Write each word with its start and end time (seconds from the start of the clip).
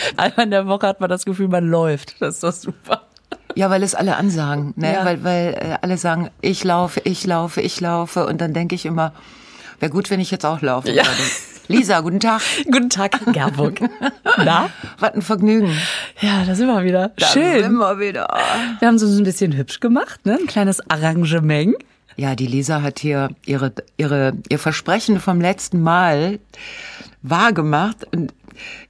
Einmal 0.16 0.44
in 0.44 0.50
der 0.50 0.66
Woche 0.66 0.86
hat 0.86 1.00
man 1.00 1.08
das 1.10 1.24
Gefühl, 1.24 1.48
man 1.48 1.66
läuft. 1.68 2.20
Das 2.20 2.36
ist 2.36 2.44
doch 2.44 2.52
super. 2.52 3.02
Ja, 3.54 3.70
weil 3.70 3.82
es 3.82 3.94
alle 3.94 4.16
ansagen, 4.16 4.72
ne? 4.76 4.92
Ja. 4.94 5.04
Weil, 5.04 5.24
weil 5.24 5.54
äh, 5.54 5.76
alle 5.82 5.96
sagen, 5.98 6.30
ich 6.40 6.62
laufe, 6.64 7.00
ich 7.04 7.26
laufe, 7.26 7.60
ich 7.60 7.80
laufe. 7.80 8.26
Und 8.26 8.40
dann 8.40 8.52
denke 8.54 8.74
ich 8.74 8.86
immer, 8.86 9.12
wäre 9.80 9.90
gut, 9.90 10.10
wenn 10.10 10.20
ich 10.20 10.30
jetzt 10.30 10.46
auch 10.46 10.60
laufen 10.62 10.94
Ja. 10.94 11.04
würde. 11.04 11.22
Lisa, 11.70 12.00
guten 12.00 12.18
Tag. 12.20 12.40
Guten 12.64 12.88
Tag, 12.88 13.18
Gerburg. 13.32 13.80
Na? 14.38 14.70
Was 15.00 15.12
ein 15.12 15.20
Vergnügen. 15.20 15.76
Ja, 16.20 16.44
da 16.46 16.54
sind 16.54 16.66
wir 16.66 16.82
wieder. 16.82 17.10
Da 17.18 17.26
Schön. 17.26 17.62
sind 17.62 17.74
wir 17.74 17.98
wieder. 17.98 18.26
Wir 18.78 18.88
haben 18.88 18.94
es 18.94 19.02
uns 19.02 19.18
ein 19.18 19.24
bisschen 19.24 19.54
hübsch 19.54 19.78
gemacht, 19.80 20.24
ne? 20.24 20.38
Ein 20.40 20.46
kleines 20.46 20.80
Arrangement. 20.90 21.74
Ja, 22.16 22.34
die 22.36 22.46
Lisa 22.46 22.80
hat 22.80 23.00
hier 23.00 23.28
ihre, 23.44 23.72
ihre, 23.98 24.32
ihr 24.48 24.58
Versprechen 24.58 25.20
vom 25.20 25.42
letzten 25.42 25.82
Mal 25.82 26.38
wahrgemacht. 27.22 28.06
Und 28.14 28.32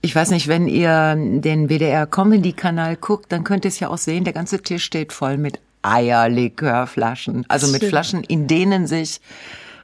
ich 0.00 0.14
weiß 0.14 0.30
nicht, 0.30 0.48
wenn 0.48 0.66
ihr 0.68 1.14
den 1.16 1.68
WDR 1.68 2.06
Comedy 2.06 2.52
Kanal 2.52 2.96
guckt, 2.96 3.32
dann 3.32 3.44
könnt 3.44 3.64
ihr 3.64 3.68
es 3.68 3.80
ja 3.80 3.88
auch 3.88 3.98
sehen, 3.98 4.24
der 4.24 4.32
ganze 4.32 4.62
Tisch 4.62 4.84
steht 4.84 5.12
voll 5.12 5.36
mit 5.36 5.58
Eierlikörflaschen. 5.82 7.44
Also 7.48 7.68
mit. 7.72 7.84
Flaschen, 7.84 8.22
in 8.24 8.46
denen 8.46 8.86
sich 8.86 9.20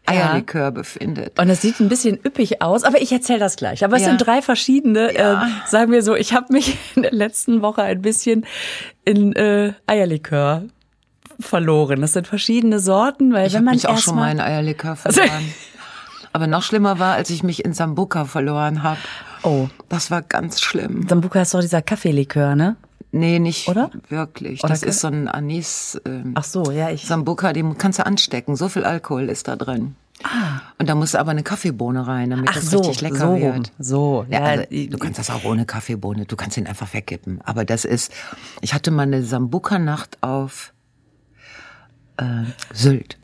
Eierlikör 0.07 0.71
befindet. 0.71 1.39
Und 1.39 1.49
es 1.49 1.63
sieht 1.63 1.81
ein 1.81 1.89
bisschen 1.89 2.19
üppig 2.25 2.61
aus, 2.61 2.85
aber 2.85 3.01
ich 3.01 3.11
erzähle 3.11 3.39
das 3.39 3.57
gleich. 3.57 3.85
Aber 3.85 3.97
es 3.97 4.03
Ja. 4.03 4.09
sind 4.09 4.19
drei 4.19 4.43
verschiedene. 4.43 5.15
Ja. 5.15 5.45
Äh, 5.47 5.51
sagen 5.67 5.93
wir 5.93 6.03
so, 6.03 6.15
ich 6.15 6.35
habe 6.35 6.53
mich 6.53 6.77
in 6.95 7.03
der 7.03 7.13
letzten 7.13 7.63
Woche 7.63 7.83
ein 7.83 8.03
bisschen 8.03 8.45
in 9.05 9.35
äh, 9.35 9.73
Eierlikör 9.87 10.65
verloren. 11.41 12.01
Das 12.03 12.13
sind 12.13 12.27
verschiedene 12.27 12.81
Sorten, 12.81 13.33
weil 13.33 13.47
Ich 13.47 13.55
wenn 13.55 13.61
habe 13.61 13.65
man 13.65 13.75
mich 13.77 13.89
auch 13.89 13.99
schon 13.99 14.17
mal 14.17 14.31
in 14.31 14.41
Eierlikör 14.41 14.95
verloren. 14.97 15.55
Aber 16.33 16.47
noch 16.49 16.63
schlimmer 16.63 16.99
war, 16.99 17.15
als 17.15 17.31
ich 17.31 17.43
mich 17.43 17.65
in 17.65 17.73
Sambuka 17.73 18.25
verloren 18.25 18.83
habe. 18.83 18.99
Oh, 19.45 19.69
Das 19.89 20.11
war 20.11 20.23
ganz 20.23 20.61
schlimm. 20.61 21.07
Sambuca 21.09 21.43
ist 21.43 21.55
doch 21.55 21.61
dieser 21.61 21.83
Kaffeelikör, 21.83 22.57
ne? 22.57 22.77
Nee, 23.13 23.39
nicht 23.39 23.69
Oder? 23.69 23.91
wirklich. 24.09 24.65
Oder 24.65 24.71
Das 24.73 24.83
ist 24.83 25.01
so 25.01 25.07
ein 25.09 25.29
Anis. 25.29 26.01
Ähm, 26.05 26.33
Ach 26.35 26.43
so, 26.43 26.73
ja, 26.73 26.91
ich. 26.91 27.07
Sambuka, 27.07 27.53
den 27.53 27.79
kannst 27.79 28.01
du 28.01 28.07
anstecken. 28.07 28.57
So 28.57 28.69
viel 28.69 28.85
Alkohol 28.85 29.29
ist 29.29 29.47
da 29.47 29.55
drin. 29.55 29.95
Und 30.79 30.89
da 30.89 30.95
muss 30.95 31.15
aber 31.15 31.31
eine 31.33 31.43
Kaffeebohne 31.43 32.07
rein, 32.07 32.31
damit 32.31 32.49
Ah. 32.49 32.53
Ach 32.53 32.57
das 32.57 32.71
so, 32.71 32.79
richtig 32.79 33.03
lecker 33.03 33.19
so 33.19 33.39
wird. 33.41 33.73
So, 33.79 34.27
ja. 34.31 34.39
ja, 34.41 34.45
also, 34.47 34.65
du 34.71 34.99
kannst 34.99 35.19
das 35.19 35.31
auch 35.31 35.45
ohne 35.45 35.65
Kaffeebohne. 35.67 36.25
Du 36.25 36.35
kannst 36.35 36.57
ihn 36.57 36.67
einfach 36.67 36.93
wegkippen. 36.95 37.41
Aber 37.45 37.65
das 37.65 37.85
ist. 37.85 38.11
Ich 38.63 38.75
hatte 38.75 38.91
mal 38.91 39.03
eine 39.03 39.23
Sambuka-Nacht 39.23 40.19
auf 40.23 40.73
äh, 42.17 42.25
Sylt. 42.73 43.19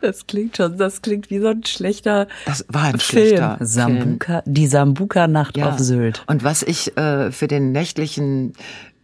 Das 0.00 0.26
klingt 0.26 0.56
schon, 0.56 0.76
das 0.78 1.02
klingt 1.02 1.30
wie 1.30 1.38
so 1.40 1.48
ein 1.48 1.64
schlechter 1.64 2.26
Das 2.46 2.64
war 2.68 2.84
ein 2.84 2.98
Film. 2.98 3.26
schlechter 3.28 3.56
Film. 3.58 3.66
Sambuka, 3.68 4.42
die 4.46 4.66
Sambuka-Nacht 4.66 5.56
Ja. 5.56 5.70
auf 5.70 5.78
Sylt. 5.78 6.22
Und 6.26 6.42
was 6.44 6.62
ich 6.62 6.96
äh, 6.96 7.30
für 7.32 7.48
den 7.48 7.72
nächtlichen 7.72 8.52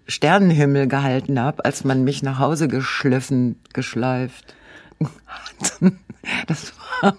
Sternenhimmel 0.09 0.87
gehalten 0.87 1.41
habe, 1.41 1.65
als 1.65 1.85
man 1.85 2.05
mich 2.05 2.23
nach 2.23 2.39
Hause 2.39 2.69
geschliffen, 2.69 3.61
geschleift. 3.73 4.55
hat, 5.01 5.93
Das 6.49 6.73
war, 7.01 7.15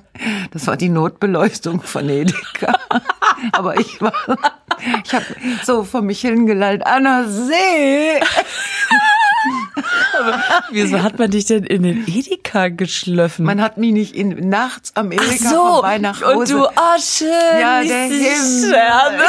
das 0.51 0.67
war 0.67 0.75
die 0.75 0.89
Notbeleuchtung 0.89 1.81
von 1.81 2.09
Edeka. 2.09 2.77
Aber 3.53 3.79
ich 3.79 4.01
war, 4.01 4.11
ich 5.05 5.13
habe 5.13 5.23
so 5.63 5.85
vor 5.85 6.01
mich 6.01 6.19
hingelallt, 6.21 6.85
Anna 6.85 7.23
See. 7.25 8.19
Wieso 10.71 11.01
hat 11.01 11.19
man 11.19 11.31
dich 11.31 11.45
denn 11.45 11.63
in 11.63 11.83
den 11.83 12.05
Edeka 12.07 12.69
geschlöffen? 12.69 13.45
Man 13.45 13.61
hat 13.61 13.77
mich 13.77 13.91
nicht 13.93 14.15
in, 14.15 14.49
nachts 14.49 14.91
am 14.95 15.11
Ach 15.17 15.23
Edeka 15.23 15.49
so, 15.49 15.55
vorbei 15.55 15.97
nach 15.97 16.21
Hause. 16.21 16.37
und 16.37 16.49
du, 16.49 16.65
oh 16.67 16.99
schön, 16.99 17.59
Ja, 17.59 17.81
der 17.83 18.03
Himmel. 18.05 18.67
Sterne. 18.67 19.23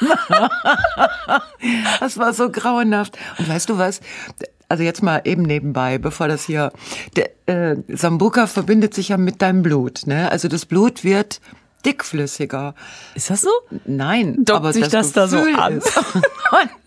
Das 2.00 2.18
war 2.18 2.32
so 2.34 2.50
grauenhaft. 2.50 3.16
Und 3.38 3.48
weißt 3.48 3.68
du 3.68 3.78
was? 3.78 4.00
Also 4.68 4.82
jetzt 4.82 5.02
mal 5.02 5.22
eben 5.24 5.42
nebenbei, 5.42 5.98
bevor 5.98 6.28
das 6.28 6.44
hier. 6.44 6.72
Der, 7.16 7.30
äh, 7.46 7.76
Sambuka 7.88 8.46
verbindet 8.46 8.94
sich 8.94 9.10
ja 9.10 9.16
mit 9.16 9.40
deinem 9.42 9.62
Blut. 9.62 10.06
Ne? 10.06 10.30
Also 10.30 10.48
das 10.48 10.66
Blut 10.66 11.04
wird 11.04 11.40
dickflüssiger. 11.84 12.74
Ist 13.14 13.30
das 13.30 13.42
so? 13.42 13.50
Nein, 13.84 14.36
Dockt 14.44 14.50
aber 14.56 14.72
sich 14.72 14.88
das, 14.88 15.12
das 15.12 15.12
da 15.12 15.28
so 15.28 15.38
an? 15.38 15.80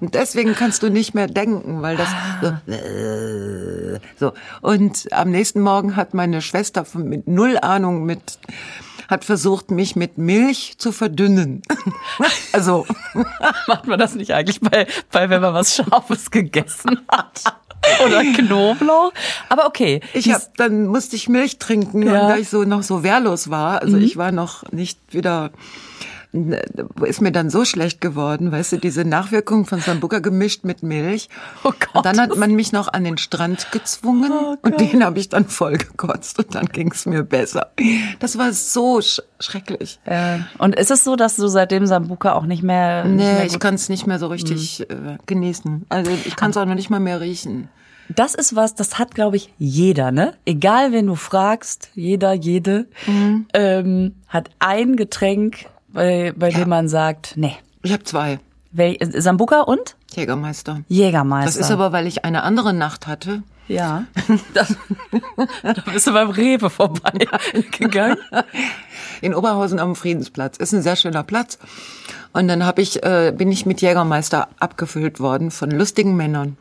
Und 0.00 0.14
deswegen 0.14 0.54
kannst 0.54 0.82
du 0.82 0.90
nicht 0.90 1.14
mehr 1.14 1.26
denken, 1.26 1.82
weil 1.82 1.96
das 1.96 2.08
Ah. 2.08 2.60
so, 2.68 3.98
so. 4.18 4.32
Und 4.60 5.12
am 5.12 5.30
nächsten 5.30 5.60
Morgen 5.60 5.96
hat 5.96 6.14
meine 6.14 6.42
Schwester 6.42 6.84
von, 6.84 7.08
mit 7.08 7.26
null 7.26 7.58
Ahnung 7.60 8.04
mit 8.04 8.38
hat 9.08 9.24
versucht, 9.24 9.70
mich 9.70 9.94
mit 9.94 10.18
Milch 10.18 10.78
zu 10.78 10.90
verdünnen. 10.90 11.62
also 12.52 12.86
Macht 13.68 13.86
man 13.86 13.98
das 14.00 14.16
nicht 14.16 14.34
eigentlich 14.34 14.60
bei, 14.60 14.86
bei 15.12 15.30
wenn 15.30 15.40
man 15.40 15.54
was 15.54 15.76
Scharfes 15.76 16.30
gegessen 16.32 16.98
hat? 17.08 17.42
Oder 18.04 18.24
Knoblauch? 18.24 19.12
Aber 19.48 19.66
okay. 19.66 20.00
Ich 20.12 20.32
hab, 20.32 20.56
dann 20.56 20.86
musste 20.88 21.14
ich 21.14 21.28
Milch 21.28 21.58
trinken, 21.58 22.02
Ja. 22.02 22.08
Mhm. 22.14 22.20
und 22.20 22.28
da 22.30 22.36
ich 22.36 22.48
so 22.48 22.64
noch 22.64 22.82
so 22.82 23.04
wehrlos 23.04 23.48
war. 23.48 23.80
Also 23.80 23.96
ich 23.96 24.16
war 24.16 24.32
noch 24.32 24.64
nicht 24.72 24.98
wieder, 25.10 25.50
ist 27.04 27.20
mir 27.20 27.32
dann 27.32 27.50
so 27.50 27.64
schlecht 27.64 28.00
geworden, 28.00 28.52
weißt 28.52 28.72
du, 28.72 28.76
diese 28.78 29.04
Nachwirkung 29.04 29.64
von 29.66 29.80
Sambuca 29.80 30.18
gemischt 30.20 30.64
mit 30.64 30.82
Milch. 30.82 31.28
Oh 31.64 31.70
Gott. 31.70 31.94
Und 31.96 32.06
dann 32.06 32.20
hat 32.20 32.36
man 32.36 32.52
mich 32.54 32.72
noch 32.72 32.92
an 32.92 33.04
den 33.04 33.18
Strand 33.18 33.70
gezwungen 33.72 34.30
Oh 34.32 34.56
und 34.62 34.80
den 34.80 35.04
habe 35.04 35.18
ich 35.18 35.28
dann 35.28 35.46
voll 35.46 35.76
gekotzt 35.78 36.38
und 36.38 36.54
dann 36.54 36.66
ging 36.66 36.90
es 36.92 37.06
mir 37.06 37.22
besser. 37.22 37.72
Das 38.20 38.38
war 38.38 38.52
so 38.52 39.00
sch 39.00 39.20
schrecklich. 39.40 39.98
äh, 40.04 40.38
und 40.58 40.74
ist 40.76 40.90
es 40.90 41.04
so, 41.04 41.16
dass 41.16 41.36
du 41.36 41.46
seitdem 41.48 41.86
Sambuka 41.86 42.32
auch 42.32 42.46
nicht 42.46 42.62
mehr, 42.62 43.04
nicht 43.04 43.16
Nee, 43.16 43.32
mehr 43.34 43.44
ich 43.46 43.58
kann 43.58 43.74
es 43.74 43.88
nicht 43.88 44.06
mehr 44.06 44.18
so 44.18 44.28
richtig 44.28 44.88
äh, 44.90 45.18
genießen. 45.26 45.86
Also 45.88 46.10
ich 46.24 46.36
kann 46.36 46.50
es 46.50 46.56
auch 46.56 46.64
noch 46.66 46.74
nicht 46.74 46.90
mal 46.90 47.00
mehr 47.00 47.20
riechen. 47.20 47.68
Das 48.08 48.36
ist 48.36 48.54
was, 48.54 48.76
das 48.76 49.00
hat, 49.00 49.16
glaube 49.16 49.36
ich, 49.36 49.52
jeder, 49.58 50.12
ne? 50.12 50.34
Egal, 50.44 50.92
wen 50.92 51.08
du 51.08 51.16
fragst, 51.16 51.90
jeder, 51.94 52.32
jede, 52.34 52.86
Mhm. 53.06 53.46
ähm, 53.52 54.14
hat 54.28 54.48
ein 54.60 54.94
Getränk, 54.94 55.66
bei, 55.88 56.32
bei 56.36 56.50
dem 56.50 56.68
man 56.68 56.88
sagt, 56.88 57.34
nee. 57.36 57.56
Ich 57.82 57.92
habe 57.92 58.04
zwei 58.04 58.38
Wel 58.72 58.96
Sambuka 59.00 59.60
und 59.62 59.96
Jägermeister. 60.14 60.82
Jägermeister. 60.88 61.46
Das 61.46 61.56
ist 61.56 61.70
aber, 61.70 61.92
weil 61.92 62.06
ich 62.06 62.24
eine 62.24 62.42
andere 62.42 62.72
Nacht 62.74 63.06
hatte. 63.06 63.42
ja. 63.68 64.04
Das, 64.54 64.74
da 65.62 65.74
bist 65.92 66.06
du 66.06 66.12
beim 66.12 66.30
Rewe 66.30 66.68
vorbei 66.70 67.26
gegangen. 67.78 68.18
in 69.20 69.34
Oberhausen 69.34 69.78
am 69.78 69.94
Friedensplatz. 69.96 70.56
Ist 70.58 70.72
ein 70.72 70.82
sehr 70.82 70.96
schöner 70.96 71.22
Platz. 71.22 71.58
Und 72.32 72.48
dann 72.48 72.66
hab 72.66 72.78
ich, 72.78 73.02
äh, 73.02 73.32
bin 73.36 73.50
ich 73.50 73.64
mit 73.66 73.80
Jägermeister 73.80 74.48
abgefüllt 74.58 75.20
worden 75.20 75.50
von 75.50 75.70
lustigen 75.70 76.16
Männern. 76.16 76.56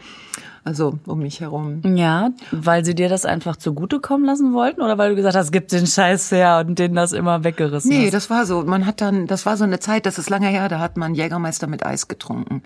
Also 0.67 0.97
um 1.05 1.19
mich 1.19 1.41
herum. 1.41 1.81
Ja, 1.95 2.31
weil 2.49 2.83
sie 2.83 2.95
dir 2.95 3.07
das 3.07 3.23
einfach 3.23 3.55
zugutekommen 3.55 4.25
lassen 4.25 4.51
wollten 4.51 4.81
oder 4.81 4.97
weil 4.97 5.11
du 5.11 5.15
gesagt 5.15 5.35
hast, 5.35 5.51
gib 5.51 5.67
den 5.67 5.85
Scheiß 5.85 6.31
her 6.31 6.63
und 6.67 6.79
denen 6.79 6.95
das 6.95 7.11
immer 7.13 7.43
weggerissen 7.43 7.87
Nee, 7.91 8.05
hast? 8.05 8.15
das 8.15 8.29
war 8.31 8.47
so. 8.47 8.63
Man 8.63 8.87
hat 8.87 8.99
dann, 8.99 9.27
das 9.27 9.45
war 9.45 9.57
so 9.57 9.63
eine 9.63 9.79
Zeit, 9.79 10.07
das 10.07 10.17
ist 10.17 10.27
lange 10.31 10.47
her, 10.47 10.67
da 10.67 10.79
hat 10.79 10.97
man 10.97 11.13
Jägermeister 11.13 11.67
mit 11.67 11.85
Eis 11.85 12.07
getrunken. 12.07 12.63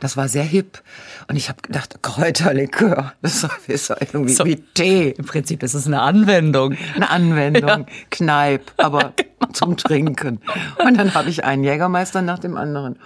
Das 0.00 0.16
war 0.16 0.28
sehr 0.28 0.44
hip. 0.44 0.80
Und 1.28 1.36
ich 1.36 1.50
habe 1.50 1.60
gedacht, 1.60 1.98
Kräuterlikör. 2.02 3.12
Das 3.20 3.46
ist 3.66 3.90
irgendwie 3.90 4.32
So. 4.32 4.46
wie 4.46 4.56
Tee. 4.56 5.10
Im 5.10 5.26
Prinzip 5.26 5.62
ist 5.62 5.74
es 5.74 5.86
eine 5.86 6.00
Anwendung. 6.00 6.74
Eine 6.94 7.10
Anwendung, 7.10 7.84
Kneipp, 8.10 8.72
aber 8.78 9.12
zum 9.52 9.76
Trinken. 9.76 10.40
Und 10.82 10.96
dann 10.98 11.12
habe 11.12 11.28
ich 11.28 11.44
einen 11.44 11.64
Jägermeister 11.64 12.22
nach 12.22 12.38
dem 12.38 12.56
anderen. 12.56 12.96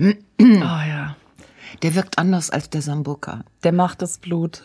Oh 0.00 0.04
ja. 0.40 1.16
Der 1.82 1.94
wirkt 1.94 2.18
anders 2.18 2.50
als 2.50 2.70
der 2.70 2.82
Sambuca. 2.82 3.44
Der 3.62 3.72
macht 3.72 4.02
das 4.02 4.18
Blut. 4.18 4.62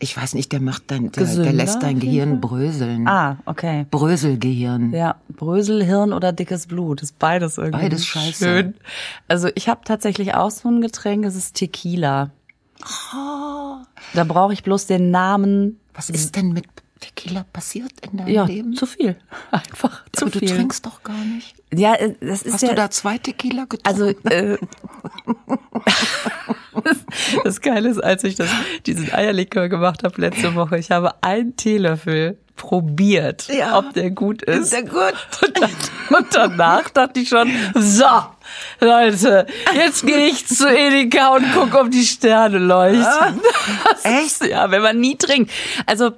Ich 0.00 0.16
weiß 0.16 0.34
nicht, 0.34 0.52
der 0.52 0.60
macht 0.60 0.84
dein, 0.92 1.10
der, 1.10 1.24
der 1.24 1.52
lässt 1.52 1.82
dein 1.82 1.98
Gehirn 1.98 2.40
bröseln. 2.40 3.08
Ah, 3.08 3.38
okay. 3.46 3.84
Bröselgehirn. 3.90 4.92
Ja, 4.92 5.16
Bröselhirn 5.28 6.12
oder 6.12 6.32
dickes 6.32 6.68
Blut, 6.68 7.02
ist 7.02 7.18
beides 7.18 7.58
irgendwie 7.58 7.82
Beides 7.82 8.06
scheiße. 8.06 8.44
schön. 8.44 8.74
Also 9.26 9.48
ich 9.56 9.68
habe 9.68 9.80
tatsächlich 9.84 10.34
auch 10.34 10.52
so 10.52 10.68
ein 10.68 10.80
Getränk, 10.80 11.24
es 11.24 11.34
ist 11.34 11.54
Tequila. 11.56 12.30
Da 14.14 14.24
brauche 14.24 14.52
ich 14.52 14.62
bloß 14.62 14.86
den 14.86 15.10
Namen. 15.10 15.80
Was 15.94 16.10
ist 16.10 16.36
denn 16.36 16.52
mit 16.52 16.64
Tequila 17.00 17.44
passiert 17.52 17.92
in 18.10 18.18
deinem 18.18 18.28
Ja, 18.28 18.44
Leben? 18.44 18.74
zu 18.74 18.86
viel. 18.86 19.16
Einfach 19.50 20.04
zu 20.12 20.24
Aber 20.26 20.30
du 20.32 20.38
viel. 20.40 20.48
trinkst 20.48 20.84
doch 20.86 21.02
gar 21.02 21.18
nicht. 21.24 21.54
Ja, 21.72 21.94
äh, 21.94 22.14
das 22.20 22.42
ist 22.42 22.54
Hast 22.54 22.62
ja 22.62 22.68
du 22.70 22.74
da 22.76 22.90
zwei 22.90 23.18
Tequila 23.18 23.64
getrunken? 23.64 23.86
Also, 23.86 24.06
äh, 24.30 24.56
das 27.44 27.60
Geile 27.60 27.88
ist, 27.88 28.02
als 28.02 28.24
ich 28.24 28.34
das, 28.36 28.48
diesen 28.86 29.12
Eierlikör 29.12 29.68
gemacht 29.68 30.02
habe 30.04 30.20
letzte 30.20 30.54
Woche, 30.54 30.78
ich 30.78 30.90
habe 30.90 31.12
einen 31.22 31.56
Teelöffel 31.56 32.38
probiert, 32.56 33.46
Ja. 33.48 33.78
ob 33.78 33.92
der 33.94 34.10
gut 34.10 34.42
ist. 34.42 34.64
Ist 34.64 34.72
der 34.72 34.82
gut? 34.82 35.14
Und, 35.44 35.60
dann, 35.60 35.70
und 36.18 36.26
danach 36.34 36.88
dachte 36.90 37.20
ich 37.20 37.28
schon, 37.28 37.48
so, 37.76 38.04
Leute, 38.80 39.46
jetzt 39.74 40.04
gehe 40.04 40.26
ich 40.26 40.44
zu 40.46 40.68
Edeka 40.68 41.36
und 41.36 41.52
gucke, 41.52 41.78
ob 41.78 41.90
die 41.90 42.04
Sterne 42.04 42.58
leuchten. 42.58 43.40
Das 43.84 44.04
Echt? 44.04 44.44
Ja, 44.50 44.70
wenn 44.72 44.82
man 44.82 44.98
nie 44.98 45.16
trinkt. 45.16 45.52
Also, 45.86 46.12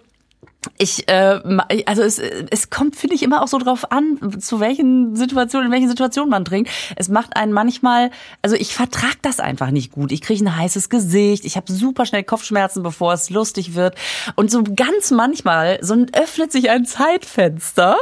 ich, 0.76 1.08
äh, 1.08 1.40
also 1.86 2.02
es, 2.02 2.18
es 2.18 2.70
kommt, 2.70 2.96
finde 2.96 3.14
ich, 3.14 3.22
immer 3.22 3.42
auch 3.42 3.48
so 3.48 3.58
drauf 3.58 3.90
an, 3.92 4.40
zu 4.40 4.60
welchen 4.60 5.16
Situationen, 5.16 5.66
in 5.66 5.72
welchen 5.72 5.88
Situationen 5.88 6.30
man 6.30 6.44
trinkt. 6.44 6.70
Es 6.96 7.08
macht 7.08 7.36
einen 7.36 7.52
manchmal, 7.52 8.10
also 8.42 8.56
ich 8.56 8.74
vertrag 8.74 9.16
das 9.22 9.40
einfach 9.40 9.70
nicht 9.70 9.92
gut. 9.92 10.12
Ich 10.12 10.20
kriege 10.20 10.44
ein 10.44 10.56
heißes 10.56 10.90
Gesicht, 10.90 11.44
ich 11.44 11.56
habe 11.56 11.72
super 11.72 12.04
schnell 12.04 12.24
Kopfschmerzen, 12.24 12.82
bevor 12.82 13.14
es 13.14 13.30
lustig 13.30 13.74
wird. 13.74 13.94
Und 14.36 14.50
so 14.50 14.62
ganz 14.62 15.10
manchmal, 15.10 15.78
so 15.82 15.94
öffnet 16.12 16.52
sich 16.52 16.70
ein 16.70 16.84
Zeitfenster, 16.84 17.96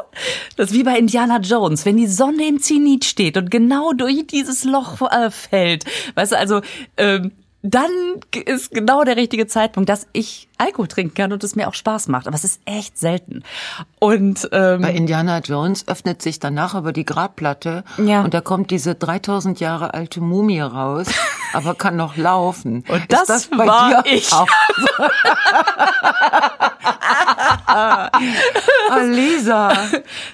das 0.57 0.71
ist 0.71 0.77
wie 0.77 0.83
bei 0.83 0.99
Indiana 0.99 1.39
Jones, 1.39 1.85
wenn 1.85 1.97
die 1.97 2.07
Sonne 2.07 2.49
im 2.49 2.61
Zenit 2.61 3.05
steht 3.05 3.37
und 3.37 3.51
genau 3.51 3.93
durch 3.93 4.27
dieses 4.27 4.65
Loch 4.65 5.01
äh, 5.11 5.31
fällt. 5.31 5.85
Weißt 6.15 6.33
du, 6.33 6.39
also 6.39 6.61
ähm, 6.97 7.33
dann 7.63 7.91
ist 8.45 8.71
genau 8.71 9.05
der 9.05 9.17
richtige 9.17 9.47
Zeitpunkt, 9.47 9.89
dass 9.89 10.07
ich 10.13 10.48
Alkohol 10.59 10.89
trinken 10.89 11.15
kann 11.15 11.33
und 11.33 11.43
es 11.45 11.57
mir 11.57 11.69
auch 11.69 11.75
Spaß 11.75 12.09
macht. 12.09 12.27
Aber 12.27 12.37
es 12.37 12.45
ist 12.45 12.61
echt 12.65 12.99
selten. 12.99 13.43
Und 14.01 14.49
ähm, 14.53 14.81
bei 14.83 14.93
Indiana 14.93 15.39
Jones 15.39 15.87
öffnet 15.89 16.23
sich 16.23 16.39
danach 16.41 16.75
aber 16.75 16.93
die 16.93 17.05
Grabplatte 17.05 17.85
Ja. 17.97 18.23
und 18.23 18.35
da 18.35 18.41
kommt 18.41 18.71
diese 18.71 18.95
3000 18.95 19.61
Jahre 19.61 19.95
alte 19.95 20.21
Mumie 20.21 20.61
raus, 20.61 21.07
aber 21.53 21.75
kann 21.75 21.97
noch 21.97 22.17
laufen. 22.17 22.85
Und 22.89 23.05
das 23.13 23.25
das 23.27 23.47
bei 23.49 23.67
war 23.67 24.03
dir 24.03 24.13
ich. 24.13 24.33
auch? 24.33 24.47
oh, 28.91 29.01
Lisa, 29.05 29.73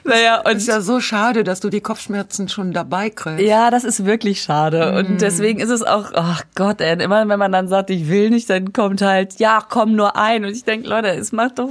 naja, 0.04 0.40
und 0.40 0.56
ist 0.56 0.68
ja 0.68 0.80
so 0.80 1.00
schade, 1.00 1.44
dass 1.44 1.60
du 1.60 1.70
die 1.70 1.80
Kopfschmerzen 1.80 2.48
schon 2.48 2.72
dabei 2.72 3.10
kriegst. 3.10 3.40
Ja, 3.40 3.70
das 3.70 3.84
ist 3.84 4.04
wirklich 4.04 4.42
schade. 4.42 4.90
Mhm. 4.92 4.96
Und 5.12 5.20
deswegen 5.20 5.60
ist 5.60 5.70
es 5.70 5.82
auch, 5.82 6.06
ach 6.14 6.42
Gott, 6.54 6.80
ey, 6.80 7.02
immer 7.02 7.26
wenn 7.28 7.38
man 7.38 7.52
dann 7.52 7.68
sagt, 7.68 7.90
ich 7.90 8.08
will 8.08 8.30
nicht, 8.30 8.48
dann 8.50 8.72
kommt 8.72 9.02
halt, 9.02 9.38
ja, 9.38 9.62
komm 9.68 9.94
nur 9.96 10.13
ein. 10.16 10.44
Und 10.44 10.52
ich 10.52 10.64
denke, 10.64 10.88
Leute, 10.88 11.08
es 11.08 11.32
macht 11.32 11.58
doch, 11.58 11.70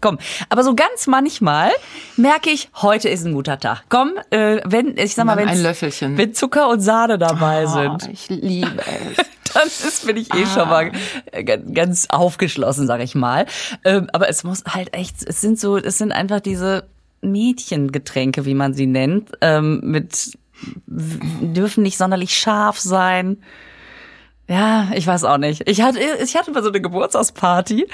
komm. 0.00 0.18
Aber 0.48 0.62
so 0.64 0.74
ganz 0.74 1.06
manchmal 1.06 1.70
merke 2.16 2.50
ich, 2.50 2.68
heute 2.76 3.08
ist 3.08 3.24
ein 3.24 3.32
guter 3.34 3.58
Tag. 3.58 3.84
Komm, 3.88 4.12
äh, 4.30 4.60
wenn, 4.64 4.96
ich 4.96 5.14
sag 5.14 5.24
mal, 5.26 5.36
wenn, 5.36 5.48
ein 5.48 5.62
Löffelchen. 5.62 6.16
wenn 6.18 6.34
Zucker 6.34 6.68
und 6.68 6.80
Sahne 6.80 7.18
dabei 7.18 7.64
Oh, 7.66 7.68
sind, 7.98 8.08
ich 8.12 8.28
liebe 8.28 8.70
es. 9.16 9.26
dann 9.54 9.66
ist, 9.66 10.06
bin 10.06 10.16
ich 10.16 10.32
eh 10.34 10.46
schon 10.46 10.68
mal 10.68 10.92
Ah. 11.32 11.42
ganz, 11.42 11.74
ganz 11.74 12.06
aufgeschlossen, 12.10 12.86
sag 12.86 13.00
ich 13.00 13.14
mal. 13.14 13.46
Ähm, 13.84 14.08
aber 14.12 14.28
es 14.28 14.44
muss 14.44 14.64
halt 14.66 14.94
echt, 14.94 15.16
es 15.26 15.40
sind 15.40 15.58
so, 15.58 15.76
es 15.78 15.98
sind 15.98 16.12
einfach 16.12 16.40
diese 16.40 16.84
Mädchengetränke, 17.22 18.44
wie 18.44 18.54
man 18.54 18.74
sie 18.74 18.86
nennt, 18.86 19.30
ähm, 19.40 19.80
mit 19.82 20.32
dürfen 20.86 21.82
nicht 21.82 21.98
sonderlich 21.98 22.36
scharf 22.36 22.78
sein. 22.80 23.38
Ja, 24.48 24.88
ich 24.94 25.06
weiß 25.06 25.24
auch 25.24 25.36
nicht. 25.36 25.68
Ich 25.68 25.82
hatte, 25.82 26.00
ich 26.00 26.34
hatte 26.34 26.50
mal 26.52 26.62
so 26.62 26.70
eine 26.70 26.80
Geburtstagsparty. 26.80 27.86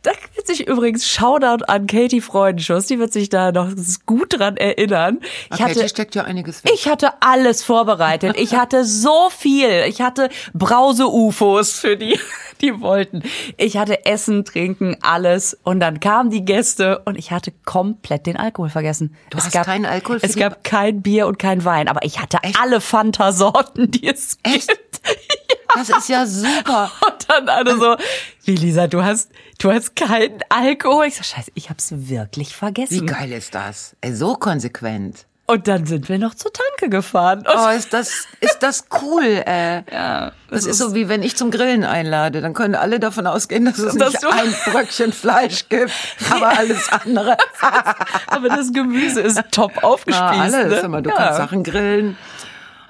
Da 0.00 0.12
wird 0.36 0.46
sich 0.46 0.66
übrigens 0.66 1.06
Shoutout 1.06 1.64
an 1.66 1.86
Katie 1.86 2.22
Freudenschuss. 2.22 2.86
Die 2.86 2.98
wird 2.98 3.12
sich 3.12 3.28
da 3.28 3.52
noch 3.52 3.68
gut 4.06 4.38
dran 4.38 4.56
erinnern. 4.56 5.18
Ich 5.52 5.60
hatte, 5.60 5.86
steckt 5.86 6.14
ja 6.14 6.24
einiges 6.24 6.64
weg. 6.64 6.72
ich 6.74 6.88
hatte 6.88 7.12
alles 7.20 7.62
vorbereitet. 7.62 8.36
Ich 8.38 8.54
hatte 8.54 8.86
so 8.86 9.28
viel. 9.28 9.84
Ich 9.86 10.00
hatte 10.00 10.30
Brause-UFOs 10.54 11.78
für 11.78 11.98
die, 11.98 12.18
die 12.62 12.80
wollten. 12.80 13.22
Ich 13.58 13.76
hatte 13.76 14.06
Essen, 14.06 14.46
Trinken, 14.46 14.96
alles. 15.02 15.58
Und 15.62 15.80
dann 15.80 16.00
kamen 16.00 16.30
die 16.30 16.44
Gäste 16.44 17.00
und 17.04 17.18
ich 17.18 17.32
hatte 17.32 17.52
komplett 17.66 18.24
den 18.24 18.38
Alkohol 18.38 18.70
vergessen. 18.70 19.14
Du 19.28 19.36
hast 19.36 19.52
keinen 19.52 19.84
Alkohol 19.84 20.20
Es 20.22 20.36
gab 20.36 20.64
kein 20.64 21.02
Bier 21.02 21.26
und 21.26 21.38
kein 21.38 21.66
Wein. 21.66 21.86
Aber 21.86 22.02
ich 22.04 22.18
hatte 22.18 22.38
alle 22.58 22.80
Fanta-Sorten, 22.80 23.90
die 23.90 24.08
es 24.08 24.38
Echt? 24.42 24.68
gibt. 24.68 25.00
Das 25.78 25.88
ist 25.90 26.08
ja 26.08 26.26
super. 26.26 26.90
Und 27.06 27.28
dann 27.28 27.48
alle 27.48 27.76
so, 27.78 27.96
wie 28.44 28.56
Lisa, 28.56 28.86
du 28.86 29.02
hast, 29.02 29.30
du 29.58 29.72
hast 29.72 29.94
keinen 29.96 30.38
Alkohol. 30.48 31.06
Ich 31.06 31.16
so, 31.16 31.22
scheiße, 31.22 31.50
ich 31.54 31.70
hab's 31.70 31.88
wirklich 31.92 32.50
Wie 32.50 32.54
vergessen. 32.54 33.06
geil 33.06 33.32
ist 33.32 33.54
das? 33.54 33.96
Ey, 34.00 34.14
so 34.14 34.34
konsequent. 34.34 35.26
Und 35.50 35.66
dann 35.66 35.86
sind 35.86 36.10
wir 36.10 36.18
noch 36.18 36.34
zur 36.34 36.52
Tanke 36.52 36.90
gefahren. 36.90 37.38
Und 37.38 37.46
Oh, 37.56 37.68
ist 37.70 37.94
das, 37.94 38.26
ist 38.40 38.58
das 38.62 38.84
cool, 39.00 39.22
äh. 39.46 39.76
ja, 39.90 40.32
Das 40.50 40.66
ist 40.66 40.76
so 40.76 40.94
wie 40.94 41.08
wenn 41.08 41.22
ich 41.22 41.36
zum 41.36 41.50
Grillen 41.50 41.84
einlade, 41.84 42.42
dann 42.42 42.52
können 42.52 42.74
alle 42.74 43.00
davon 43.00 43.26
ausgehen, 43.26 43.64
dass 43.64 43.78
es 43.78 43.94
Dass 43.94 44.12
nicht 44.12 44.22
du- 44.24 44.28
ein 44.28 44.54
Bröckchen 44.66 45.10
Fleisch 45.14 45.70
gibt, 45.70 45.90
aber 46.30 46.48
alles 46.58 46.90
andere. 46.92 47.38
Aber 48.26 48.48
das 48.50 48.74
Gemüse 48.74 49.22
ist 49.22 49.40
top 49.50 49.72
Ja, 49.76 49.82
aufgespießt. 49.84 50.22
alles. 50.22 50.68
ne? 50.68 50.80
Immer, 50.80 51.00
du 51.00 51.08
ja. 51.08 51.16
kannst 51.16 51.38
Sachen 51.38 51.62
grillen. 51.62 52.18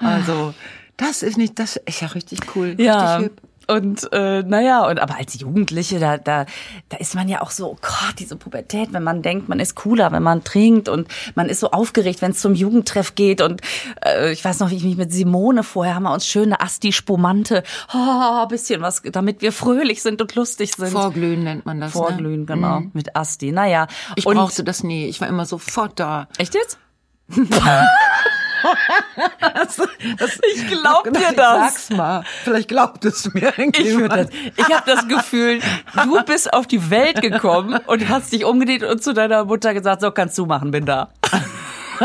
Also, 0.01 0.53
das 0.99 1.23
ist 1.23 1.39
nicht, 1.39 1.59
das 1.59 1.77
ist 1.77 2.03
ja 2.03 2.09
richtig 2.09 2.41
cool. 2.55 2.75
Ja. 2.79 3.17
Richtig 3.17 3.31
hüb. 3.31 3.41
Und 3.71 4.11
äh, 4.15 4.43
naja, 4.45 4.87
und 4.89 4.99
aber 4.99 5.17
als 5.19 5.39
Jugendliche, 5.39 5.99
da, 5.99 6.17
da, 6.17 6.47
da 6.89 6.97
ist 6.97 7.15
man 7.15 7.29
ja 7.29 7.43
auch 7.43 7.51
so, 7.51 7.73
oh 7.73 7.77
Gott, 7.83 8.15
diese 8.19 8.35
Pubertät, 8.35 8.95
wenn 8.95 9.03
man 9.03 9.21
denkt, 9.21 9.51
man 9.51 9.61
ist 9.61 9.75
cooler, 9.75 10.11
wenn 10.11 10.23
man 10.23 10.43
trinkt 10.43 10.89
und 10.89 11.07
man 11.35 11.51
ist 11.51 11.61
so 11.61 11.71
aufgeregt, 11.71 12.23
wenn 12.23 12.31
es 12.31 12.41
zum 12.41 12.55
Jugendtreff 12.55 13.15
geht. 13.15 13.43
Und 13.43 13.61
äh, 14.03 14.33
ich 14.33 14.43
weiß 14.43 14.61
noch, 14.61 14.71
wie 14.71 14.77
ich 14.77 14.85
mich 14.85 14.97
mit 14.97 15.13
Simone 15.13 15.65
vorher 15.65 15.95
haben 15.95 16.05
wir 16.05 16.15
uns 16.15 16.27
schöne 16.27 16.63
Asti-Spumante, 16.63 17.63
oh, 17.93 18.47
bisschen 18.47 18.81
was, 18.81 19.03
damit 19.03 19.43
wir 19.43 19.53
fröhlich 19.53 20.01
sind 20.03 20.23
und 20.23 20.35
lustig 20.35 20.75
sind. 20.75 20.93
Vorglühen 20.93 21.45
nennt 21.45 21.67
man 21.67 21.79
das. 21.79 21.93
Vorglühen, 21.93 22.41
Ne? 22.41 22.47
genau, 22.47 22.83
mit 22.95 23.17
Asti. 23.17 23.53
Naja. 23.53 23.87
Ich 24.17 24.25
und, 24.25 24.37
brauchte 24.37 24.65
das 24.65 24.83
nie. 24.83 25.07
Ich 25.09 25.21
war 25.21 25.29
immer 25.29 25.45
sofort 25.45 26.01
da. 26.01 26.29
Echt 26.39 26.55
jetzt? 26.55 26.79
ich 30.55 30.67
glaub 30.69 31.05
dir 31.05 31.33
das. 31.37 31.75
Sag's 31.75 31.91
mal. 31.91 32.25
Vielleicht 32.45 32.69
glaubt 32.69 33.05
es 33.05 33.33
mir 33.35 33.51
Ich, 33.51 33.59
irgendjemand. 33.59 34.13
das- 34.13 34.29
ich 34.57 34.75
habe 34.75 34.83
das 34.87 35.07
Gefühl, 35.09 35.61
du 36.05 36.23
bist 36.25 36.53
auf 36.53 36.67
die 36.67 36.91
Welt 36.91 37.21
gekommen 37.23 37.79
und 37.87 38.09
hast 38.09 38.33
dich 38.33 38.45
umgedreht 38.45 38.83
und 38.83 39.03
zu 39.03 39.13
deiner 39.15 39.45
Mutter 39.45 39.75
gesagt, 39.75 40.01
so 40.03 40.11
kannst 40.11 40.37
du 40.39 40.47
machen, 40.47 40.71
bin 40.71 40.87
da. 40.87 41.09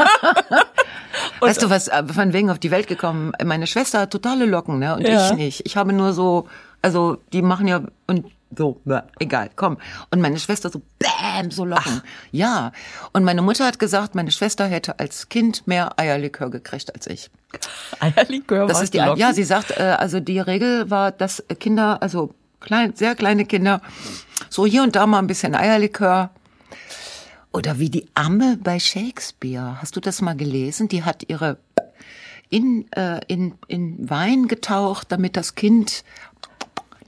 Weißt 1.40 1.62
du 1.62 1.70
was, 1.70 1.88
äh, 1.90 2.04
von 2.06 2.34
wegen 2.34 2.50
auf 2.50 2.60
die 2.60 2.72
Welt 2.72 2.88
gekommen? 2.88 3.34
Meine 3.44 3.68
Schwester 3.68 4.00
hat 4.02 4.12
totale 4.12 4.46
Locken, 4.46 4.80
ne? 4.80 4.96
Und 4.96 5.08
Ja. 5.08 5.28
ich 5.30 5.34
nicht. 5.36 5.62
Ich 5.66 5.78
habe 5.78 5.94
nur 5.94 6.14
so, 6.14 6.48
also 6.82 7.18
die 7.34 7.42
machen 7.42 7.68
ja 7.68 7.82
und 8.08 8.26
so, 8.56 8.80
bäh, 8.86 9.00
egal, 9.20 9.50
komm. 9.56 9.78
Und 10.12 10.22
meine 10.22 10.40
Schwester 10.40 10.70
so, 10.70 10.82
bäm, 11.34 11.52
so 11.52 11.66
Locken. 11.66 12.02
Ja. 12.32 12.72
Und 13.12 13.24
meine 13.24 13.42
Mutter 13.42 13.66
hat 13.66 13.80
gesagt, 13.80 14.16
meine 14.16 14.32
Schwester 14.32 14.66
hätte 14.66 15.00
als 15.00 15.30
Kind 15.30 15.68
mehr 15.68 16.00
Eierlikör 16.00 16.50
gekriegt 16.50 16.94
als 16.94 17.08
ich. 17.08 17.30
Eierlikör 18.00 18.68
Das 18.68 18.82
ist 18.82 18.94
die, 18.94 19.00
Locken? 19.00 19.20
ja, 19.20 19.34
sie 19.34 19.44
sagt, 19.44 19.72
äh, 19.72 19.96
also 19.98 20.20
die 20.20 20.40
Regel 20.40 20.90
war, 20.90 21.12
dass 21.12 21.44
Kinder, 21.60 22.02
also 22.02 22.34
klein, 22.60 22.96
sehr 22.96 23.16
kleine 23.16 23.46
Kinder, 23.46 23.82
so 24.50 24.66
hier 24.66 24.84
und 24.84 24.96
da 24.96 25.06
mal 25.08 25.20
ein 25.20 25.28
bisschen 25.28 25.56
Eierlikör. 25.56 26.32
Oder 27.52 27.78
wie 27.78 27.90
die 27.90 28.08
Amme 28.16 28.58
bei 28.58 28.80
Shakespeare. 28.80 29.78
Hast 29.80 29.96
du 29.96 30.00
das 30.00 30.22
mal 30.22 30.36
gelesen? 30.36 30.88
Die 30.88 31.04
hat 31.04 31.30
ihre 31.30 31.58
in, 32.50 32.92
äh, 32.92 33.20
in, 33.28 33.56
in 33.68 34.10
Wein 34.10 34.48
getaucht, 34.48 35.12
damit 35.12 35.38
das 35.38 35.56
Kind 35.56 36.04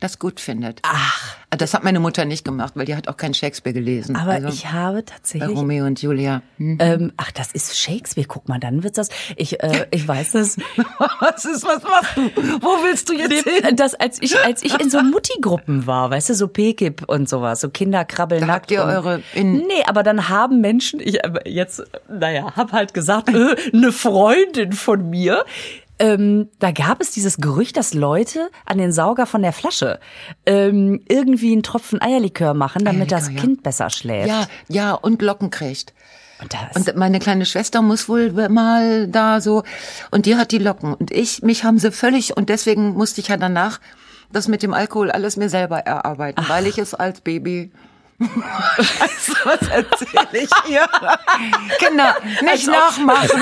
das 0.06 0.20
gut 0.20 0.40
findet. 0.40 0.80
Ach. 0.84 1.36
Das 1.52 1.74
hat 1.74 1.84
meine 1.86 2.02
Mutter 2.02 2.26
nicht 2.26 2.44
gemacht, 2.44 2.74
weil 2.76 2.86
die 2.86 2.96
hat 2.96 3.08
auch 3.08 3.16
keinen 3.16 3.34
Shakespeare 3.34 3.74
gelesen. 3.74 4.16
Aber 4.18 4.32
also, 4.32 4.50
ich 4.50 4.72
habe 4.72 4.98
bei 4.98 5.02
tatsächlich. 5.04 5.58
Romeo 5.58 5.86
und 5.86 6.02
Julia. 6.02 6.42
Hm. 6.58 6.78
Ähm, 6.82 7.14
ach, 7.16 7.32
das 7.32 7.54
ist 7.54 7.78
Shakespeare. 7.80 8.28
Guck 8.28 8.50
mal, 8.50 8.60
dann 8.60 8.84
wird's 8.84 8.98
das. 8.98 9.08
Ich, 9.38 9.62
äh, 9.64 9.88
ich 9.92 10.06
weiß 10.06 10.34
das. 10.34 10.58
Was 11.20 11.46
ist, 11.46 11.64
was 11.66 11.82
machst 11.84 12.18
du? 12.18 12.22
Wo 12.62 12.84
willst 12.84 13.08
du 13.10 13.14
jetzt 13.14 13.44
hin? 13.48 13.76
Das, 13.78 13.96
als 13.96 14.22
ich, 14.22 14.38
als 14.44 14.64
ich 14.64 14.78
in 14.82 14.90
so 14.90 15.02
Mutti-Gruppen 15.04 15.88
war, 15.88 16.10
weißt 16.12 16.30
du, 16.30 16.34
so 16.34 16.48
PKIP 16.50 17.04
und 17.08 17.30
sowas, 17.30 17.62
so 17.62 17.70
Kinder 17.70 18.04
krabbeln 18.06 18.42
Da 18.42 18.48
nackt. 18.48 18.64
habt 18.64 18.72
ihr 18.72 18.84
eure 18.84 19.22
in- 19.34 19.54
nee, 19.60 19.84
aber 19.88 20.04
dann 20.04 20.28
haben 20.30 20.60
Menschen, 20.62 21.00
ich 21.00 21.24
aber 21.24 21.48
jetzt, 21.48 21.84
naja, 22.10 22.54
hab 22.56 22.72
halt 22.74 22.94
gesagt, 22.94 23.30
äh, 23.34 23.56
eine 23.74 23.92
Freundin 23.94 24.74
von 24.74 25.10
mir, 25.10 25.46
ähm, 26.00 26.50
da 26.60 26.72
gab 26.72 27.02
es 27.02 27.12
dieses 27.12 27.38
Gerücht, 27.38 27.78
dass 27.78 27.94
Leute 27.94 28.50
an 28.66 28.78
den 28.78 28.92
Sauger 28.92 29.26
von 29.26 29.42
der 29.42 29.54
Flasche 29.54 30.00
ähm, 30.46 31.02
irgendwie 31.08 31.54
einen 31.54 31.64
Tropfen 31.64 32.02
Eierlikör 32.02 32.54
machen, 32.54 32.84
damit 32.84 33.12
das 33.12 33.26
Eierlikör, 33.26 33.36
ja. 33.36 33.42
Kind 33.42 33.64
besser 33.64 33.90
schläft. 33.90 34.28
Ja, 34.28 34.48
ja, 34.68 34.94
und 34.94 35.22
Locken 35.22 35.50
kriegt. 35.50 35.94
Und 36.42 36.54
das, 36.54 36.76
Und 36.76 36.98
meine 36.98 37.20
kleine 37.20 37.46
Schwester 37.46 37.82
muss 37.82 38.10
wohl 38.10 38.32
mal 38.50 39.08
da 39.08 39.40
so, 39.40 39.64
und 40.12 40.26
die 40.26 40.36
hat 40.36 40.52
die 40.52 40.58
Locken. 40.58 40.94
Und 40.94 41.12
ich, 41.12 41.42
mich 41.44 41.64
haben 41.64 41.80
sie 41.80 41.92
völlig, 41.92 42.36
und 42.36 42.50
deswegen 42.50 42.94
musste 42.94 43.22
ich 43.22 43.30
ja 43.30 43.38
danach 43.38 43.80
das 44.32 44.48
mit 44.48 44.64
dem 44.64 44.74
Alkohol 44.74 45.12
alles 45.12 45.38
mir 45.38 45.50
selber 45.50 45.80
erarbeiten, 45.80 46.44
weil 46.48 46.68
ich 46.68 46.78
es 46.78 46.94
als 46.94 47.22
Baby. 47.22 47.72
Scheiße, 48.18 49.34
was 49.44 49.68
erzähle 49.68 50.44
ich 50.44 50.50
hier? 50.66 50.88
Kinder, 51.80 52.16
nicht 52.44 52.68
nachmachen. 52.68 53.42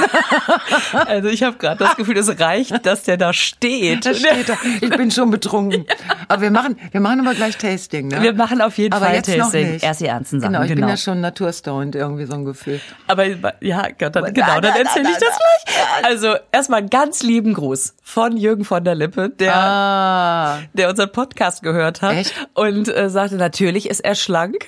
also 1.06 1.30
ich 1.30 1.44
habe 1.44 1.58
gerade 1.58 1.78
das 1.84 1.96
Gefühl, 1.96 2.18
es 2.18 2.40
reicht, 2.40 2.84
dass 2.86 3.04
der 3.04 3.18
da 3.18 3.34
steht. 3.34 4.06
Das 4.06 4.18
steht 4.20 4.50
da. 4.50 4.58
Ich 4.82 4.90
bin 4.90 5.12
schon 5.12 5.30
betrunken. 5.30 5.86
Aber 6.28 6.42
wir 6.42 6.52
machen, 6.52 6.80
wir 6.92 7.02
machen 7.02 7.20
aber 7.22 7.36
gleich 7.36 7.58
Tasting, 7.58 8.08
ne? 8.08 8.22
Wir 8.24 8.34
machen 8.34 8.62
auf 8.62 8.78
jeden 8.80 8.94
aber 8.94 9.06
Fall 9.06 9.16
jetzt 9.16 9.30
noch 9.30 9.38
Tasting. 9.46 9.74
nicht. 9.74 9.84
Erst 9.84 10.02
die 10.02 10.08
ernsten 10.08 10.40
Sachen, 10.40 10.54
Genau, 10.54 10.64
ich 10.64 10.70
bin 10.70 10.78
genau. 10.78 10.90
ja 10.90 10.98
schon 10.98 11.22
naturstoned, 11.22 11.96
irgendwie 11.96 12.26
so 12.26 12.34
ein 12.34 12.46
Gefühl. 12.46 12.82
Aber 13.08 13.26
ja, 13.62 13.84
Gott, 13.98 14.16
dann, 14.16 14.24
Na, 14.24 14.30
genau, 14.32 14.60
dann 14.60 14.76
erzähle 14.76 15.10
ich 15.10 15.18
das 15.18 15.38
gleich. 15.38 16.04
Also 16.06 16.36
erstmal 16.52 16.86
ganz 16.88 17.22
lieben 17.22 17.54
Gruß 17.54 17.96
von 18.04 18.38
Jürgen 18.38 18.66
von 18.66 18.84
der 18.84 18.96
Lippe, 18.96 19.30
der, 19.30 19.56
Ah. 19.56 20.60
der 20.74 20.90
unseren 20.90 21.12
Podcast 21.12 21.62
gehört 21.64 22.02
hat 22.02 22.16
Echt? 22.16 22.34
und 22.54 22.88
äh, 22.88 23.10
sagte, 23.10 23.36
natürlich 23.36 23.90
ist 23.90 24.00
er 24.00 24.16
schlank. 24.16 24.63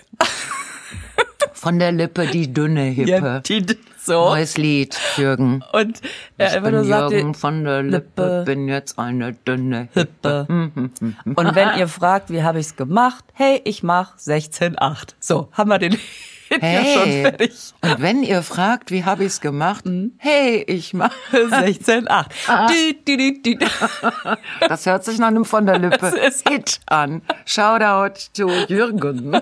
Von 1.54 1.80
der 1.80 1.92
Lippe 1.92 2.28
die 2.28 2.54
dünne 2.54 2.84
Hippe. 2.84 3.10
Ja, 3.10 3.40
die, 3.40 3.66
so. 3.98 4.30
Neues 4.30 4.58
Lied, 4.58 5.00
Jürgen. 5.18 5.64
Und 5.74 6.02
er 6.38 6.48
ich 6.48 6.54
einfach 6.54 6.70
bin 6.70 6.76
nur 6.76 6.86
sagte, 6.86 7.16
Jürgen 7.16 7.34
von 7.34 7.64
der 7.64 7.82
Lippe, 7.82 8.22
Lippe. 8.22 8.44
bin 8.46 8.68
jetzt 8.68 9.00
eine 9.00 9.34
dünne 9.34 9.88
Hippe. 9.94 10.48
Hippe. 10.48 10.92
Und 11.36 11.56
wenn 11.56 11.78
ihr 11.78 11.88
fragt, 11.88 12.30
wie 12.30 12.44
habe 12.44 12.60
ich's 12.60 12.76
gemacht? 12.76 13.26
Hey, 13.34 13.62
ich 13.64 13.82
mach 13.82 14.18
16,8. 14.18 15.16
So, 15.20 15.50
haben 15.54 15.70
wir 15.70 15.80
den 15.80 15.98
Hit 16.50 16.62
ja 16.62 16.84
schon 16.86 17.04
Hey. 17.10 17.22
fertig. 17.24 17.52
Und 17.82 18.02
wenn 18.02 18.22
ihr 18.24 18.44
fragt, 18.44 18.92
wie 18.92 19.04
habe 19.04 19.24
ich's 19.26 19.42
gemacht? 19.42 19.86
Mhm. 19.86 20.14
Hey, 20.18 20.64
ich 20.68 20.94
mach. 20.94 21.14
16,8. 21.32 22.28
Dü, 22.70 22.94
dü, 23.18 23.42
dü, 23.42 23.56
dü. 23.58 23.66
Das 24.68 24.86
hört 24.86 25.04
sich 25.06 25.18
nach 25.18 25.28
einem 25.28 25.46
von 25.46 25.66
der 25.66 25.80
Lippe 25.80 26.08
ist- 26.08 26.48
Hit 26.48 26.80
an. 26.88 27.22
Shoutout 27.46 28.20
to 28.36 28.50
Jürgen. 28.68 29.32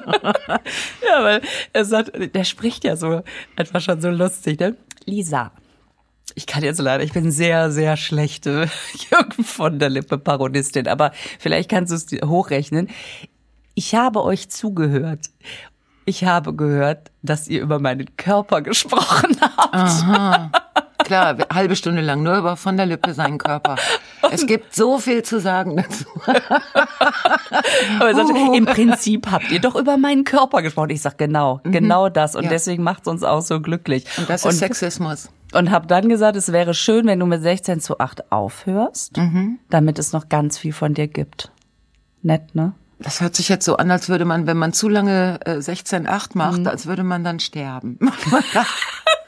Ja, 1.05 1.23
weil 1.23 1.41
er 1.73 1.85
sagt, 1.85 2.11
der 2.33 2.43
spricht 2.43 2.83
ja 2.85 2.95
so 2.95 3.21
einfach 3.55 3.81
schon 3.81 4.01
so 4.01 4.09
lustig, 4.09 4.59
ne? 4.59 4.75
Lisa. 5.05 5.51
Ich 6.35 6.47
kann 6.47 6.63
jetzt 6.63 6.79
leider, 6.79 7.03
ich 7.03 7.11
bin 7.11 7.29
sehr, 7.31 7.69
sehr 7.69 7.97
schlechte 7.97 8.69
Jürgen 9.11 9.43
von 9.43 9.77
der 9.77 9.89
Lippe 9.89 10.17
Parodistin, 10.17 10.87
aber 10.87 11.11
vielleicht 11.39 11.69
kannst 11.69 11.91
du 11.91 11.95
es 12.17 12.27
hochrechnen. 12.27 12.89
Ich 13.75 13.93
habe 13.95 14.23
euch 14.23 14.49
zugehört. 14.49 15.29
Ich 16.05 16.25
habe 16.25 16.53
gehört, 16.53 17.11
dass 17.21 17.47
ihr 17.47 17.61
über 17.61 17.79
meinen 17.79 18.15
Körper 18.17 18.61
gesprochen 18.61 19.37
habt. 19.41 20.53
Klar, 21.05 21.37
halbe 21.53 21.75
Stunde 21.75 22.01
lang 22.01 22.23
nur 22.23 22.37
über 22.37 22.55
von 22.55 22.77
der 22.77 22.85
Lippe 22.85 23.13
seinen 23.13 23.37
Körper. 23.37 23.75
Es 24.31 24.45
gibt 24.47 24.73
so 24.73 24.99
viel 24.99 25.21
zu 25.23 25.39
sagen 25.41 25.75
dazu. 25.75 26.05
Aber 27.99 28.09
er 28.09 28.15
sagte, 28.15 28.33
im 28.55 28.65
Prinzip 28.65 29.29
habt 29.29 29.51
ihr 29.51 29.59
doch 29.59 29.75
über 29.75 29.97
meinen 29.97 30.23
Körper 30.23 30.61
gesprochen. 30.61 30.91
Ich 30.91 31.01
sag 31.01 31.17
genau, 31.17 31.59
genau 31.63 32.07
das. 32.09 32.35
Und 32.35 32.41
Mhm. 32.43 32.45
Ja. 32.45 32.49
deswegen 32.51 32.83
macht's 32.83 33.07
uns 33.07 33.23
auch 33.23 33.41
so 33.41 33.59
glücklich. 33.59 34.05
Und 34.17 34.29
das 34.29 34.45
ist 34.45 34.59
Sexismus. 34.59 35.29
Und 35.53 35.71
habe 35.71 35.87
dann 35.87 36.07
gesagt, 36.09 36.35
es 36.37 36.51
wäre 36.51 36.73
schön, 36.73 37.05
wenn 37.05 37.19
du 37.19 37.25
mit 37.25 37.41
16 37.41 37.79
zu 37.81 37.99
8 37.99 38.31
aufhörst, 38.31 39.17
Mhm. 39.17 39.59
damit 39.69 39.99
es 39.99 40.13
noch 40.13 40.29
ganz 40.29 40.57
viel 40.57 40.73
von 40.73 40.93
dir 40.93 41.07
gibt. 41.07 41.51
Nett, 42.21 42.55
ne? 42.55 42.73
Das 42.99 43.19
hört 43.21 43.35
sich 43.35 43.49
jetzt 43.49 43.65
so 43.65 43.77
an, 43.77 43.91
als 43.91 44.07
würde 44.09 44.23
man, 44.25 44.47
wenn 44.47 44.57
man 44.57 44.71
zu 44.73 44.87
lange 44.87 45.39
äh, 45.45 45.55
16,8 45.57 46.29
macht, 46.37 46.59
Mhm. 46.59 46.67
als 46.67 46.85
würde 46.85 47.03
man 47.03 47.23
dann 47.23 47.39
sterben. 47.39 47.97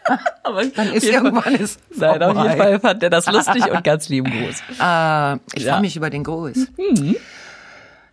Aber 0.43 0.63
Dann 0.65 0.93
ist 0.93 1.03
irgendwann 1.03 1.55
ist 1.59 1.79
Nein, 1.95 2.21
auf 2.21 2.37
jeden 2.45 2.57
Fall 2.57 2.79
fand 2.79 3.01
er 3.03 3.09
das 3.09 3.25
lustig 3.25 3.65
und 3.71 3.83
ganz 3.83 4.07
lieben 4.09 4.29
Gruß. 4.29 4.61
Äh, 4.79 5.35
ich 5.57 5.63
Ja. 5.63 5.73
freue 5.73 5.81
mich 5.81 5.95
über 5.95 6.09
den 6.11 6.23
Gruß. 6.23 6.67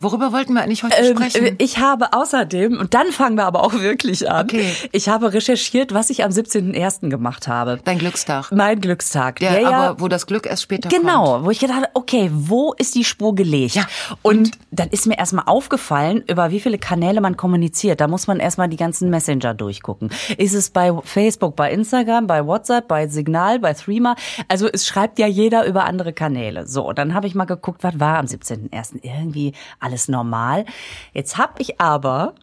Worüber 0.03 0.33
wollten 0.33 0.55
wir 0.55 0.63
eigentlich 0.63 0.83
heute 0.83 0.97
Ähm, 0.97 1.17
sprechen? 1.17 1.45
äh, 1.47 1.55
ich 1.59 1.79
habe 1.79 2.13
außerdem, 2.13 2.79
und 2.79 2.95
dann 2.95 3.13
fangen 3.13 3.37
wir 3.37 3.45
aber 3.45 3.63
auch 3.65 3.73
wirklich 3.75 4.29
an, 4.31 4.47
Okay. 4.47 4.73
ich 4.93 5.09
habe 5.09 5.33
recherchiert, 5.33 5.95
was 5.95 6.11
ich 6.11 6.25
am 6.25 6.31
17.01. 6.31 7.09
gemacht 7.09 7.47
habe. 7.49 7.79
Dein 7.85 7.99
Glückstag. 7.99 8.51
Mein 8.53 8.81
Glückstag. 8.81 9.39
Der, 9.39 9.53
der 9.53 9.61
ja 9.63 9.71
aber 9.71 10.01
wo 10.01 10.09
das 10.09 10.27
Glück 10.27 10.47
erst 10.47 10.63
später 10.65 10.89
kommt. 10.89 11.01
Genau, 11.03 11.45
wo 11.45 11.51
ich 11.51 11.61
gedacht 11.61 11.77
habe, 11.77 11.89
okay, 11.95 12.31
wo 12.33 12.73
ist 12.77 12.95
die 12.95 13.05
Spur 13.05 13.35
gelegt? 13.35 13.75
Ja, 13.77 13.87
Und, 14.23 14.53
dann 14.73 14.89
ist 14.89 15.07
mir 15.07 15.19
erstmal 15.19 15.45
aufgefallen, 15.47 16.25
über 16.29 16.51
wie 16.51 16.59
viele 16.59 16.79
Kanäle 16.79 17.21
man 17.21 17.37
kommuniziert. 17.37 18.01
Da 18.01 18.09
muss 18.09 18.27
man 18.27 18.41
erstmal 18.41 18.69
die 18.69 18.77
ganzen 18.77 19.11
Messenger 19.11 19.55
durchgucken. 19.55 20.11
Ist 20.39 20.55
es 20.55 20.71
bei 20.71 20.93
Facebook, 21.05 21.55
bei 21.57 21.71
Instagram, 21.71 22.27
bei 22.27 22.45
WhatsApp, 22.47 22.89
bei 22.89 23.07
Signal, 23.07 23.59
bei 23.61 23.75
Threema? 23.75 24.17
Also 24.49 24.67
es 24.73 24.87
schreibt 24.87 25.19
ja 25.19 25.27
jeder 25.27 25.65
über 25.67 25.85
andere 25.85 26.13
Kanäle. 26.13 26.67
So, 26.67 26.89
und 26.89 26.99
dann 26.99 27.15
habe 27.15 27.27
ich 27.27 27.35
mal 27.35 27.45
geguckt, 27.45 27.85
was 27.85 28.01
war 28.01 28.19
am 28.19 28.27
17.01. 28.27 29.01
Irgendwie 29.03 29.53
alles 29.79 29.92
normal. 30.09 30.65
Jetzt 31.13 31.39
habe 31.39 31.61
ich 31.61 31.81
aber 31.81 32.35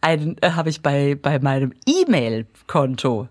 ein, 0.00 0.36
äh, 0.40 0.52
habe 0.52 0.70
ich 0.70 0.82
bei, 0.82 1.14
bei 1.14 1.38
meinem 1.38 1.72
E-Mail-Konto 1.86 3.28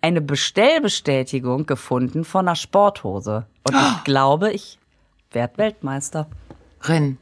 eine 0.00 0.20
Bestellbestätigung 0.20 1.66
gefunden 1.66 2.24
von 2.24 2.46
einer 2.46 2.56
Sporthose. 2.56 3.46
Und 3.64 3.74
ich 3.74 4.04
glaube, 4.04 4.52
ich 4.52 4.78
werde 5.32 5.58
Weltmeister. 5.58 6.28
Rin. 6.82 7.18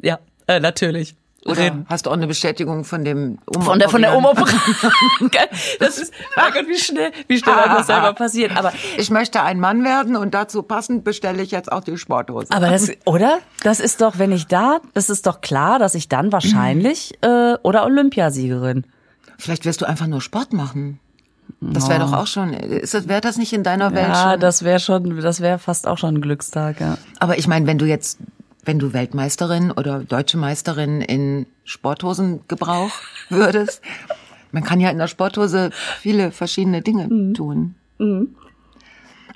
Ja, 0.00 0.18
äh, 0.46 0.60
natürlich. 0.60 1.14
Oder 1.44 1.58
Rin. 1.62 1.86
hast 1.88 2.06
du 2.06 2.10
auch 2.10 2.14
eine 2.14 2.26
Bestätigung 2.28 2.84
von 2.84 3.04
dem 3.04 3.38
Oma 3.46 3.64
Von 3.64 3.78
der, 3.80 3.88
von 3.88 4.00
der 4.00 4.16
Oma. 4.16 4.32
Das 5.80 5.98
ist, 5.98 6.12
mein 6.36 6.52
Gott, 6.52 6.68
wie 6.68 6.78
schnell, 6.78 7.10
wie 7.28 7.38
schnell 7.38 7.54
einem 7.54 7.74
das 7.76 7.86
selber 7.86 8.12
passiert. 8.12 8.56
Aber, 8.56 8.72
Ich 8.96 9.10
möchte 9.10 9.42
ein 9.42 9.58
Mann 9.60 9.84
werden 9.84 10.16
und 10.16 10.34
dazu 10.34 10.62
passend 10.62 11.04
bestelle 11.04 11.42
ich 11.42 11.50
jetzt 11.50 11.70
auch 11.70 11.82
die 11.82 11.96
Sporthose. 11.98 12.46
aber 12.50 12.68
das, 12.70 12.90
oder? 13.06 13.38
Das 13.62 13.80
ist 13.80 14.00
doch, 14.00 14.18
wenn 14.18 14.32
ich 14.32 14.46
da, 14.46 14.78
das 14.94 15.10
ist 15.10 15.26
doch 15.26 15.40
klar, 15.40 15.78
dass 15.78 15.94
ich 15.94 16.08
dann 16.08 16.30
wahrscheinlich, 16.32 17.12
äh, 17.22 17.54
oder 17.62 17.84
Olympiasiegerin. 17.84 18.84
Vielleicht 19.38 19.64
wirst 19.64 19.80
du 19.80 19.86
einfach 19.86 20.06
nur 20.06 20.20
Sport 20.20 20.52
machen. 20.52 21.00
Das 21.60 21.88
wäre 21.88 22.00
doch 22.00 22.12
auch 22.12 22.26
schon, 22.26 22.52
wäre 22.52 23.20
das 23.20 23.36
nicht 23.36 23.52
in 23.52 23.62
deiner 23.62 23.92
Welt 23.94 24.08
Ja, 24.08 24.30
schon? 24.32 24.40
das 24.40 24.62
wäre 24.64 24.80
schon, 24.80 25.20
das 25.20 25.40
wäre 25.40 25.58
fast 25.58 25.86
auch 25.86 25.98
schon 25.98 26.16
ein 26.16 26.20
Glückstag, 26.20 26.80
ja. 26.80 26.98
Aber 27.20 27.38
ich 27.38 27.46
meine, 27.46 27.66
wenn 27.66 27.78
du 27.78 27.84
jetzt, 27.84 28.18
wenn 28.64 28.78
du 28.78 28.92
Weltmeisterin 28.92 29.70
oder 29.70 30.00
deutsche 30.00 30.38
Meisterin 30.38 31.00
in 31.00 31.46
Sporthosengebrauch 31.64 32.90
würdest, 33.28 33.82
man 34.52 34.62
kann 34.64 34.80
ja 34.80 34.90
in 34.90 34.98
der 34.98 35.08
Sporthose 35.08 35.70
viele 36.00 36.30
verschiedene 36.30 36.82
Dinge 36.82 37.08
Mhm. 37.08 37.34
tun. 37.34 37.74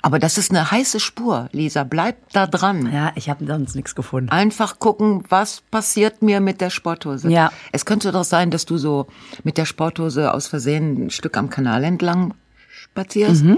Aber 0.01 0.19
das 0.19 0.37
ist 0.37 0.51
eine 0.51 0.69
heiße 0.71 0.99
Spur, 0.99 1.49
Lisa. 1.51 1.83
Bleib 1.83 2.17
da 2.31 2.45
dran. 2.47 2.91
Ja, 2.93 3.11
ich 3.15 3.29
habe 3.29 3.45
sonst 3.45 3.75
nichts 3.75 3.95
gefunden. 3.95 4.29
Einfach 4.29 4.77
gucken, 4.79 5.23
was 5.29 5.61
passiert 5.71 6.21
mir 6.21 6.39
mit 6.39 6.61
der 6.61 6.69
Sporthose. 6.69 7.29
Ja. 7.29 7.51
Es 7.71 7.85
könnte 7.85 8.11
doch 8.11 8.23
sein, 8.23 8.51
dass 8.51 8.65
du 8.65 8.77
so 8.77 9.07
mit 9.43 9.57
der 9.57 9.65
Sporthose 9.65 10.33
aus 10.33 10.47
Versehen 10.47 11.05
ein 11.05 11.09
Stück 11.09 11.35
am 11.37 11.49
Kanal 11.49 11.83
entlang 11.83 12.33
spazierst. 12.69 13.43
Mhm. 13.43 13.57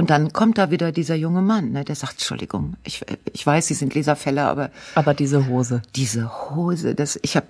Und 0.00 0.08
dann 0.08 0.32
kommt 0.32 0.56
da 0.56 0.70
wieder 0.70 0.92
dieser 0.92 1.14
junge 1.14 1.42
Mann, 1.42 1.72
ne, 1.72 1.84
der 1.84 1.94
sagt, 1.94 2.14
Entschuldigung, 2.14 2.76
ich, 2.84 3.04
ich 3.34 3.46
weiß, 3.46 3.66
Sie 3.66 3.74
sind 3.74 3.94
Lisa 3.94 4.14
Feller, 4.14 4.48
aber 4.48 4.70
Aber 4.94 5.12
diese 5.12 5.46
Hose. 5.46 5.82
diese 5.94 6.48
Hose, 6.48 6.94
das, 6.94 7.18
ich 7.20 7.36
hab, 7.36 7.44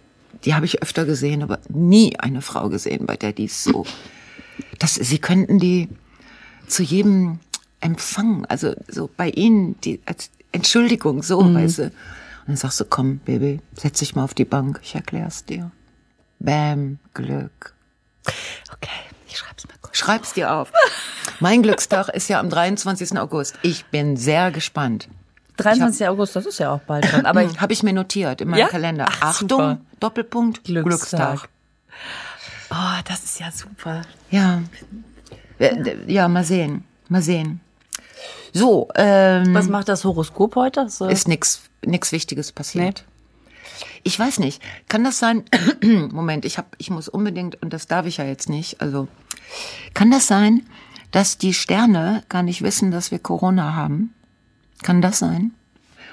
die 0.45 0.53
habe 0.53 0.67
ich 0.67 0.83
öfter 0.83 1.05
gesehen, 1.05 1.45
aber 1.45 1.61
nie 1.69 2.19
eine 2.19 2.43
Frau 2.43 2.69
gesehen, 2.69 3.07
bei 3.07 3.17
der 3.17 3.33
die 3.33 3.47
so, 3.47 3.87
das, 4.81 4.97
Sie 4.97 5.21
könnten 5.21 5.61
die 5.61 5.91
zu 6.67 6.83
jedem 6.83 7.39
Empfang, 7.79 8.45
also 8.47 8.75
so 8.89 9.09
bei 9.17 9.31
Ihnen, 9.31 9.81
die, 9.83 10.01
als 10.05 10.31
Entschuldigung, 10.51 11.23
so, 11.23 11.55
weißt 11.55 11.79
du. 11.79 11.83
Und 11.85 11.93
dann 12.49 12.57
sagst 12.57 12.81
du, 12.81 12.85
komm, 12.85 13.19
Baby, 13.19 13.61
setz 13.75 14.01
dich 14.01 14.17
mal 14.17 14.25
auf 14.25 14.35
die 14.35 14.45
Bank, 14.45 14.81
ich 14.83 14.97
erklär's 14.97 15.45
dir. 15.45 15.71
Bam, 16.41 16.99
Glück. 17.15 17.75
Okay, 18.73 18.91
ich 19.29 19.39
schreib's 19.39 19.63
kurz. 19.63 19.80
Schreib's 19.93 20.33
dir 20.33 20.53
auf. 20.53 20.73
Mein 21.41 21.63
Glückstag 21.63 22.09
ist 22.11 22.29
ja 22.29 22.39
am 22.41 22.51
23. 22.51 23.19
August. 23.19 23.59
Ich 23.63 23.85
bin 23.87 24.17
sehr 24.17 24.51
gespannt. 24.51 25.09
23. 25.57 26.09
August, 26.09 26.37
das 26.37 26.47
ist 26.47 26.59
ja 26.59 26.73
auch 26.73 26.81
bald 26.81 27.07
schon. 27.07 27.27
Aber 27.27 27.43
ich, 27.43 27.61
Habe 27.61 27.73
ich 27.73 27.83
mir 27.83 27.93
notiert 27.93 28.41
in 28.41 28.49
meinem 28.49 28.61
Ja? 28.61 28.69
Kalender. 28.69 29.07
Ach, 29.09 29.23
Achtung, 29.23 29.49
super. 29.49 29.79
Doppelpunkt, 30.01 30.65
Glückstag. 30.65 31.49
Oh, 32.71 33.01
das 33.07 33.25
ist 33.25 33.41
ja 33.41 33.51
super. 33.51 34.03
Ja. 34.31 34.63
Äh, 35.59 35.97
Ja, 36.07 36.29
mal 36.29 36.45
sehen. 36.45 36.85
Mal 37.09 37.21
sehen. 37.23 37.61
So, 38.53 38.89
ähm, 38.95 39.55
Was 39.55 39.69
macht 39.69 39.89
das 39.89 40.05
Horoskop 40.05 40.57
heute? 40.57 40.89
So, 40.89 41.07
ist 41.07 41.29
nix, 41.29 41.63
nix 41.85 42.13
Wichtiges 42.13 42.53
passiert. 42.53 43.05
Ich 44.03 44.19
weiß 44.19 44.39
nicht. 44.39 44.63
Kann 44.89 45.05
das 45.05 45.19
sein? 45.19 45.45
Moment, 46.13 46.45
ich 46.45 46.59
hab, 46.59 46.75
ich 46.79 46.91
muss 46.91 47.09
unbedingt, 47.09 47.61
und 47.63 47.73
das 47.73 47.87
darf 47.87 48.07
ich 48.07 48.17
ja 48.17 48.25
jetzt 48.25 48.49
nicht, 48.49 48.81
also, 48.81 49.09
kann 49.95 50.11
das 50.11 50.27
sein, 50.27 50.63
dass 51.11 51.39
die 51.39 51.55
Sterne 51.55 52.23
gar 52.29 52.43
nicht 52.43 52.63
wissen, 52.63 52.91
dass 52.91 53.11
wir 53.11 53.19
Corona 53.19 53.75
haben? 53.75 54.15
Kann 54.83 55.03
das 55.03 55.19
sein? 55.19 55.53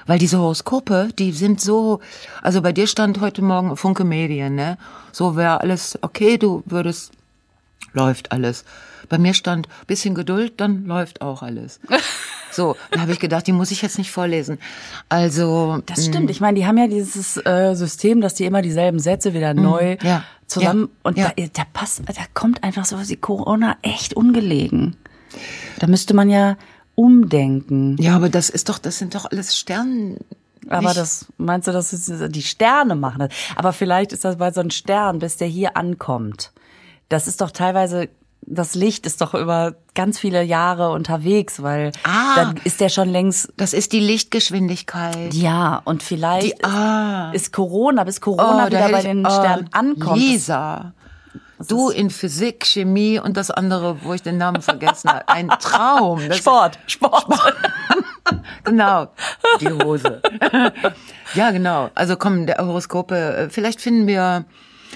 Weil 0.06 0.18
diese 0.18 0.38
Horoskope, 0.38 1.10
die 1.18 1.32
sind 1.32 1.60
so, 1.60 2.00
also 2.42 2.62
bei 2.62 2.72
dir 2.72 2.86
stand 2.86 3.20
heute 3.20 3.42
Morgen 3.42 3.76
Funke 3.76 4.04
Medien, 4.04 4.54
ne? 4.54 4.78
So 5.12 5.36
wäre 5.36 5.60
alles 5.60 5.98
okay, 6.02 6.38
du 6.38 6.62
würdest, 6.64 7.12
läuft 7.92 8.32
alles. 8.32 8.64
Bei 9.08 9.16
mir 9.18 9.32
stand 9.34 9.68
bisschen 9.86 10.14
Geduld, 10.14 10.60
dann 10.60 10.84
läuft 10.86 11.20
auch 11.22 11.42
alles. 11.42 11.80
So, 12.50 12.76
da 12.90 13.00
habe 13.02 13.12
ich 13.12 13.20
gedacht, 13.20 13.46
die 13.46 13.52
muss 13.52 13.70
ich 13.70 13.82
jetzt 13.82 13.98
nicht 13.98 14.10
vorlesen. 14.10 14.58
Also, 15.10 15.82
das 15.84 16.06
stimmt. 16.06 16.30
Ich 16.30 16.40
meine, 16.40 16.58
die 16.58 16.66
haben 16.66 16.78
ja 16.78 16.86
dieses 16.88 17.36
äh, 17.36 17.74
System, 17.74 18.22
dass 18.22 18.34
die 18.34 18.46
immer 18.46 18.62
dieselben 18.62 18.98
Sätze 18.98 19.34
wieder 19.34 19.52
neu 19.52 19.96
Mm, 19.96 20.06
ja, 20.06 20.24
zusammen 20.46 20.80
ja, 20.84 20.88
und 21.02 21.18
ja. 21.18 21.32
Da, 21.36 21.44
da 21.52 21.62
passt, 21.74 22.00
da 22.06 22.14
kommt 22.32 22.64
einfach 22.64 22.86
so 22.86 22.96
wie 23.06 23.16
Corona 23.16 23.76
echt 23.82 24.14
ungelegen. 24.14 24.96
Da 25.78 25.86
müsste 25.88 26.14
man 26.14 26.30
ja 26.30 26.56
umdenken. 26.94 27.96
ja, 28.00 28.16
aber 28.16 28.28
das 28.30 28.48
ist 28.50 28.70
doch, 28.70 28.78
das 28.78 28.98
sind 28.98 29.14
doch 29.14 29.26
alles 29.30 29.56
Sternen. 29.56 30.16
Aber 30.68 30.88
nicht- 30.88 30.96
das 30.96 31.26
meinst 31.36 31.68
du, 31.68 31.72
dass 31.72 31.90
die 31.90 32.42
Sterne 32.42 32.94
machen 32.96 33.20
das? 33.20 33.28
Aber 33.56 33.72
vielleicht 33.74 34.12
ist 34.12 34.24
das 34.24 34.38
bei 34.38 34.50
so 34.52 34.60
einem 34.60 34.70
Stern, 34.70 35.18
bis 35.18 35.36
der 35.36 35.48
hier 35.48 35.76
ankommt. 35.76 36.50
Das 37.08 37.26
ist 37.28 37.40
doch 37.40 37.50
teilweise 37.50 38.08
das 38.50 38.74
Licht 38.74 39.04
ist 39.04 39.20
doch 39.20 39.34
über 39.34 39.74
ganz 39.94 40.18
viele 40.18 40.42
Jahre 40.42 40.90
unterwegs, 40.92 41.62
weil 41.62 41.92
Ah. 42.04 42.34
dann 42.36 42.56
ist 42.64 42.80
der 42.80 42.88
schon 42.88 43.10
längst 43.10 43.52
Das 43.58 43.74
ist 43.74 43.92
die 43.92 44.00
Lichtgeschwindigkeit. 44.00 45.34
ja 45.34 45.82
und 45.84 46.02
vielleicht 46.02 46.58
Die- 46.58 46.64
ah. 46.64 47.30
ist 47.32 47.52
Corona 47.52 48.04
bis 48.04 48.20
Corona 48.22 48.70
da 48.70 48.78
wieder 48.78 48.88
bei 48.90 48.98
ich- 49.00 49.04
den 49.04 49.26
ah, 49.26 49.30
Sternen 49.30 49.68
ankommt. 49.72 50.16
Lisa. 50.18 50.92
Du 51.68 51.90
in 51.90 52.08
Physik, 52.08 52.64
Chemie 52.64 53.18
und 53.18 53.36
das 53.36 53.50
andere, 53.50 53.96
wo 54.04 54.14
ich 54.14 54.22
den 54.22 54.38
Namen 54.38 54.62
vergessen 54.62 55.10
habe. 55.10 55.28
Ein 55.28 55.48
Traum. 55.48 56.20
Das 56.28 56.38
Sport, 56.38 56.78
Sport. 56.86 57.26
Genau, 58.64 59.08
die 59.60 59.68
Hose. 59.68 60.22
ja, 61.34 61.50
genau. 61.50 61.90
Also 61.94 62.16
komm, 62.16 62.46
der 62.46 62.58
Horoskope, 62.58 63.16
äh, 63.36 63.48
vielleicht 63.50 63.80
finden 63.80 64.06
wir 64.06 64.44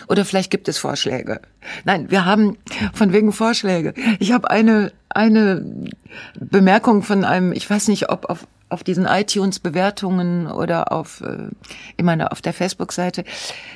oder 0.09 0.25
vielleicht 0.25 0.51
gibt 0.51 0.69
es 0.69 0.79
Vorschläge. 0.79 1.41
Nein, 1.85 2.11
wir 2.11 2.25
haben 2.25 2.59
von 2.93 3.13
wegen 3.13 3.33
Vorschläge. 3.33 3.95
Ich 4.19 4.33
habe 4.33 4.51
eine 4.51 4.93
eine 5.09 5.65
Bemerkung 6.35 7.03
von 7.03 7.25
einem, 7.25 7.53
ich 7.53 7.69
weiß 7.69 7.89
nicht, 7.89 8.11
ob 8.11 8.31
auf 8.31 8.47
auf 8.69 8.83
diesen 8.83 9.05
iTunes 9.05 9.59
Bewertungen 9.59 10.47
oder 10.47 10.93
auf 10.93 11.21
äh, 11.21 11.49
ich 11.97 12.05
meine 12.05 12.33
auf 12.33 12.41
der 12.41 12.55
Facebook 12.55 12.93
Seite, 12.93 13.25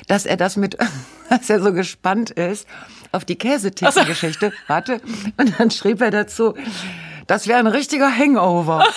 dass 0.07 0.25
er 0.25 0.37
das 0.37 0.57
mit 0.57 0.77
dass 1.29 1.49
er 1.49 1.61
so 1.61 1.71
gespannt 1.71 2.31
ist 2.31 2.67
auf 3.11 3.23
die 3.23 3.37
Käsetheke 3.37 4.05
Geschichte. 4.05 4.51
Warte, 4.67 4.99
und 5.37 5.59
dann 5.59 5.71
schrieb 5.71 6.01
er 6.01 6.11
dazu 6.11 6.55
das 7.27 7.47
wäre 7.47 7.59
ein 7.59 7.67
richtiger 7.67 8.09
Hangover. 8.09 8.85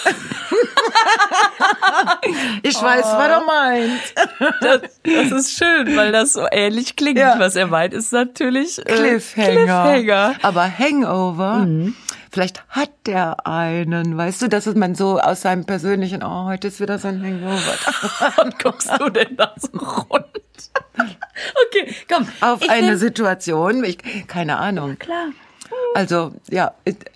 ich 2.62 2.80
weiß, 2.80 3.04
was 3.04 3.28
er 3.28 3.40
meint. 3.44 4.00
Das, 4.60 4.80
das 5.02 5.32
ist 5.32 5.52
schön, 5.58 5.96
weil 5.96 6.12
das 6.12 6.32
so 6.34 6.46
ähnlich 6.50 6.96
klingt. 6.96 7.18
Ja. 7.18 7.38
Was 7.38 7.56
er 7.56 7.66
meint, 7.66 7.94
ist 7.94 8.12
natürlich 8.12 8.78
äh, 8.78 8.82
Cliffhanger. 8.84 9.92
Cliffhanger. 9.94 10.34
Aber 10.42 10.66
Hangover, 10.78 11.66
vielleicht 12.30 12.62
hat 12.68 12.90
der 13.06 13.46
einen, 13.46 14.16
weißt 14.16 14.42
du, 14.42 14.48
dass 14.48 14.66
man 14.66 14.94
so 14.94 15.18
aus 15.18 15.42
seinem 15.42 15.64
persönlichen, 15.66 16.22
oh, 16.22 16.44
heute 16.44 16.68
ist 16.68 16.80
wieder 16.80 16.98
so 16.98 17.08
ein 17.08 17.22
Hangover. 17.22 18.42
Und 18.42 18.58
guckst 18.62 18.90
du 18.98 19.08
denn 19.10 19.36
da 19.36 19.54
so 19.56 19.68
rund? 19.78 20.26
Okay, 21.66 21.94
komm. 22.12 22.28
Auf 22.42 22.60
eine 22.68 22.88
nehm- 22.88 22.96
Situation, 22.98 23.82
ich, 23.84 23.98
keine 24.26 24.58
Ahnung. 24.58 24.98
Klar. 24.98 25.28
Also, 25.94 26.32
ja, 26.50 26.72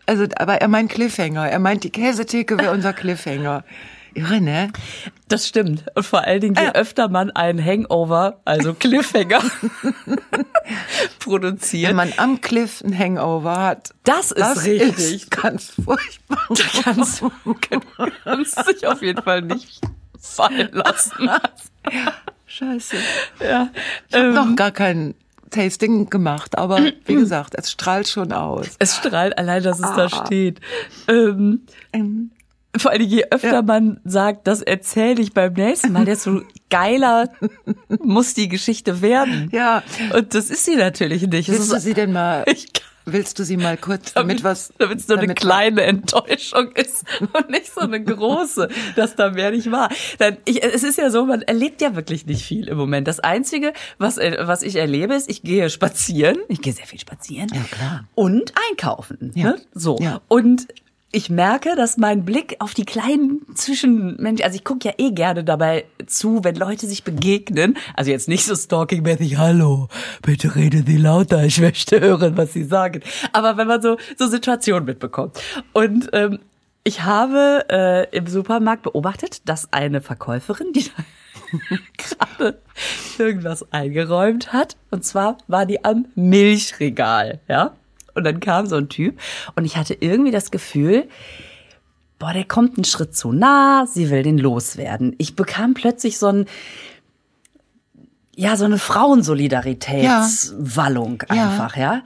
also, 0.07 0.27
aber 0.37 0.61
er 0.61 0.69
meint 0.69 0.91
Cliffhanger. 0.91 1.49
Er 1.49 1.59
meint, 1.59 1.85
die 1.85 1.91
Käsetheke 1.91 2.59
wäre 2.59 2.73
unser 2.73 2.93
Cliffhanger. 2.93 3.65
Irre, 4.17 4.41
ne? 4.41 4.71
Das 5.29 5.49
stimmt. 5.49 5.85
Und 5.97 6.05
vor 6.07 6.21
allen 6.23 6.41
Dingen, 6.41 6.55
je 6.57 6.71
öfter 6.73 7.09
man 7.09 7.33
einen 7.33 7.65
Hangover, 7.65 8.41
also 8.45 8.73
Cliffhanger, 8.75 9.41
produziert, 11.19 11.91
Wenn 11.91 11.97
man 11.97 12.13
am 12.17 12.41
Cliff 12.41 12.83
ein 12.85 12.97
Hangover 12.97 13.57
hat. 13.61 13.91
das 14.05 14.31
ist 14.31 14.39
Das 14.41 14.65
richtig. 14.65 15.15
ist 15.15 15.31
ganz 15.31 15.73
furchtbar. 15.85 16.47
kannst, 16.85 17.23
kannst 18.25 18.69
dich 18.69 18.87
auf 18.87 19.03
jeden 19.03 19.23
Fall 19.23 19.43
nicht 19.43 19.81
fallen 20.21 20.71
lassen. 20.73 21.29
Scheiße. 22.47 22.97
Ja. 23.41 23.69
Ich 24.09 24.15
habe 24.17 24.27
Ähm, 24.29 24.35
noch 24.35 24.55
gar 24.57 24.71
kein 24.71 25.15
Tasting 25.51 26.11
gemacht, 26.11 26.57
aber 26.59 26.81
wie 27.07 27.15
gesagt, 27.15 27.55
es 27.57 27.71
strahlt 27.71 28.09
schon 28.09 28.33
aus. 28.33 28.69
es 28.79 28.97
strahlt 28.97 29.37
allein, 29.39 29.63
dass 29.63 29.79
es 29.79 29.91
da 29.95 30.09
steht. 30.09 30.61
Ähm, 31.09 31.63
Ähm, 31.93 32.31
vor 32.77 32.91
Dingen, 32.93 33.11
je 33.13 33.25
öfter 33.31 33.53
Ja. 33.53 33.63
man 33.63 34.01
sagt, 34.05 34.49
das 34.49 34.61
erzähle 34.61 35.23
ich 35.23 35.33
beim 35.33 35.53
nächsten 35.53 35.93
Mal, 35.93 36.05
desto 36.05 36.43
geiler 36.71 37.29
muss 38.03 38.35
die 38.35 38.49
Geschichte 38.49 39.01
werden. 39.01 39.49
Ja, 39.53 39.85
Und 40.13 40.35
das 40.35 40.51
ist 40.51 40.65
sie 40.65 40.75
natürlich 40.75 41.25
nicht. 41.29 41.49
Willst 41.49 41.71
du 41.71 41.77
ist, 41.77 41.83
sie 41.85 41.95
denn 41.95 42.13
mal, 42.13 42.43
ich, 42.49 42.67
willst 43.05 43.39
du 43.39 43.45
sie 43.45 43.57
mal 43.57 43.77
kurz, 43.77 44.13
damit 44.15 44.45
was, 44.45 44.73
damit 44.79 44.99
es 45.01 45.09
nur 45.09 45.19
eine 45.19 45.27
damit- 45.27 45.39
kleine 45.41 45.83
Enttäuschung 45.83 46.73
ist 46.73 47.05
und 47.21 47.51
nicht 47.51 47.73
so 47.73 47.81
eine 47.81 48.03
große, 48.03 48.69
dass 48.97 49.15
da 49.17 49.31
mehr 49.31 49.51
nicht 49.51 49.71
war. 49.71 49.91
Dann, 50.19 50.37
ich, 50.45 50.63
es 50.63 50.83
ist 50.83 50.99
ja 50.99 51.11
so, 51.11 51.25
man 51.27 51.43
erlebt 51.43 51.81
ja 51.83 51.95
wirklich 51.97 52.27
nicht 52.27 52.45
viel 52.45 52.69
im 52.69 52.77
Moment. 52.77 53.07
Das 53.09 53.21
Einzige, 53.21 53.73
was, 53.99 54.19
äh, 54.19 54.37
was 54.43 54.63
ich 54.63 54.77
erlebe, 54.77 55.15
ist, 55.15 55.29
ich 55.29 55.43
gehe 55.43 55.69
spazieren. 55.71 56.39
Ich 56.49 56.61
gehe 56.63 56.73
sehr 56.73 56.87
viel 56.87 57.01
spazieren. 57.01 57.49
Ja, 57.55 57.63
klar. 57.71 58.05
Und 58.15 58.53
einkaufen. 58.71 59.33
Ja. 59.35 59.45
Ne? 59.51 59.57
So. 59.75 59.99
Ja. 60.01 60.21
Und 60.29 60.67
ich 61.15 61.31
merke, 61.31 61.77
dass 61.77 61.97
mein 61.97 62.25
Blick 62.25 62.57
auf 62.59 62.75
die 62.75 62.85
kleinen 62.85 63.43
Zwischenmenschen, 63.55 64.45
also 64.45 64.57
ich 64.57 64.65
gucke 64.65 64.89
ja 64.89 64.95
eh 64.99 65.13
gerne 65.13 65.45
dabei 65.45 65.85
zu, 66.07 66.43
wenn 66.43 66.57
Leute 66.57 66.89
sich 66.89 67.05
begegnen. 67.05 67.77
Also 67.95 68.11
jetzt 68.11 68.29
nicht 68.29 68.45
so 68.45 68.57
stalking-mäßig, 68.57 69.37
hallo, 69.37 69.89
bitte 70.23 70.57
reden 70.57 70.85
Sie 70.85 70.97
lauter, 70.97 71.45
ich 71.45 71.61
möchte 71.61 72.01
hören, 72.01 72.37
was 72.37 72.53
Sie 72.53 72.65
sagen. 72.65 73.01
Aber 73.33 73.57
wenn 73.57 73.69
man 73.69 73.81
so, 73.81 73.97
so 74.19 74.27
Situationen 74.27 74.87
mitbekommt. 74.87 75.41
Und 75.73 76.11
ähm, 76.13 76.41
ich 76.83 77.03
habe 77.05 77.65
äh, 77.71 78.17
im 78.17 78.27
Supermarkt 78.27 78.83
beobachtet, 78.83 79.49
dass 79.49 79.73
eine 79.73 80.01
Verkäuferin, 80.01 80.73
die 80.73 80.85
da 80.85 81.77
gerade 81.97 82.59
irgendwas 83.19 83.73
eingeräumt 83.73 84.53
hat, 84.53 84.77
und 84.91 85.05
zwar 85.05 85.39
war 85.47 85.65
die 85.65 85.85
am 85.85 86.07
Milchregal, 86.17 87.41
ja. 87.49 87.73
Und 88.15 88.25
dann 88.25 88.41
kam 88.41 88.67
so 88.67 88.77
ein 88.77 88.89
Typ 88.89 89.21
und 89.57 89.65
ich 89.65 89.77
hatte 89.77 89.95
irgendwie 89.99 90.31
das 90.31 90.51
Gefühl, 90.51 91.09
boah, 92.19 92.33
der 92.33 92.45
kommt 92.45 92.79
einen 92.79 92.85
Schritt 92.85 93.17
zu 93.17 93.33
nah, 93.33 93.87
sie 93.87 94.11
will 94.11 94.23
den 94.23 94.39
loswerden. 94.39 95.15
Ich 95.19 95.35
bekam 95.37 95.75
plötzlich 95.75 96.19
so 96.19 96.29
ein, 96.29 96.47
ja, 98.37 98.57
so 98.57 98.65
eine 98.65 98.79
Frauensolidaritätswallung 98.79 101.23
Ja. 101.29 101.45
einfach, 101.45 101.77
ja. 101.77 102.03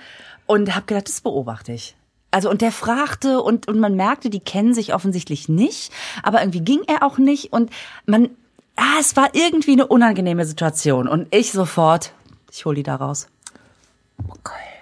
Und 0.46 0.74
habe 0.74 0.86
gedacht, 0.86 1.08
das 1.08 1.20
beobachte 1.20 1.72
ich. 1.72 1.94
Also 2.30 2.50
und 2.50 2.60
der 2.60 2.72
fragte 2.72 3.40
und 3.40 3.68
und 3.68 3.80
man 3.80 3.94
merkte, 3.94 4.28
die 4.28 4.40
kennen 4.40 4.74
sich 4.74 4.92
offensichtlich 4.94 5.48
nicht, 5.48 5.90
aber 6.22 6.40
irgendwie 6.42 6.60
ging 6.60 6.80
er 6.86 7.02
auch 7.02 7.16
nicht 7.16 7.54
und 7.54 7.70
man, 8.04 8.28
ah, 8.76 8.98
es 9.00 9.16
war 9.16 9.34
irgendwie 9.34 9.72
eine 9.72 9.86
unangenehme 9.86 10.44
Situation 10.44 11.08
und 11.08 11.34
ich 11.34 11.52
sofort, 11.52 12.12
ich 12.52 12.66
hol 12.66 12.74
die 12.74 12.82
da 12.82 12.96
raus. 12.96 13.28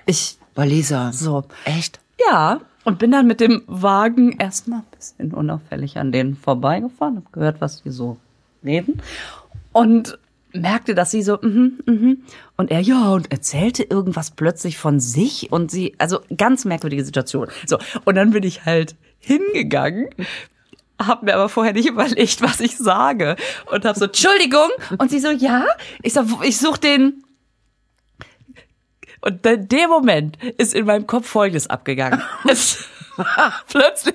Ich 0.06 0.35
Lisa. 0.64 1.12
so, 1.12 1.44
Echt? 1.64 2.00
ja, 2.28 2.60
und 2.84 2.98
bin 2.98 3.10
dann 3.10 3.26
mit 3.26 3.40
dem 3.40 3.62
Wagen 3.66 4.32
erstmal 4.38 4.80
ein 4.80 4.96
bisschen 4.96 5.34
unauffällig 5.34 5.98
an 5.98 6.12
denen 6.12 6.36
vorbeigefahren, 6.36 7.16
hab 7.16 7.32
gehört, 7.32 7.60
was 7.60 7.82
die 7.82 7.90
so 7.90 8.16
reden 8.64 9.02
und 9.72 10.18
merkte, 10.52 10.94
dass 10.94 11.10
sie 11.10 11.22
so, 11.22 11.38
mhm, 11.42 11.78
mhm. 11.84 12.22
Und 12.56 12.70
er, 12.70 12.80
ja, 12.80 13.12
und 13.12 13.30
erzählte 13.30 13.82
irgendwas 13.82 14.30
plötzlich 14.30 14.78
von 14.78 15.00
sich 15.00 15.52
und 15.52 15.70
sie, 15.70 15.94
also 15.98 16.20
ganz 16.36 16.64
merkwürdige 16.64 17.04
Situation. 17.04 17.48
So, 17.66 17.78
und 18.04 18.14
dann 18.14 18.30
bin 18.30 18.42
ich 18.42 18.64
halt 18.64 18.96
hingegangen, 19.18 20.08
hab 20.98 21.22
mir 21.22 21.34
aber 21.34 21.48
vorher 21.48 21.74
nicht 21.74 21.88
überlegt, 21.90 22.40
was 22.42 22.60
ich 22.60 22.76
sage 22.76 23.36
und 23.70 23.84
hab 23.84 23.96
so, 23.96 24.06
Entschuldigung. 24.06 24.68
Und 24.98 25.10
sie 25.10 25.20
so, 25.20 25.30
ja? 25.30 25.66
Ich 26.02 26.14
sag, 26.14 26.26
ich 26.42 26.56
such 26.56 26.78
den, 26.78 27.24
und 29.26 29.44
in 29.44 29.68
dem 29.68 29.90
Moment 29.90 30.38
ist 30.56 30.72
in 30.72 30.86
meinem 30.86 31.06
Kopf 31.08 31.26
Folgendes 31.26 31.68
abgegangen. 31.68 32.22
Es, 32.48 32.84
plötzlich 33.68 34.14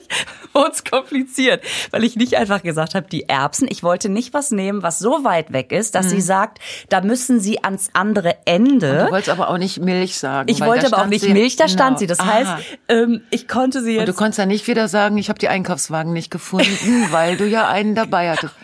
wurde 0.54 0.72
es 0.72 0.84
kompliziert, 0.84 1.64
weil 1.92 2.04
ich 2.04 2.16
nicht 2.16 2.36
einfach 2.36 2.62
gesagt 2.62 2.96
habe, 2.96 3.08
die 3.08 3.28
Erbsen. 3.30 3.68
Ich 3.70 3.84
wollte 3.84 4.10
nicht 4.10 4.34
was 4.34 4.52
nehmen, 4.52 4.84
was 4.84 5.00
so 5.00 5.24
weit 5.24 5.54
weg 5.54 5.72
ist, 5.72 5.96
dass 5.96 6.10
sie 6.10 6.22
sagt, 6.22 6.60
da 6.90 7.02
müssen 7.02 7.40
sie 7.40 7.64
ans 7.64 7.90
andere 7.94 8.36
Ende. 8.46 9.06
Du 9.06 9.12
wolltest 9.12 9.30
aber 9.30 9.50
auch 9.50 9.58
nicht 9.58 9.80
Milch 9.82 10.18
sagen. 10.18 10.50
Ich 10.50 10.60
wollte 10.62 10.88
aber 10.88 10.98
auch 10.98 11.00
stand 11.02 11.10
nicht 11.12 11.22
sie- 11.24 11.34
Milch, 11.34 11.56
da 11.56 11.68
stand 11.68 11.82
Genau. 11.82 12.00
sie. 12.00 12.08
Das 12.08 12.20
Aha. 12.20 12.34
heißt, 12.34 12.52
ähm, 12.90 13.22
ich 13.32 13.48
konnte 13.48 13.82
sie 13.82 13.98
Und 13.98 14.06
du 14.06 14.12
jetzt. 14.12 14.18
konntest 14.18 14.40
ja 14.40 14.46
nicht 14.46 14.68
wieder 14.68 14.88
sagen, 14.88 15.18
ich 15.18 15.30
habe 15.30 15.40
die 15.40 15.48
Einkaufswagen 15.48 16.14
nicht 16.14 16.30
gefunden, 16.32 17.08
weil 17.12 17.38
du 17.38 17.46
ja 17.48 17.68
einen 17.70 17.96
dabei 17.96 18.32
hattest. 18.32 18.54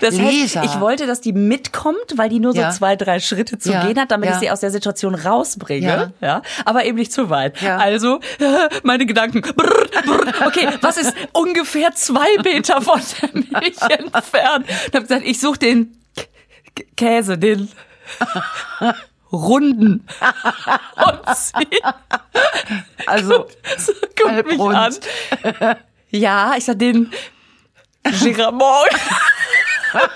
Das 0.00 0.16
Lisa. 0.16 0.60
heißt, 0.62 0.74
ich 0.74 0.80
wollte, 0.80 1.06
dass 1.06 1.20
die 1.20 1.32
mitkommt, 1.32 1.96
weil 2.16 2.28
die 2.30 2.40
nur 2.40 2.52
so 2.54 2.60
Ja. 2.60 2.70
zwei, 2.70 2.96
drei 2.96 3.20
Schritte 3.20 3.58
zu 3.58 3.70
Ja, 3.70 3.84
gehen 3.86 3.98
hat, 4.00 4.10
damit 4.10 4.28
ja. 4.30 4.34
ich 4.36 4.40
sie 4.40 4.50
aus 4.50 4.60
der 4.60 4.70
Situation 4.70 5.14
rausbringe. 5.14 5.86
Ja. 5.86 6.10
Ja. 6.26 6.42
Aber 6.64 6.84
eben 6.86 6.96
nicht 6.96 7.12
zu 7.12 7.28
weit. 7.28 7.60
Ja. 7.60 7.76
Also, 7.76 8.20
meine 8.82 9.04
Gedanken. 9.06 9.35
Brr, 9.40 9.86
brr, 10.04 10.46
okay, 10.46 10.68
was 10.80 10.96
ist 10.96 11.14
ungefähr 11.32 11.92
zwei 11.94 12.36
Meter 12.42 12.80
von 12.80 13.00
der 13.22 13.30
Milch 13.60 13.80
entfernt? 13.88 14.66
Und 14.68 14.94
hab 14.94 15.02
gesagt, 15.02 15.22
ich 15.24 15.40
suche 15.40 15.58
den 15.58 15.96
K- 16.74 16.84
Käse, 16.96 17.38
den 17.38 17.70
runden. 19.32 20.06
Und 20.96 21.36
sie 21.36 21.68
Also, 23.06 23.46
so, 23.78 23.92
guckt 24.16 24.46
mich 24.46 24.60
an. 24.60 24.76
halbrund. 24.76 25.00
Ja, 26.10 26.54
ich 26.56 26.64
sag 26.64 26.78
den 26.78 27.10
Giramont. 28.22 28.90
warum, 29.92 30.10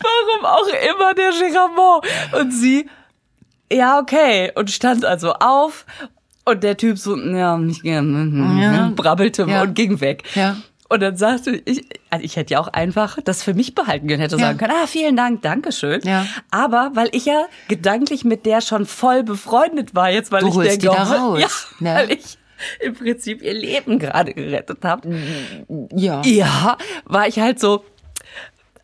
warum 0.00 0.44
auch 0.46 0.66
immer 0.68 1.14
der 1.14 1.30
Giramont? 1.32 2.06
Und 2.32 2.50
sie, 2.52 2.88
ja, 3.70 3.98
okay. 3.98 4.52
Und 4.54 4.70
stand 4.70 5.04
also 5.04 5.34
auf. 5.34 5.84
Und 6.44 6.64
der 6.64 6.76
Typ 6.76 6.98
so, 6.98 7.16
ja, 7.16 7.56
nicht 7.56 7.82
gern, 7.82 8.58
Ja. 8.60 8.92
brabbelte 8.94 9.46
Ja. 9.48 9.62
und 9.62 9.74
ging 9.74 10.00
weg. 10.00 10.24
Ja. 10.34 10.56
Und 10.88 11.00
dann 11.00 11.16
sagte 11.16 11.62
ich, 11.64 11.84
also 12.10 12.22
ich 12.24 12.36
hätte 12.36 12.52
ja 12.54 12.60
auch 12.60 12.68
einfach 12.68 13.16
das 13.24 13.42
für 13.42 13.54
mich 13.54 13.74
behalten 13.74 14.08
können, 14.08 14.20
hätte 14.20 14.36
Ja. 14.36 14.46
sagen 14.46 14.58
können, 14.58 14.72
ah, 14.74 14.86
vielen 14.86 15.16
Dank, 15.16 15.40
Dankeschön. 15.42 16.00
Ja. 16.04 16.26
Aber 16.50 16.90
weil 16.94 17.08
ich 17.12 17.24
ja 17.26 17.46
gedanklich 17.68 18.24
mit 18.24 18.44
der 18.44 18.60
schon 18.60 18.84
voll 18.84 19.22
befreundet 19.22 19.94
war, 19.94 20.10
jetzt 20.10 20.32
weil 20.32 20.40
Du 20.42 20.60
ich 20.60 20.68
der 20.68 20.78
Gehol- 20.78 21.16
raus, 21.16 21.40
ja, 21.40 21.48
ne? 21.80 21.94
weil 21.94 22.10
ich 22.12 22.36
im 22.80 22.94
Prinzip 22.94 23.40
ihr 23.42 23.54
Leben 23.54 23.98
gerade 23.98 24.34
gerettet 24.34 24.84
habe. 24.84 25.16
Ja. 25.94 26.20
Ja, 26.24 26.76
war 27.04 27.26
ich 27.26 27.38
halt 27.38 27.58
so, 27.58 27.84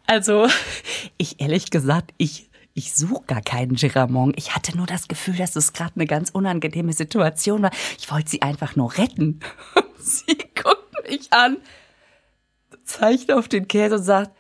also 0.07 0.47
ich 1.19 1.41
ehrlich 1.41 1.71
gesagt, 1.71 2.13
ich 2.17 2.48
ich 2.79 2.95
suche 2.95 3.25
gar 3.27 3.43
keinen 3.43 3.75
Giramon. 3.75 4.33
Ich 4.37 4.55
hatte 4.55 4.77
nur 4.77 4.87
das 4.87 5.09
Gefühl, 5.09 5.37
dass 5.37 5.57
es 5.57 5.73
gerade 5.73 5.93
eine 5.97 6.07
ganz 6.07 6.31
unangenehme 6.31 6.93
Situation 6.93 7.63
war. 7.63 7.73
Ich 7.99 8.11
wollte 8.11 8.31
sie 8.31 8.43
einfach 8.43 8.77
nur 8.77 8.97
retten. 8.97 9.41
sie 9.99 10.39
guckt 10.55 11.09
mich 11.09 11.33
an, 11.33 11.57
zeigt 12.85 13.33
auf 13.33 13.49
den 13.49 13.67
Käse 13.67 13.97
und 13.97 14.05
sagt, 14.05 14.31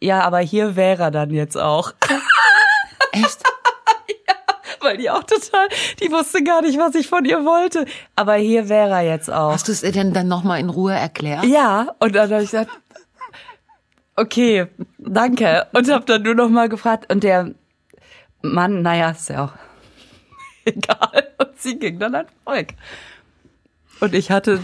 ja, 0.00 0.20
aber 0.20 0.38
hier 0.38 0.76
wäre 0.76 1.04
er 1.04 1.10
dann 1.10 1.30
jetzt 1.30 1.56
auch. 1.56 1.92
Echt? 3.12 3.42
Weil 4.80 4.98
die 4.98 5.10
auch 5.10 5.24
total, 5.24 5.68
die 6.00 6.12
wusste 6.12 6.44
gar 6.44 6.62
nicht, 6.62 6.78
was 6.78 6.94
ich 6.94 7.08
von 7.08 7.24
ihr 7.24 7.44
wollte. 7.44 7.84
Aber 8.14 8.34
hier 8.34 8.68
wäre 8.68 8.90
er 8.90 9.02
jetzt 9.02 9.30
auch. 9.32 9.52
Hast 9.52 9.66
du 9.66 9.72
es 9.72 9.82
ihr 9.82 9.92
denn 9.92 10.12
dann 10.12 10.28
nochmal 10.28 10.60
in 10.60 10.68
Ruhe 10.68 10.92
erklärt? 10.92 11.44
Ja, 11.46 11.94
und 11.98 12.14
dann 12.14 12.30
habe 12.30 12.44
ich 12.44 12.50
gesagt, 12.50 12.70
okay, 14.16 14.66
danke. 14.98 15.66
Und 15.72 15.90
habe 15.90 16.04
dann 16.04 16.22
nur 16.22 16.34
noch 16.34 16.48
mal 16.48 16.68
gefragt. 16.68 17.12
Und 17.12 17.24
der 17.24 17.54
Mann, 18.42 18.82
naja, 18.82 19.10
ist 19.10 19.28
ja 19.28 19.44
auch 19.44 19.52
egal. 20.64 21.28
Und 21.38 21.58
sie 21.58 21.78
ging 21.78 21.98
dann 21.98 22.14
einfach 22.14 22.34
weg. 22.46 22.74
Und 24.00 24.14
ich 24.14 24.30
hatte, 24.30 24.60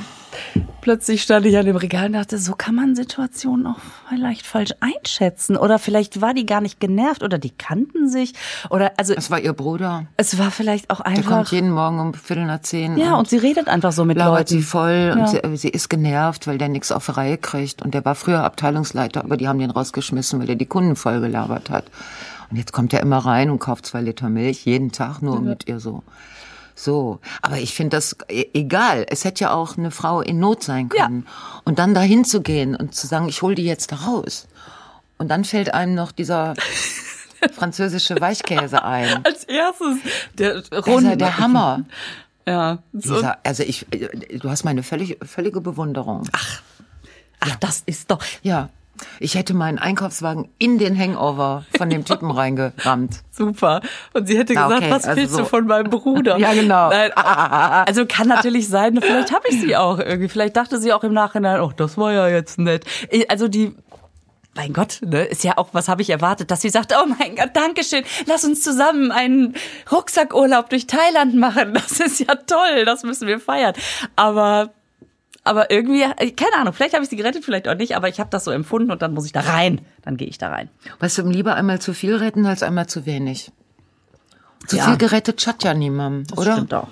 plötzlich 0.81 1.23
stand 1.23 1.47
ich 1.47 1.57
an 1.57 1.67
dem 1.67 1.77
Regal 1.77 2.07
und 2.07 2.13
dachte, 2.15 2.39
so 2.39 2.55
kann 2.55 2.75
man 2.75 2.95
Situationen 2.97 3.67
auch 3.67 3.79
vielleicht 4.09 4.47
falsch 4.47 4.73
einschätzen. 4.81 5.57
Oder 5.57 5.79
vielleicht 5.79 6.21
war 6.21 6.35
die 6.35 6.47
gar 6.47 6.61
nicht 6.61 6.81
genervt 6.81 7.23
oder 7.23 7.39
die 7.39 7.51
kannten 7.51 8.09
sich. 8.09 8.35
Oder 8.71 8.93
also 8.97 9.15
Das 9.15 9.31
war 9.31 9.41
ihr 9.41 9.53
Bruder. 9.53 10.07
es 10.17 10.39
war 10.39 10.51
vielleicht 10.51 10.91
auch 10.91 11.01
Der 11.03 11.15
kommt 11.15 11.27
einfach. 11.29 11.53
jeden 11.53 11.71
Morgen 11.71 11.99
um 12.01 12.15
Viertel 12.15 12.47
nach 12.47 12.61
zehn. 12.63 12.97
Ja, 12.97 13.15
und 13.17 13.29
sie 13.29 13.39
redet 13.39 13.69
einfach 13.69 13.93
so 13.93 14.05
mit 14.05 14.17
labert 14.17 14.49
sie 14.49 14.57
Leuten. 14.57 14.67
voll 14.67 15.15
Ja. 15.17 15.21
und 15.21 15.29
sie, 15.29 15.57
sie 15.57 15.69
ist 15.69 15.89
genervt, 15.89 16.47
weil 16.47 16.59
der 16.59 16.69
nichts 16.69 16.93
auf 16.93 17.17
Reihe 17.17 17.39
kriegt. 17.39 17.83
Und 17.83 17.95
der 17.95 18.05
war 18.05 18.15
früher 18.15 18.43
Abteilungsleiter, 18.45 19.23
aber 19.25 19.37
die 19.37 19.49
haben 19.49 19.59
den 19.59 19.71
rausgeschmissen, 19.71 20.41
weil 20.41 20.49
er 20.51 20.57
die 20.57 20.67
Kunden 20.67 20.97
voll 20.97 21.21
gelabert 21.21 21.71
hat. 21.71 21.85
Und 22.51 22.57
jetzt 22.57 22.73
kommt 22.73 22.93
er 22.93 23.01
immer 23.01 23.19
rein 23.19 23.49
und 23.51 23.61
kauft 23.61 23.87
zwei 23.87 24.01
Liter 24.01 24.29
Milch, 24.29 24.65
jeden 24.65 24.91
Tag 24.93 25.23
nur 25.23 25.41
mit 25.41 25.69
ihr 25.69 25.79
so. 25.79 26.03
So, 26.83 27.21
aber 27.43 27.59
ich 27.59 27.75
finde 27.75 27.97
das 27.99 28.17
e- 28.31 28.47
egal. 28.55 29.05
Es 29.11 29.25
hätte 29.25 29.45
ja 29.45 29.53
auch 29.53 29.77
eine 29.77 29.91
Frau 29.91 30.23
in 30.23 30.39
Not 30.41 30.63
sein 30.65 30.89
können. 30.89 31.27
Und 31.65 31.79
dann 31.79 31.93
dahin 31.93 32.25
zu 32.25 32.41
gehen 32.41 32.75
und 32.75 32.95
zu 32.95 33.07
sagen, 33.07 33.29
ich 33.29 33.43
hol 33.43 33.55
die 33.55 33.65
jetzt 33.67 33.93
da 33.93 33.97
raus. 33.97 34.47
Und 35.19 35.29
dann 35.29 35.45
fällt 35.45 35.75
einem 35.75 35.95
noch 35.95 36.11
dieser 36.11 36.55
französische 37.53 38.19
Weichkäse 38.21 38.83
ein. 38.83 39.25
Als 39.27 39.45
erstes 39.45 39.97
der 40.39 40.55
Das 40.63 40.69
ist 40.71 40.87
Runde. 40.87 41.11
ja 41.11 41.17
der 41.17 41.37
Hammer. 41.39 41.85
Ja. 42.47 42.79
So. 42.95 43.17
Dieser, 43.17 43.37
also 43.45 43.63
ich, 43.63 43.87
du 43.91 44.49
hast 44.49 44.65
meine 44.65 44.83
völlig, 44.83 45.19
völlige 45.23 45.61
Bewunderung. 45.61 46.27
Ach, 46.33 47.57
das 47.61 47.83
ist 47.85 48.11
doch. 48.11 48.25
Ja, 48.43 48.71
ich 49.19 49.35
hätte 49.35 49.55
meinen 49.55 49.79
Einkaufswagen 49.79 50.49
in 50.59 50.79
den 50.79 50.99
Hangover 50.99 51.65
von 51.77 51.91
dem 51.91 52.05
Typen 52.05 52.31
reingerammt. 52.31 53.21
Super. 53.31 53.81
Und 54.13 54.27
sie 54.27 54.37
hätte 54.39 54.55
Ah, 54.57 54.65
gesagt, 54.69 54.83
okay, 54.83 54.91
was 54.93 55.05
also 55.07 55.21
willst 55.21 55.35
so. 55.35 55.39
du 55.41 55.45
von 55.47 55.67
meinem 55.67 55.91
Bruder? 55.91 56.39
Ja, 56.39 56.53
genau. 56.55 56.91
Nein, 56.91 57.13
also 57.15 58.07
kann 58.07 58.29
natürlich 58.29 58.69
sein, 58.69 58.99
vielleicht 59.01 59.33
habe 59.33 59.45
ich 59.49 59.61
sie 59.61 59.77
auch 59.77 59.99
irgendwie. 59.99 60.29
Vielleicht 60.29 60.57
dachte 60.57 60.79
sie 60.79 60.93
auch 60.93 61.05
im 61.05 61.13
Nachhinein, 61.13 61.61
oh, 61.61 61.73
das 61.77 61.97
war 61.99 62.13
ja 62.13 62.29
jetzt 62.29 62.59
nett. 62.59 62.85
Also 63.29 63.49
die, 63.49 63.75
mein 64.55 64.73
Gott, 64.73 64.99
ne, 65.03 65.25
ist 65.25 65.45
ja 65.45 65.57
auch, 65.59 65.69
was 65.73 65.89
habe 65.89 66.03
ich 66.03 66.11
erwartet, 66.11 66.51
dass 66.51 66.61
sie 66.61 66.71
sagt, 66.71 66.93
oh 66.95 67.07
mein 67.19 67.37
Gott, 67.37 67.51
Dankeschön, 67.55 68.03
lass 68.27 68.45
uns 68.45 68.63
zusammen 68.63 69.13
einen 69.13 69.55
Rucksackurlaub 69.93 70.71
durch 70.71 70.87
Thailand 70.87 71.35
machen. 71.37 71.75
Das 71.75 72.01
ist 72.01 72.21
ja 72.21 72.35
toll, 72.35 72.85
das 72.85 73.03
müssen 73.05 73.29
wir 73.29 73.39
feiern. 73.41 73.75
Aber 74.17 74.71
aber 75.45 75.71
irgendwie, 75.71 76.01
keine 76.01 76.57
Ahnung, 76.61 76.73
vielleicht 76.73 76.95
habe 76.95 77.03
ich 77.05 77.11
sie 77.11 77.17
gerettet, 77.17 77.45
vielleicht 77.45 77.67
auch 77.69 77.75
nicht, 77.75 77.97
aber 77.97 78.09
ich 78.09 78.21
habe 78.21 78.31
das 78.31 78.45
so 78.45 78.51
empfunden 78.51 78.91
und 78.91 79.03
dann 79.03 79.15
muss 79.15 79.25
ich 79.27 79.33
da 79.33 79.41
rein. 79.41 79.81
Dann 80.03 80.17
gehe 80.17 80.29
ich 80.29 80.39
da 80.39 80.49
rein. 80.49 80.69
Weißt 80.99 81.19
du, 81.19 81.23
lieber 81.29 81.55
einmal 81.55 81.81
zu 81.81 81.95
viel 81.95 82.15
retten 82.17 82.45
als 82.47 82.63
einmal 82.63 82.87
zu 82.87 83.07
wenig. 83.07 83.51
Zu 84.67 84.77
Ja. 84.77 84.85
viel 84.85 84.99
gerettet 84.99 85.41
schadet 85.41 85.65
ja 85.65 85.75
niemandem, 85.75 86.27
Das 86.27 86.39
oder? 86.39 86.53
stimmt 86.53 86.75
auch. 86.75 86.89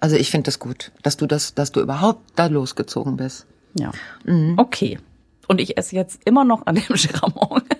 Also 0.00 0.16
ich 0.16 0.30
finde 0.30 0.46
das 0.46 0.58
gut, 0.58 0.90
dass 1.02 1.16
du 1.16 1.26
das, 1.26 1.54
dass 1.54 1.70
du 1.70 1.80
überhaupt 1.80 2.20
da 2.34 2.46
losgezogen 2.46 3.16
bist. 3.16 3.46
Ja. 3.74 3.92
Mhm. 4.24 4.54
Okay. 4.58 4.98
Und 5.46 5.60
ich 5.60 5.78
esse 5.78 5.94
jetzt 5.94 6.20
immer 6.24 6.44
noch 6.44 6.66
an 6.66 6.74
dem 6.74 6.84
Giramon. 6.88 7.62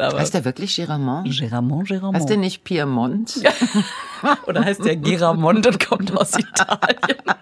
Aber 0.00 0.18
Heißt 0.18 0.34
der 0.34 0.44
wirklich 0.44 0.74
Giramont? 0.76 1.30
Giramon, 1.30 1.84
Giramon. 1.84 2.14
Heißt 2.16 2.28
der 2.28 2.36
nicht 2.36 2.64
Piemont? 2.64 3.42
Oder 4.46 4.64
heißt 4.64 4.84
der 4.84 4.96
Giramont 4.96 5.66
und 5.66 5.86
kommt 5.86 6.16
aus 6.16 6.38
Italien? 6.38 7.18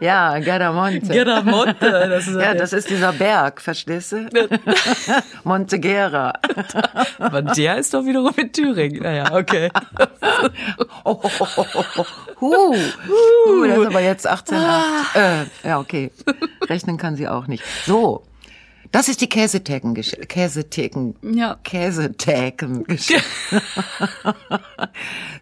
Ja, 0.00 0.36
Garamonte. 0.40 1.12
Giramonte. 1.12 1.76
Das 1.78 2.26
ist 2.26 2.34
Ja, 2.34 2.54
das 2.54 2.72
ist 2.72 2.90
dieser 2.90 3.12
Berg, 3.12 3.60
verstehst 3.60 4.10
du? 4.10 4.28
Montegera. 5.44 6.32
Aber 7.20 7.42
der 7.42 7.76
ist 7.76 7.94
doch 7.94 8.04
wiederum 8.04 8.32
in 8.36 8.50
Thüringen. 8.52 9.00
Naja, 9.00 9.32
okay. 9.32 9.70
Oh, 11.04 11.20
oh, 11.22 11.30
oh, 11.38 11.46
oh, 11.56 11.84
oh. 11.98 12.04
Huh. 12.40 12.74
Huh, 13.06 13.66
das 13.68 13.78
ist 13.78 13.86
aber 13.86 14.00
jetzt 14.00 14.26
18. 14.26 14.58
Äh, 14.58 15.44
ja, 15.62 15.78
okay. 15.78 16.10
Rechnen 16.68 16.96
kann 16.96 17.14
sie 17.14 17.28
auch 17.28 17.46
nicht. 17.46 17.62
So. 17.86 18.24
Das 18.92 19.08
ist 19.08 19.20
die 19.22 19.28
Käsetheken, 19.28 19.94
Käsetheken, 19.94 21.14
Ja. 21.22 21.56
Käsetheken. 21.64 22.84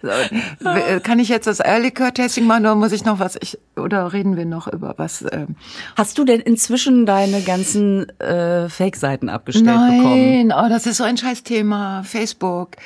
so, 0.03 0.09
w- 0.09 1.01
kann 1.01 1.19
ich 1.19 1.29
jetzt 1.29 1.47
das 1.47 1.61
Eierlikör-Tasting 1.61 2.47
machen 2.47 2.63
oder 2.65 2.75
muss 2.75 2.93
ich 2.93 3.05
noch 3.05 3.19
was, 3.19 3.37
ich, 3.41 3.59
oder 3.77 4.13
reden 4.13 4.37
wir 4.37 4.45
noch 4.47 4.69
über 4.73 4.95
was? 4.97 5.25
Ähm, 5.33 5.57
Hast 5.97 6.17
du 6.19 6.25
denn 6.25 6.41
inzwischen 6.41 7.07
deine 7.07 7.43
ganzen 7.43 8.09
äh, 8.21 8.69
Fake-Seiten 8.69 9.29
abgestellt 9.29 9.67
bekommen? 9.67 10.47
Nein, 10.49 10.53
oh, 10.57 10.69
das 10.69 10.87
ist 10.87 10.97
so 10.99 11.05
ein 11.05 11.17
Scheißthema. 11.17 12.03
Facebook. 12.05 12.77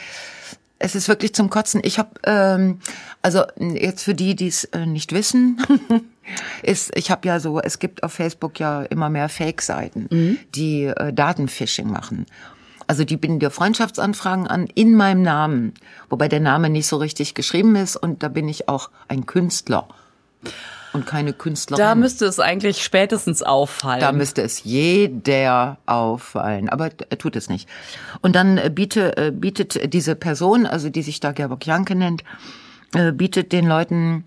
Es 0.79 0.95
ist 0.95 1.09
wirklich 1.09 1.35
zum 1.35 1.51
Kotzen. 1.51 1.81
Ich 1.85 1.99
habe, 1.99 2.11
ähm, 2.25 2.81
also 3.23 3.45
jetzt 3.59 4.03
für 4.03 4.15
die, 4.15 4.35
die 4.35 4.49
es 4.49 4.65
äh, 4.65 4.87
nicht 4.87 5.13
wissen, 5.13 5.59
ist, 6.63 6.97
ich 6.97 7.11
habe 7.11 7.27
ja 7.29 7.41
so, 7.41 7.61
es 7.61 7.79
gibt 7.79 8.03
auf 8.03 8.13
Facebook 8.13 8.59
ja 8.59 8.83
immer 8.83 9.09
mehr 9.09 9.29
Fake-Seiten, 9.29 10.39
die 10.55 10.85
äh, 10.85 11.13
Datenphishing 11.13 11.89
machen. 11.89 12.27
Also 12.87 13.05
die 13.05 13.17
bieten 13.17 13.39
dir 13.39 13.51
Freundschaftsanfragen 13.51 14.47
an 14.47 14.67
in 14.75 14.95
meinem 14.95 15.23
Namen, 15.23 15.75
wobei 16.11 16.29
der 16.29 16.41
Name 16.41 16.69
nicht 16.69 16.87
so 16.87 16.97
richtig 16.97 17.35
geschrieben 17.35 17.77
ist 17.77 17.97
und 17.97 18.23
da 18.23 18.29
bin 18.29 18.49
ich 18.49 18.69
auch 18.69 18.91
ein 19.09 19.27
Künstler 19.27 19.89
und 20.95 21.07
keine 21.07 21.33
Künstlerin. 21.33 21.83
Da 21.83 21.95
müsste 21.95 22.25
es 22.25 22.41
eigentlich 22.41 22.83
spätestens 22.83 23.43
auffallen. 23.43 24.01
Da 24.01 24.13
müsste 24.13 24.43
es 24.43 24.65
jeder 24.65 25.79
auffallen, 25.87 26.69
aber 26.69 26.91
er 27.11 27.19
tut 27.19 27.37
es 27.37 27.49
nicht. 27.49 27.69
Und 28.23 28.37
dann 28.37 28.59
äh, 28.59 28.71
biete, 28.71 29.17
äh, 29.17 29.31
bietet 29.31 29.93
diese 29.93 30.15
Person, 30.15 30.67
also 30.67 30.89
die 30.89 31.03
sich 31.03 31.21
da 31.21 31.33
Gerbok 31.33 31.67
Janke 31.67 31.95
nennt, 31.95 32.25
äh, 32.95 33.13
bietet 33.13 33.53
den 33.53 33.67
Leuten 33.67 34.25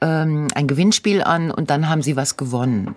ähm, 0.00 0.48
ein 0.54 0.68
Gewinnspiel 0.68 1.22
an 1.22 1.50
und 1.50 1.70
dann 1.70 1.88
haben 1.88 2.02
sie 2.02 2.16
was 2.16 2.36
gewonnen. 2.36 2.94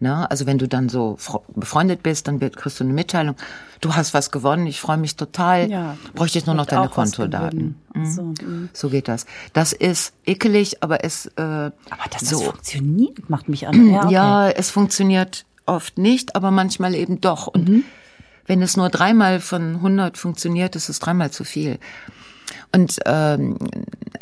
Na, 0.00 0.26
also 0.26 0.46
wenn 0.46 0.58
du 0.58 0.66
dann 0.68 0.88
so 0.88 1.16
befreundet 1.54 2.02
bist, 2.02 2.26
dann 2.28 2.40
wird, 2.40 2.56
kriegst 2.56 2.80
du 2.80 2.84
eine 2.84 2.92
Mitteilung. 2.92 3.36
Du 3.80 3.94
hast 3.94 4.12
was 4.14 4.30
gewonnen, 4.30 4.66
ich 4.66 4.80
freue 4.80 4.96
mich 4.96 5.16
total. 5.16 5.70
Ja. 5.70 5.96
Bräuchte 6.14 6.38
ich 6.38 6.46
nur 6.46 6.54
noch 6.54 6.66
deine 6.66 6.88
Kontodaten. 6.88 7.76
gewinnen. 7.92 8.06
So, 8.10 8.22
mhm. 8.22 8.68
So 8.72 8.88
geht 8.90 9.08
das. 9.08 9.26
Das 9.52 9.72
ist 9.72 10.12
ekelig, 10.26 10.82
aber 10.82 11.04
es 11.04 11.26
äh, 11.36 11.40
Aber 11.42 11.72
dass 12.10 12.20
das 12.20 12.28
so. 12.30 12.40
funktioniert, 12.40 13.30
macht 13.30 13.48
mich 13.48 13.68
an. 13.68 13.90
Ja, 13.90 14.04
okay. 14.04 14.12
Ja, 14.12 14.48
es 14.50 14.70
funktioniert 14.70 15.44
oft 15.66 15.96
nicht, 15.98 16.34
aber 16.36 16.50
manchmal 16.50 16.94
eben 16.94 17.20
doch. 17.20 17.46
Und 17.46 17.68
Mhm. 17.68 17.84
wenn 18.46 18.62
es 18.62 18.76
nur 18.76 18.88
dreimal 18.90 19.40
von 19.40 19.76
100 19.76 20.18
funktioniert, 20.18 20.76
ist 20.76 20.88
es 20.88 20.98
dreimal 20.98 21.30
zu 21.30 21.44
viel. 21.44 21.78
Und 22.72 22.98
ähm, 23.06 23.56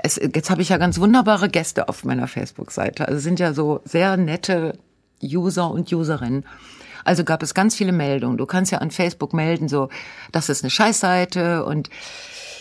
es, 0.03 0.17
jetzt 0.17 0.51
habe 0.51 0.61
ich 0.63 0.69
ja 0.69 0.77
ganz 0.77 0.99
wunderbare 1.01 1.49
Gäste 1.49 1.89
auf 1.89 2.05
meiner 2.05 2.29
Facebook-Seite. 2.29 3.07
Also 3.09 3.19
es 3.19 3.25
sind 3.25 3.41
ja 3.41 3.55
so 3.55 3.81
sehr 3.85 4.17
nette 4.17 4.79
User 5.23 5.71
und 5.71 5.93
Userinnen. 5.93 6.45
Also 7.05 7.25
gab 7.25 7.43
es 7.43 7.55
ganz 7.55 7.75
viele 7.75 7.93
Meldungen. 7.93 8.37
Du 8.37 8.47
kannst 8.47 8.73
ja 8.73 8.79
an 8.79 8.91
Facebook 8.91 9.33
melden, 9.33 9.69
so, 9.69 9.89
das 10.31 10.49
ist 10.49 10.63
eine 10.63 10.71
Scheißseite 10.71 11.65
und 11.65 11.91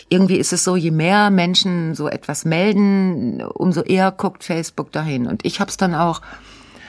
irgendwie 0.08 0.36
ist 0.36 0.52
es 0.52 0.64
so, 0.64 0.76
je 0.76 0.90
mehr 0.90 1.30
Menschen 1.30 1.94
so 1.94 2.08
etwas 2.08 2.44
melden, 2.44 3.40
umso 3.42 3.82
eher 3.82 4.10
guckt 4.10 4.44
Facebook 4.44 4.92
dahin. 4.92 5.26
Und 5.26 5.44
ich 5.44 5.60
habe 5.60 5.70
es 5.70 5.76
dann 5.76 5.94
auch 5.94 6.20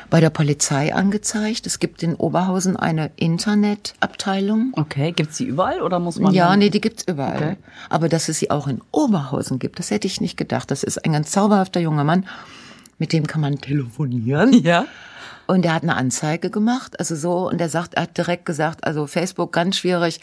bei 0.09 0.19
der 0.19 0.29
Polizei 0.29 0.93
angezeigt. 0.93 1.65
Es 1.65 1.79
gibt 1.79 2.03
in 2.03 2.15
Oberhausen 2.15 2.75
eine 2.75 3.12
Internetabteilung. 3.15 4.73
Okay, 4.75 5.12
gibt's 5.12 5.38
die 5.38 5.45
überall 5.45 5.81
oder 5.81 5.99
muss 5.99 6.19
man? 6.19 6.33
Ja, 6.33 6.55
nee, 6.55 6.69
die 6.69 6.81
gibt's 6.81 7.05
überall. 7.07 7.38
Okay. 7.38 7.57
Aber 7.89 8.09
dass 8.09 8.29
es 8.29 8.39
sie 8.39 8.51
auch 8.51 8.67
in 8.67 8.81
Oberhausen 8.91 9.57
gibt, 9.57 9.79
das 9.79 9.89
hätte 9.89 10.05
ich 10.05 10.19
nicht 10.21 10.38
gedacht. 10.38 10.69
Das 10.69 10.83
ist 10.83 11.03
ein 11.05 11.13
ganz 11.13 11.31
zauberhafter 11.31 11.79
junger 11.79 12.03
Mann, 12.03 12.27
mit 12.99 13.13
dem 13.13 13.25
kann 13.25 13.41
man 13.41 13.59
telefonieren. 13.59 14.53
Ja. 14.53 14.86
Und 15.47 15.65
er 15.65 15.73
hat 15.73 15.84
eine 15.84 15.95
Anzeige 15.95 16.49
gemacht, 16.49 16.99
also 16.99 17.15
so, 17.15 17.49
und 17.49 17.60
er 17.60 17.69
sagt, 17.69 17.95
er 17.95 18.03
hat 18.03 18.17
direkt 18.17 18.45
gesagt, 18.45 18.86
also 18.86 19.08
Facebook 19.08 19.51
ganz 19.51 19.77
schwierig. 19.77 20.21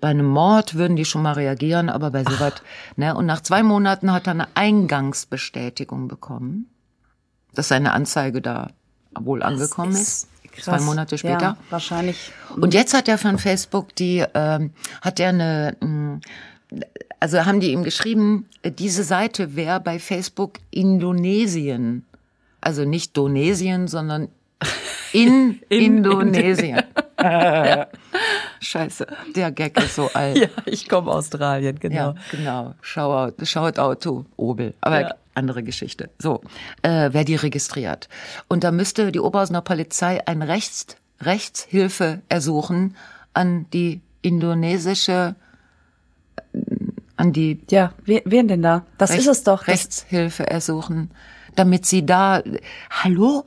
Bei 0.00 0.08
einem 0.08 0.26
Mord 0.26 0.74
würden 0.74 0.96
die 0.96 1.04
schon 1.04 1.22
mal 1.22 1.34
reagieren, 1.34 1.88
aber 1.88 2.10
bei 2.10 2.24
sowas, 2.24 2.54
ne? 2.96 3.14
Und 3.14 3.26
nach 3.26 3.42
zwei 3.42 3.62
Monaten 3.62 4.12
hat 4.12 4.26
er 4.26 4.32
eine 4.32 4.48
Eingangsbestätigung 4.54 6.08
bekommen, 6.08 6.68
dass 7.54 7.68
seine 7.68 7.92
Anzeige 7.92 8.40
da 8.40 8.70
wohl 9.18 9.42
angekommen 9.42 9.92
ist. 9.92 10.28
zwei 10.60 10.80
Monate 10.80 11.18
später. 11.18 11.40
Ja, 11.40 11.56
wahrscheinlich. 11.70 12.32
Und 12.56 12.74
jetzt 12.74 12.94
hat 12.94 13.08
er 13.08 13.18
von 13.18 13.38
Facebook 13.38 13.94
die, 13.94 14.24
ähm, 14.34 14.72
hat 15.00 15.20
er 15.20 15.28
eine, 15.28 15.76
mh, 15.80 16.20
also 17.20 17.44
haben 17.44 17.60
die 17.60 17.72
ihm 17.72 17.84
geschrieben, 17.84 18.48
diese 18.64 19.04
Seite 19.04 19.54
wäre 19.54 19.80
bei 19.80 19.98
Facebook 19.98 20.54
Indonesien. 20.70 22.04
Also 22.62 22.84
nicht 22.86 23.16
Donesien, 23.16 23.86
sondern 23.88 24.28
in, 25.12 25.60
In- 25.68 25.96
Indonesien. 25.98 26.82
Scheiße, 28.60 29.06
der 29.36 29.50
Gag 29.52 29.78
ist 29.80 29.94
so 29.96 30.08
alt. 30.14 30.38
Ja, 30.38 30.46
ich 30.66 30.88
komme 30.88 31.10
Australien, 31.10 31.78
genau. 31.78 31.94
Ja, 31.96 32.14
genau. 32.30 32.74
Shout 32.80 33.00
out, 33.00 33.34
shout 33.48 33.78
out 33.78 34.02
to 34.02 34.24
Obel. 34.36 34.74
Aber 34.80 35.00
Ja. 35.00 35.14
andere 35.34 35.62
Geschichte. 35.62 36.10
So, 36.18 36.40
äh, 36.82 37.10
wer 37.12 37.24
die 37.24 37.34
registriert. 37.36 38.08
Und 38.48 38.64
da 38.64 38.70
müsste 38.70 39.12
die 39.12 39.20
Oberhausener 39.20 39.60
Polizei 39.62 40.26
ein 40.26 40.42
Rechts, 40.42 40.96
Rechtshilfe 41.20 42.22
ersuchen 42.28 42.96
an 43.34 43.66
die 43.72 44.00
indonesische, 44.22 45.34
äh, 46.52 46.58
an 47.16 47.32
die 47.32 47.60
Ja, 47.70 47.92
wer, 48.04 48.22
wen 48.24 48.48
denn 48.48 48.62
da? 48.62 48.84
Das 48.98 49.10
Recht- 49.10 49.20
ist 49.20 49.26
es 49.28 49.44
doch. 49.44 49.66
Rechtshilfe 49.66 50.48
ersuchen, 50.48 51.10
damit 51.54 51.86
sie 51.86 52.04
da, 52.06 52.42
hallo? 52.90 53.44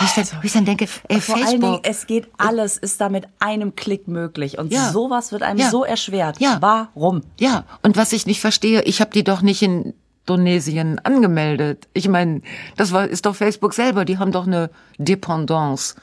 Wie 0.00 0.04
ich 0.06 0.12
dann, 0.12 0.40
ich 0.42 0.52
dann 0.52 0.64
denke, 0.64 0.88
ey, 1.08 1.20
vor 1.20 1.36
allen 1.36 1.46
Dingen, 1.46 1.60
Facebook. 1.60 1.80
es 1.84 2.06
geht 2.08 2.28
alles, 2.36 2.78
ist 2.78 3.00
da 3.00 3.08
mit 3.08 3.28
einem 3.38 3.76
Klick 3.76 4.08
möglich. 4.08 4.58
Und 4.58 4.72
Ja. 4.72 4.90
sowas 4.90 5.30
wird 5.30 5.42
einem 5.44 5.60
Ja. 5.60 5.70
so 5.70 5.84
erschwert. 5.84 6.40
Ja. 6.40 6.58
Warum? 6.60 7.22
Ja, 7.38 7.64
und 7.82 7.96
was 7.96 8.12
ich 8.12 8.26
nicht 8.26 8.40
verstehe, 8.40 8.82
ich 8.82 9.00
habe 9.00 9.12
die 9.12 9.22
doch 9.22 9.40
nicht 9.40 9.62
in 9.62 9.94
Indonesien 10.26 10.98
angemeldet. 11.04 11.88
Ich 11.94 12.06
meine, 12.08 12.42
das 12.76 12.92
war 12.92 13.06
ist 13.06 13.24
doch 13.24 13.34
Facebook 13.34 13.72
selber, 13.72 14.04
die 14.04 14.18
haben 14.18 14.30
doch 14.32 14.46
eine 14.46 14.68
Dependance. 14.98 15.94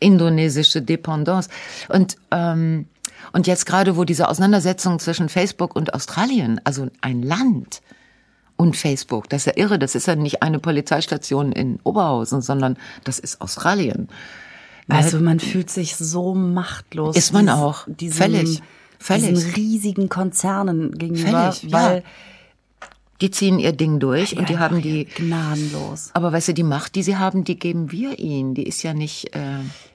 Indonesische 0.00 0.82
Dependance. 0.82 1.48
Und 1.88 2.16
ähm, 2.30 2.86
und 3.32 3.46
jetzt 3.46 3.66
gerade, 3.66 3.96
wo 3.96 4.04
diese 4.04 4.28
Auseinandersetzung 4.28 4.98
zwischen 5.00 5.28
Facebook 5.28 5.74
und 5.74 5.92
Australien, 5.94 6.60
also 6.64 6.88
ein 7.00 7.22
Land 7.22 7.80
und 8.58 8.76
Facebook, 8.76 9.30
das 9.30 9.46
ist 9.46 9.56
ja 9.56 9.62
irre, 9.64 9.78
das 9.78 9.94
ist 9.94 10.06
ja 10.06 10.16
nicht 10.16 10.42
eine 10.42 10.58
Polizeistation 10.58 11.52
in 11.52 11.78
Oberhausen, 11.84 12.42
sondern 12.42 12.76
das 13.04 13.18
ist 13.18 13.40
Australien. 13.40 14.08
Also 14.88 15.20
man 15.20 15.38
fühlt 15.38 15.70
sich 15.70 15.96
so 15.96 16.34
machtlos. 16.34 17.16
Ist 17.16 17.32
man 17.32 17.46
dies- 17.46 17.54
auch. 17.54 17.86
Diesem, 17.86 18.16
Völlig. 18.16 18.62
Völlig. 18.98 19.28
Diesen 19.28 19.52
riesigen 19.52 20.08
Konzernen 20.08 20.92
gegenüber, 20.98 21.52
Völlig, 21.52 21.72
ja. 21.72 21.72
weil 21.72 22.04
Die 23.20 23.30
ziehen 23.32 23.58
ihr 23.58 23.72
Ding 23.72 23.98
durch 23.98 24.36
und 24.36 24.48
die 24.48 24.58
haben 24.58 24.80
die 24.80 25.04
gnadenlos. 25.06 26.10
Aber 26.14 26.32
weißt 26.32 26.48
du, 26.48 26.54
die 26.54 26.62
Macht, 26.62 26.94
die 26.94 27.02
sie 27.02 27.16
haben, 27.16 27.42
die 27.44 27.58
geben 27.58 27.90
wir 27.90 28.18
ihnen. 28.18 28.54
Die 28.54 28.62
ist 28.62 28.82
ja 28.84 28.94
nicht, 28.94 29.34
äh, 29.34 29.40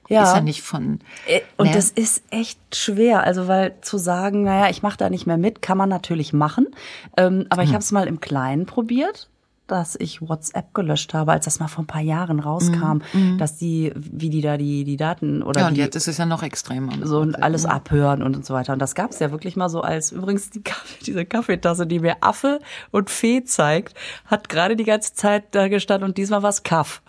Ja. 0.09 0.23
ist 0.23 0.35
ja 0.35 0.41
nicht 0.41 0.61
von. 0.61 0.99
Äh, 1.27 1.39
Und 1.57 1.67
ne? 1.67 1.73
das 1.73 1.89
ist 1.89 2.23
echt 2.31 2.59
schwer, 2.75 3.23
also 3.23 3.47
weil 3.47 3.75
zu 3.81 3.97
sagen, 3.97 4.43
naja, 4.43 4.69
ich 4.69 4.83
mache 4.83 4.97
da 4.97 5.09
nicht 5.09 5.25
mehr 5.25 5.37
mit, 5.37 5.61
kann 5.61 5.77
man 5.77 5.87
natürlich 5.89 6.33
machen. 6.33 6.67
Ähm, 7.15 7.45
aber 7.49 7.61
Hm. 7.61 7.67
ich 7.69 7.73
habe 7.73 7.81
es 7.83 7.91
mal 7.93 8.07
im 8.07 8.19
Kleinen 8.19 8.65
probiert, 8.65 9.29
dass 9.67 9.95
ich 9.95 10.21
WhatsApp 10.21 10.73
gelöscht 10.73 11.13
habe, 11.13 11.31
als 11.31 11.45
das 11.45 11.59
mal 11.59 11.67
vor 11.67 11.83
ein 11.83 11.87
paar 11.87 12.01
Jahren 12.01 12.39
rauskam, 12.39 12.99
dass 13.37 13.57
die, 13.57 13.93
wie 13.95 14.29
die 14.29 14.41
da 14.41 14.57
die 14.57 14.83
die 14.83 14.97
Daten 14.97 15.41
oder 15.41 15.61
ja, 15.61 15.67
und 15.67 15.75
die 15.75 15.81
jetzt 15.81 15.95
ist 15.95 16.07
es 16.07 16.17
ja 16.17 16.25
noch 16.25 16.43
extremer. 16.43 16.93
so 17.03 17.19
und 17.19 17.41
alles 17.41 17.65
abhören 17.65 18.21
und, 18.21 18.35
und 18.35 18.45
so 18.45 18.53
weiter. 18.53 18.73
Und 18.73 18.79
das 18.79 18.93
gab 18.93 19.11
es 19.11 19.19
ja 19.19 19.31
wirklich 19.31 19.55
mal 19.55 19.69
so 19.69 19.81
als 19.81 20.11
übrigens 20.11 20.49
die 20.49 20.61
Kaffee, 20.61 20.97
diese 21.05 21.25
Kaffeetasse, 21.25 21.87
die 21.87 21.99
mir 21.99 22.17
Affe 22.21 22.59
und 22.91 23.09
Fee 23.09 23.43
zeigt, 23.43 23.95
hat 24.25 24.49
gerade 24.49 24.75
die 24.75 24.83
ganze 24.83 25.13
Zeit 25.13 25.55
da 25.55 25.67
gestanden 25.69 26.09
und 26.09 26.17
diesmal 26.17 26.43
war 26.43 26.49
es 26.49 26.63
Kaff. 26.63 27.01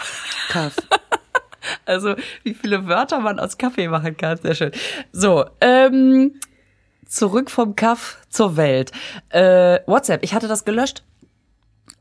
Kaff. 0.49 0.77
Also 1.87 2.15
wie 2.43 2.53
viele 2.53 2.87
Wörter 2.87 3.21
man 3.21 3.39
aus 3.41 3.57
Kaffee 3.57 3.89
machen 3.89 4.19
kann, 4.19 4.37
sehr 4.37 4.55
schön. 4.55 4.73
So, 5.13 5.47
ähm, 5.63 6.35
zurück 7.07 7.51
vom 7.51 7.75
Kaff 7.77 8.19
zur 8.29 8.57
Welt. 8.57 8.93
Äh, 9.31 9.81
WhatsApp, 9.87 10.23
ich 10.23 10.35
hatte 10.35 10.49
das 10.49 10.65
gelöscht. 10.67 11.05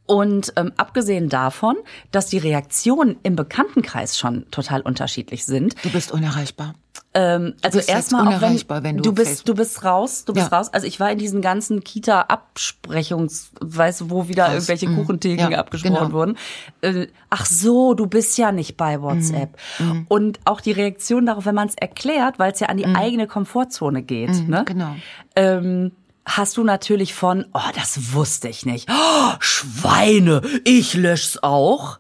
Und 0.06 0.52
ähm, 0.58 0.74
abgesehen 0.78 1.30
davon, 1.30 1.78
dass 2.12 2.28
die 2.28 2.38
Reaktionen 2.38 3.18
im 3.24 3.36
Bekanntenkreis 3.38 4.18
schon 4.18 4.46
total 4.52 4.82
unterschiedlich 4.82 5.46
sind, 5.46 5.76
Du 5.84 5.90
bist 5.92 6.12
unerreichbar. 6.12 6.76
ähm, 7.14 7.54
also 7.62 7.80
erstmal 7.80 8.24
auch 8.24 8.28
unerreichbar, 8.28 8.84
wenn 8.84 8.98
du 8.98 9.04
du 9.04 9.14
bist 9.14 9.28
Facebook- 9.30 9.46
du 9.46 9.54
bist 9.56 9.86
raus, 9.86 10.26
du 10.26 10.34
bist 10.34 10.52
Ja. 10.52 10.58
raus. 10.58 10.74
Also 10.74 10.88
ich 10.88 11.00
war 11.00 11.10
in 11.10 11.20
diesen 11.20 11.42
ganzen 11.42 11.86
Kita 11.86 12.22
Absprechungs, 12.24 13.52
weißt 13.62 14.02
du, 14.02 14.10
wo 14.10 14.28
wieder 14.28 14.46
Raus. 14.46 14.54
irgendwelche 14.56 14.90
Mhm. 14.90 14.96
Kuchentheken 14.98 15.52
Ja, 15.52 15.60
abgesprochen 15.60 15.94
genau. 15.96 16.12
wurden. 16.12 16.38
Äh, 16.82 17.08
ach 17.30 17.46
so, 17.46 17.94
du 17.94 18.08
bist 18.08 18.38
ja 18.38 18.52
nicht 18.52 18.76
bei 18.78 19.02
WhatsApp. 19.02 19.58
Mhm. 19.80 20.06
Und 20.10 20.40
auch 20.46 20.60
die 20.62 20.72
Reaktion 20.74 21.26
darauf, 21.26 21.46
wenn 21.46 21.56
man 21.56 21.68
es 21.70 21.76
erklärt, 21.76 22.40
weil 22.40 22.52
es 22.52 22.60
ja 22.60 22.68
an 22.68 22.78
die 22.78 22.86
eigene 22.86 23.28
Komfortzone 23.28 24.04
geht, 24.04 24.48
ne? 24.50 24.64
Genau. 24.66 24.96
ähm, 25.36 25.92
hast 26.26 26.58
du 26.58 26.64
natürlich 26.64 27.14
von, 27.14 27.46
oh, 27.54 27.60
das 27.76 28.14
wusste 28.14 28.48
ich 28.50 28.66
nicht. 28.66 28.90
Oh, 28.90 29.34
Schweine, 29.40 30.42
ich 30.64 30.94
lösch's 30.94 31.42
auch. 31.42 32.00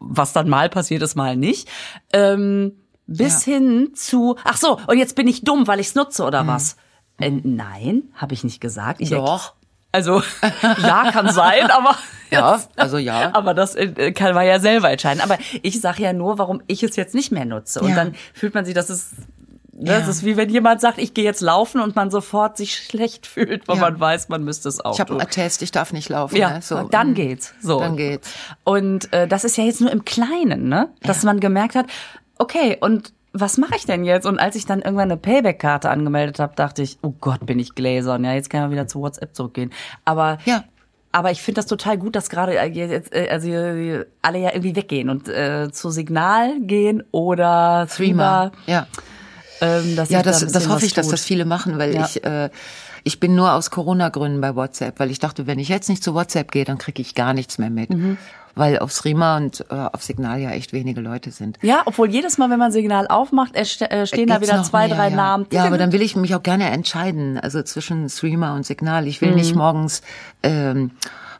Was 0.00 0.32
dann 0.32 0.48
mal 0.48 0.68
passiert 0.68 1.02
ist, 1.02 1.16
mal 1.16 1.36
nicht. 1.36 1.68
Ähm, 2.12 2.72
bis 3.06 3.42
hin 3.44 3.90
zu, 3.94 4.36
ach 4.44 4.56
so, 4.56 4.78
und 4.86 4.98
jetzt 4.98 5.16
bin 5.16 5.26
ich 5.26 5.42
dumm, 5.42 5.66
weil 5.66 5.80
ich's 5.80 5.94
nutze 5.94 6.24
oder 6.24 6.46
was? 6.46 6.76
Äh, 7.18 7.30
nein, 7.42 8.04
habe 8.14 8.34
ich 8.34 8.44
nicht 8.44 8.60
gesagt. 8.60 9.00
Ich 9.00 9.10
Mhm. 9.10 9.16
Doch. 9.16 9.54
Also, 9.90 10.22
ja, 10.82 11.10
kann 11.10 11.32
sein, 11.32 11.70
aber. 11.70 11.96
Ja, 12.30 12.60
also 12.76 12.98
ja. 12.98 13.34
Aber 13.34 13.54
das 13.54 13.74
äh, 13.74 14.12
kann 14.12 14.34
man 14.34 14.46
ja 14.46 14.60
selber 14.60 14.90
entscheiden. 14.90 15.22
Aber 15.22 15.38
ich 15.62 15.80
sage 15.80 16.02
ja 16.02 16.12
nur, 16.12 16.36
warum 16.36 16.60
ich 16.66 16.82
es 16.82 16.94
jetzt 16.94 17.14
nicht 17.14 17.32
mehr 17.32 17.46
nutze. 17.46 17.80
Und 17.80 17.88
Ja. 17.88 17.94
dann 17.94 18.14
fühlt 18.34 18.52
man 18.54 18.66
sich, 18.66 18.74
dass 18.74 18.90
es. 18.90 19.12
Ne, 19.78 19.90
Ja. 19.92 19.98
Das 20.00 20.08
ist 20.08 20.24
wie 20.24 20.36
wenn 20.36 20.48
jemand 20.50 20.80
sagt, 20.80 20.98
ich 20.98 21.14
gehe 21.14 21.24
jetzt 21.24 21.40
laufen 21.40 21.80
und 21.80 21.94
man 21.94 22.10
sofort 22.10 22.56
sich 22.56 22.74
schlecht 22.74 23.26
fühlt, 23.26 23.68
weil 23.68 23.76
Ja. 23.76 23.82
man 23.82 24.00
weiß, 24.00 24.28
man 24.28 24.42
müsste 24.44 24.68
es 24.68 24.80
auch 24.84 24.94
Ich 24.94 25.00
habe 25.00 25.12
einen. 25.12 25.20
Attest, 25.20 25.62
ich 25.62 25.70
darf 25.70 25.92
nicht 25.92 26.08
laufen. 26.08 26.36
Ja, 26.36 26.54
ne? 26.54 26.62
so. 26.62 26.82
dann 26.88 27.12
mm. 27.12 27.14
geht's. 27.14 27.54
So. 27.62 27.78
Dann 27.80 27.96
geht's. 27.96 28.32
Und 28.64 29.12
äh, 29.12 29.28
das 29.28 29.44
ist 29.44 29.56
ja 29.56 29.64
jetzt 29.64 29.80
nur 29.80 29.90
im 29.92 30.04
Kleinen, 30.04 30.68
ne? 30.68 30.88
Dass 31.02 31.22
man 31.22 31.38
gemerkt 31.40 31.74
hat, 31.76 31.86
okay, 32.38 32.76
und 32.80 33.12
was 33.32 33.56
mache 33.58 33.76
ich 33.76 33.84
denn 33.84 34.04
jetzt? 34.04 34.26
Und 34.26 34.38
als 34.38 34.56
ich 34.56 34.66
dann 34.66 34.80
irgendwann 34.80 35.10
eine 35.12 35.16
Payback-Karte 35.18 35.90
angemeldet 35.90 36.40
habe, 36.40 36.54
dachte 36.56 36.82
ich, 36.82 36.98
oh 37.02 37.12
Gott, 37.20 37.46
bin 37.46 37.58
ich 37.58 37.74
gläsern. 37.74 38.24
Ja, 38.24 38.32
jetzt 38.32 38.50
kann 38.50 38.62
man 38.62 38.70
wieder 38.72 38.88
zu 38.88 39.00
WhatsApp 39.00 39.36
zurückgehen. 39.36 39.70
Aber 40.04 40.38
Ja. 40.44 40.64
aber 41.12 41.30
ich 41.30 41.40
finde 41.42 41.60
das 41.60 41.66
total 41.66 41.98
gut, 41.98 42.16
dass 42.16 42.30
gerade 42.30 42.58
äh, 42.58 42.66
jetzt 42.66 43.14
äh, 43.14 43.28
also 43.30 43.48
alle 44.22 44.38
ja 44.38 44.50
irgendwie 44.54 44.74
weggehen 44.74 45.08
und 45.10 45.28
äh, 45.28 45.70
zu 45.70 45.90
Signal 45.90 46.58
gehen 46.60 47.04
oder. 47.12 47.86
Threema. 47.88 48.50
Ja. 48.66 48.86
Ähm, 49.60 49.96
dass 49.96 50.08
Ja, 50.10 50.18
sich 50.18 50.24
da 50.24 50.30
das, 50.30 50.42
ein 50.44 50.52
das 50.52 50.68
hoffe 50.68 50.86
ich, 50.86 50.94
dass 50.94 51.08
das 51.08 51.24
viele 51.24 51.44
machen, 51.44 51.78
weil 51.78 51.94
Ja. 51.94 52.04
ich 52.06 52.24
äh, 52.24 52.50
ich 53.04 53.20
bin 53.20 53.34
nur 53.36 53.52
aus 53.52 53.70
Corona-Gründen 53.70 54.40
bei 54.40 54.54
WhatsApp, 54.56 54.98
weil 55.00 55.10
ich 55.10 55.18
dachte, 55.18 55.46
wenn 55.46 55.58
ich 55.58 55.68
jetzt 55.68 55.88
nicht 55.88 56.02
zu 56.04 56.14
WhatsApp 56.14 56.50
gehe, 56.50 56.64
dann 56.64 56.78
kriege 56.78 57.00
ich 57.00 57.14
gar 57.14 57.32
nichts 57.32 57.56
mehr 57.56 57.70
mit, 57.70 57.90
Mhm. 57.90 58.18
weil 58.56 58.80
auf 58.80 58.90
Streamer 58.90 59.36
und 59.36 59.64
äh, 59.70 59.74
auf 59.74 60.02
Signal 60.02 60.40
ja 60.40 60.50
echt 60.50 60.72
wenige 60.72 61.00
Leute 61.00 61.30
sind. 61.30 61.58
Ja, 61.62 61.82
obwohl 61.86 62.10
jedes 62.10 62.38
Mal, 62.38 62.50
wenn 62.50 62.58
man 62.58 62.72
Signal 62.72 63.06
aufmacht, 63.06 63.54
äh, 63.54 63.64
ste- 63.64 63.90
äh, 63.90 64.06
stehen 64.06 64.26
da 64.26 64.34
Gibt's 64.38 64.52
wieder 64.52 64.62
zwei, 64.64 64.88
mehr, 64.88 64.96
drei 64.96 65.08
ja. 65.10 65.16
Namen. 65.16 65.46
Ja, 65.52 65.64
aber 65.64 65.78
dann 65.78 65.92
will 65.92 66.02
ich 66.02 66.16
mich 66.16 66.34
auch 66.34 66.42
gerne 66.42 66.68
entscheiden, 66.70 67.38
also 67.38 67.62
zwischen 67.62 68.08
Streamer 68.10 68.54
und 68.54 68.66
Signal. 68.66 69.06
Ich 69.06 69.20
will 69.22 69.34
nicht 69.34 69.52
Mhm. 69.52 69.58
morgens, 69.58 70.02
ähm, 70.42 70.90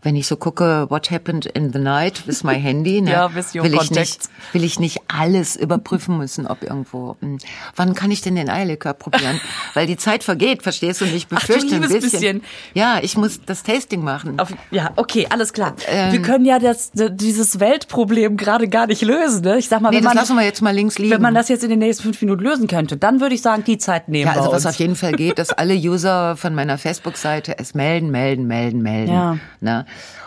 wenn 0.03 0.17
ich 0.17 0.27
so 0.27 0.37
gucke, 0.37 0.87
what 0.91 1.11
happened 1.11 1.47
in 1.47 1.73
the 1.73 1.79
night 1.79 2.27
with 2.27 2.45
my 2.45 2.55
Handy, 2.55 3.01
ne, 3.01 3.11
Ja, 3.19 3.35
will 3.35 3.75
ich 3.75 3.91
nicht, 3.91 4.29
will 4.53 4.65
ich 4.65 4.79
nicht 4.79 5.01
alles 5.09 5.57
überprüfen 5.57 6.19
müssen, 6.19 6.47
ob 6.47 6.63
irgendwo. 6.63 7.17
Hm, 7.21 7.39
wann 7.77 7.95
kann 7.95 8.11
ich 8.11 8.21
denn 8.21 8.37
den 8.37 8.49
Eierlikör 8.49 8.95
probieren? 8.95 9.41
Weil 9.75 9.87
die 9.87 9.97
Zeit 9.97 10.25
vergeht, 10.25 10.63
verstehst 10.63 11.01
du? 11.01 11.05
Und 11.05 11.15
ich 11.15 11.27
Ach, 11.31 11.41
du 11.41 11.47
befürchte 11.47 11.75
ein 11.77 11.83
liebes 11.83 12.11
bisschen. 12.11 12.41
bisschen. 12.41 12.43
Ja, 12.75 12.99
ich 13.03 13.17
muss 13.17 13.41
das 13.45 13.63
Tasting 13.63 14.03
machen. 14.03 14.39
Auf, 14.39 14.53
ja, 14.71 14.91
okay, 14.97 15.27
alles 15.31 15.53
klar. 15.53 15.75
Ähm. 15.89 16.13
wir 16.13 16.23
können 16.23 16.45
ja 16.45 16.59
das, 16.59 16.93
dieses 16.95 17.61
Weltproblem 17.61 18.37
gerade 18.37 18.69
gar 18.69 18.87
nicht 18.87 19.03
lösen. 19.03 19.43
Ne? 19.43 19.59
Ich 19.59 19.69
sag 19.69 19.81
mal, 19.81 19.91
nee, 19.91 19.99
wenn, 19.99 20.05
man, 20.05 20.17
lassen 20.17 20.37
wir 20.37 20.45
jetzt 20.45 20.63
mal 20.63 20.75
links 20.75 20.99
liegen. 20.99 21.11
wenn 21.13 21.23
man 21.23 21.35
das 21.35 21.49
jetzt 21.49 21.65
in 21.65 21.71
den 21.71 21.81
nächsten 21.81 22.05
fünf 22.05 22.21
Minuten 22.21 22.43
lösen 22.43 22.67
könnte, 22.69 22.97
dann 22.97 23.21
würde 23.21 23.35
ich 23.35 23.43
sagen, 23.43 23.65
die 23.65 23.79
Zeit 23.79 24.09
nehmen 24.09 24.31
Ja, 24.33 24.41
also 24.41 24.53
was 24.53 24.67
auf 24.67 24.77
jeden 24.77 24.97
Fall 24.97 25.13
geht, 25.13 25.39
dass 25.39 25.51
alle 25.51 25.75
User 25.75 26.37
von 26.37 26.55
meiner 26.55 26.79
Facebook-Seite 26.79 27.59
es 27.59 27.75
melden, 27.75 28.11
melden, 28.11 28.47
melden, 28.47 28.83
melden. 28.83 29.13
Ja. 29.13 29.39
Ne? 29.61 29.87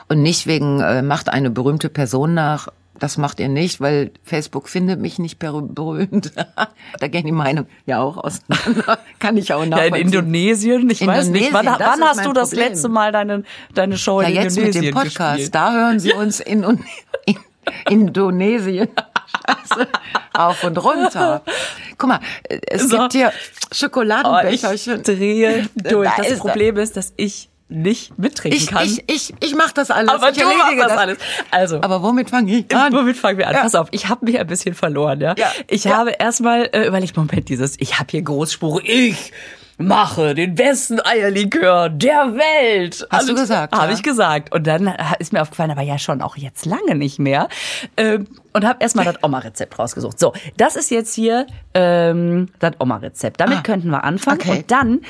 Und 0.10 0.22
nicht 0.22 0.46
wegen, 0.48 0.82
äh, 0.82 1.02
macht 1.02 1.30
eine 1.30 1.50
berühmte 1.50 1.90
Person 1.90 2.34
nach. 2.34 2.68
Das 3.00 3.18
macht 3.18 3.40
ihr 3.40 3.50
nicht, 3.50 3.82
weil 3.82 4.12
Facebook 4.24 4.70
findet 4.70 5.00
mich 5.00 5.18
nicht 5.18 5.42
berü- 5.42 5.74
berühmt. 5.74 6.34
da 7.00 7.08
gehen 7.08 7.26
die 7.26 7.32
Meinungen 7.32 7.68
ja 7.88 8.00
auch 8.02 8.18
auseinander. 8.18 9.00
Kann 9.20 9.38
ich 9.38 9.54
auch 9.54 9.60
ja, 9.60 9.64
in 9.64 9.70
nachvollziehen. 9.72 10.06
Indonesien, 10.08 10.90
ich 10.90 11.06
weiß 11.08 11.28
nicht. 11.30 11.48
Indonesien, 11.48 11.54
Wann, 11.80 11.80
wann 12.00 12.02
hast 12.08 12.26
du 12.26 12.34
das 12.34 12.50
Problem. 12.50 12.68
letzte 12.70 12.90
Mal 12.90 13.12
deine, 13.12 13.44
deine 13.74 13.98
Show 13.98 14.22
Ja, 14.22 14.28
in 14.28 14.36
jetzt 14.36 14.58
Indonesien 14.58 14.86
mit 14.86 14.94
dem 14.94 14.96
Podcast, 14.96 15.36
gespielt? 15.38 15.56
da 15.56 15.72
hören 15.74 16.00
Sie 16.00 16.14
uns 16.14 16.40
in, 16.42 16.64
in 17.26 17.38
Indonesien 17.90 18.90
Scheiße, 19.48 19.88
auf 20.34 20.64
und 20.64 20.78
runter. 20.84 21.42
Guck 21.98 22.10
mal, 22.10 22.20
es 22.50 22.84
So. 22.90 22.98
gibt 22.98 23.14
hier 23.14 23.32
Oh, 23.34 23.70
ich 23.72 23.78
Schokoladenbecherchen. 23.78 25.04
drehe 25.04 25.70
durch. 25.76 26.10
Da 26.10 26.16
Das 26.18 26.28
ist 26.28 26.34
er. 26.34 26.40
Problem 26.40 26.78
ist, 26.78 26.98
dass 26.98 27.14
ich 27.18 27.50
nicht 27.72 28.18
mittrinken 28.20 28.60
Ich, 28.60 28.68
kann. 28.68 28.86
ich, 28.86 29.04
ich, 29.10 29.34
ich 29.40 29.56
mach 29.56 29.72
das 29.72 29.90
alles. 29.92 30.10
aber 30.12 30.30
ich 30.30 30.38
du 30.38 30.44
machst 30.46 30.60
erledige 30.60 30.88
das 30.88 30.98
alles. 30.98 31.18
Also, 31.50 31.82
Aber 31.82 32.04
womit 32.04 32.30
fange 32.30 32.52
ich 32.56 32.76
an? 32.76 32.94
Womit 32.94 33.18
fangen 33.18 33.38
wir 33.38 33.48
an? 33.48 33.54
Ja. 33.56 33.62
Pass 33.64 33.76
auf, 33.76 33.88
ich 33.92 34.10
habe 34.10 34.26
mich 34.26 34.40
ein 34.40 34.48
bisschen 34.48 34.76
verloren, 34.76 35.20
ja. 35.22 35.34
Ja. 35.38 35.52
Ich 35.68 35.86
Ja. 35.86 35.98
habe 35.98 36.12
erstmal 36.12 36.70
äh, 36.74 36.86
überlegt, 36.88 37.16
Moment, 37.18 37.50
dieses, 37.50 37.80
ich 37.80 37.98
habe 38.00 38.08
hier 38.12 38.22
Großspruch, 38.22 38.82
ich 38.84 39.32
mache 39.78 40.36
den 40.36 40.54
besten 40.54 41.00
Eierlikör 41.04 41.90
der 41.90 42.36
Welt. 42.36 43.08
Hast 43.10 43.28
du 43.30 43.34
gesagt, 43.34 43.74
Habe 43.74 43.88
ja? 43.88 43.94
ich 43.98 44.04
gesagt. 44.04 44.54
Und 44.54 44.68
dann 44.68 44.94
ist 45.18 45.34
mir 45.34 45.42
aufgefallen, 45.42 45.72
aber 45.72 45.82
ja 45.82 45.98
schon 45.98 46.22
auch 46.22 46.38
jetzt 46.38 46.66
lange 46.66 46.94
nicht 46.96 47.18
mehr. 47.18 47.48
Ähm, 47.98 48.28
und 48.54 48.66
habe 48.66 48.78
erstmal 48.82 49.06
das 49.06 49.16
Oma-Rezept 49.24 49.78
rausgesucht. 49.80 50.20
So, 50.20 50.34
das 50.58 50.76
ist 50.76 50.92
jetzt 50.92 51.14
hier 51.14 51.48
ähm, 51.74 52.50
das 52.60 52.74
Oma-Rezept. 52.80 53.40
Damit 53.40 53.60
Ah. 53.60 53.62
könnten 53.62 53.90
wir 53.90 54.04
anfangen. 54.04 54.40
Okay. 54.42 54.58
Und 54.60 54.72
dann 54.72 55.02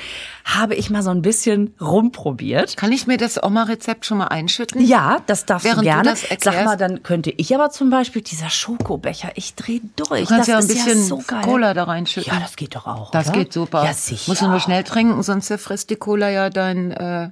habe 0.46 0.76
ich 0.76 0.90
mal 0.90 1.02
so 1.04 1.10
ein 1.12 1.22
bisschen 1.22 1.74
rumprobiert. 1.80 2.78
Kann 2.78 2.92
ich 2.92 3.08
mir 3.08 3.18
das 3.18 3.42
Oma-Rezept 3.42 4.06
schon 4.06 4.18
mal 4.20 4.28
einschütten? 4.28 4.82
Ja, 4.86 5.18
das 5.28 5.46
darfst 5.46 5.66
Während 5.66 5.80
du 5.82 5.86
du 5.86 5.90
gerne. 5.92 6.10
das 6.10 6.26
Sag 6.44 6.66
mal, 6.66 6.78
dann 6.78 7.04
könnte 7.04 7.32
ich 7.36 7.54
aber 7.56 7.70
zum 7.70 7.90
Beispiel 7.90 8.22
dieser 8.22 8.50
Schokobecher, 8.50 9.32
ich 9.36 9.56
drehe 9.56 9.82
durch. 9.96 10.22
Du 10.22 10.26
kannst 10.28 10.42
das 10.42 10.48
ja 10.48 10.58
ein 10.60 10.68
bisschen 10.68 10.98
ja 11.00 11.06
so. 11.06 11.18
Cola 11.44 11.74
da 11.74 11.84
reinschütten. 11.86 12.32
Ja, 12.34 12.40
das 12.40 12.56
geht 12.56 12.76
doch 12.76 12.88
auch. 12.88 13.12
Das 13.12 13.30
oder? 13.30 13.38
geht 13.40 13.54
super. 13.54 13.84
Ja, 13.86 13.94
sicher. 13.94 14.30
Musst 14.32 14.42
du 14.42 14.48
nur 14.48 14.60
schnell 14.60 14.84
trinken, 14.84 15.22
sonst 15.24 15.48
zerfrisst 15.48 15.90
die 15.90 15.96
Cola 15.96 16.30
ja 16.30 16.50
dein, 16.50 16.92
äh, 16.92 17.30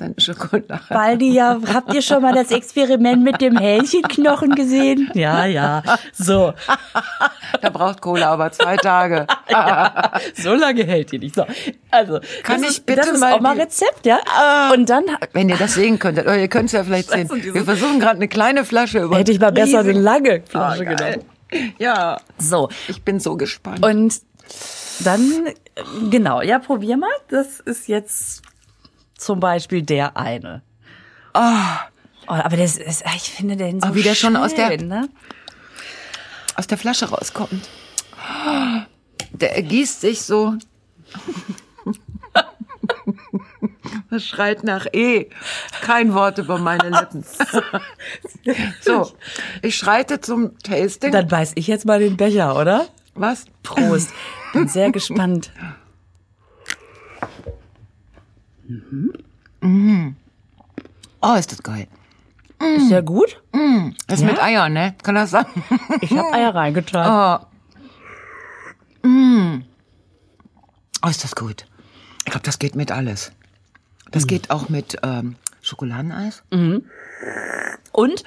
dein 0.00 0.14
Schokolade. 0.18 0.80
Baldi, 0.88 1.32
ja, 1.32 1.58
habt 1.72 1.92
ihr 1.92 2.02
schon 2.02 2.22
mal 2.22 2.34
das 2.34 2.50
Experiment 2.50 3.22
mit 3.22 3.40
dem 3.40 3.56
Hähnchenknochen 3.58 4.54
gesehen? 4.54 5.10
Ja, 5.14 5.44
ja. 5.46 5.82
So, 6.12 6.54
Da 7.60 7.70
braucht 7.70 8.00
Cola 8.00 8.30
aber 8.32 8.50
zwei 8.52 8.76
Tage. 8.76 9.26
so 10.34 10.54
lange 10.54 10.84
hält 10.84 11.12
die 11.12 11.18
nicht. 11.18 11.34
So, 11.34 11.44
also, 11.90 12.20
Kann 12.42 12.62
ich 12.62 12.70
ist, 12.70 12.86
bitte 12.86 13.00
das 13.00 13.08
ist 13.10 13.20
mal 13.20 13.32
auch 13.34 13.40
mal 13.40 13.58
Ah. 13.58 13.62
Rezept, 13.62 14.06
ja? 14.06 14.18
Und 14.72 14.88
dann 14.90 15.04
Wenn 15.32 15.48
ihr 15.48 15.56
das 15.56 15.74
sehen 15.74 15.98
könntet, 15.98 16.24
oder 16.26 16.38
ihr 16.38 16.48
könnt 16.48 16.66
es 16.66 16.72
ja 16.72 16.84
vielleicht 16.84 17.10
sehen. 17.10 17.28
Wir 17.30 17.64
versuchen 17.64 17.98
gerade 18.00 18.16
eine 18.16 18.28
kleine 18.28 18.64
Flasche 18.64 19.00
über. 19.00 19.16
hätte 19.18 19.32
ich 19.32 19.40
mal 19.40 19.52
besser 19.52 19.80
eine 19.80 19.92
lange 19.92 20.42
Ah, 20.52 20.70
Flasche 20.70 20.84
geil. 20.84 20.96
genommen. 21.50 21.74
Ja, 21.78 22.18
So, 22.38 22.68
ich 22.88 23.02
bin 23.02 23.20
so 23.20 23.36
gespannt. 23.36 23.84
Und 23.84 24.14
dann, 25.00 25.48
genau, 26.10 26.42
ja, 26.42 26.58
probier 26.58 26.96
mal. 26.96 27.08
Das 27.28 27.60
ist 27.60 27.88
jetzt 27.88 28.42
zum 29.18 29.40
Beispiel 29.40 29.82
der 29.82 30.16
eine. 30.16 30.62
Oh, 31.34 31.40
aber 32.26 32.56
das 32.56 32.76
ist, 32.78 33.04
ich 33.14 33.30
finde 33.30 33.56
den 33.56 33.80
so 33.80 33.86
Ah, 33.86 33.94
wie 33.94 34.02
der 34.02 34.14
schon 34.14 34.36
aus 34.36 34.54
der- 34.54 34.80
ne? 34.82 35.08
Aus 36.56 36.66
der 36.66 36.78
Flasche 36.78 37.08
rauskommt. 37.10 37.68
Der 39.32 39.56
ergießt 39.56 40.00
sich 40.00 40.22
so. 40.22 40.54
Das 44.10 44.24
schreit 44.24 44.64
nach 44.64 44.86
E. 44.92 45.28
Kein 45.82 46.14
Wort 46.14 46.38
über 46.38 46.58
meine 46.58 46.88
Lippen. 46.90 47.24
So, 48.80 49.12
ich 49.62 49.76
schreite 49.76 50.20
zum 50.20 50.58
Tasting. 50.60 51.12
Dann 51.12 51.28
beiß 51.28 51.52
ich 51.56 51.66
jetzt 51.66 51.84
mal 51.84 51.98
den 51.98 52.16
Becher, 52.16 52.56
oder? 52.58 52.86
Was? 53.14 53.44
Prost. 53.62 54.10
Bin 54.54 54.66
sehr 54.68 54.90
gespannt. 54.90 55.50
Oh, 61.20 61.34
ist 61.34 61.52
das 61.52 61.62
geil. 61.62 61.88
Ist 62.76 62.90
der 62.90 63.02
gut? 63.02 63.40
Das 64.06 64.20
ist 64.20 64.24
mit 64.24 64.42
Eiern, 64.42 64.72
ne? 64.72 64.94
Kann 65.02 65.14
das 65.14 65.30
sein? 65.30 65.46
Ich 66.00 66.10
habe 66.10 66.32
Eier 66.32 66.54
reingetan. 66.54 67.46
Oh, 71.02 71.08
ist 71.08 71.22
das 71.24 71.34
gut. 71.36 71.66
Ich 72.24 72.32
glaube, 72.32 72.44
das 72.44 72.58
geht 72.58 72.74
mit 72.74 72.90
alles. 72.90 73.32
Das 74.10 74.26
geht 74.26 74.50
auch 74.50 74.68
mit 74.68 74.98
ähm, 75.02 75.36
Schokoladeneis. 75.62 76.42
Und 77.92 78.24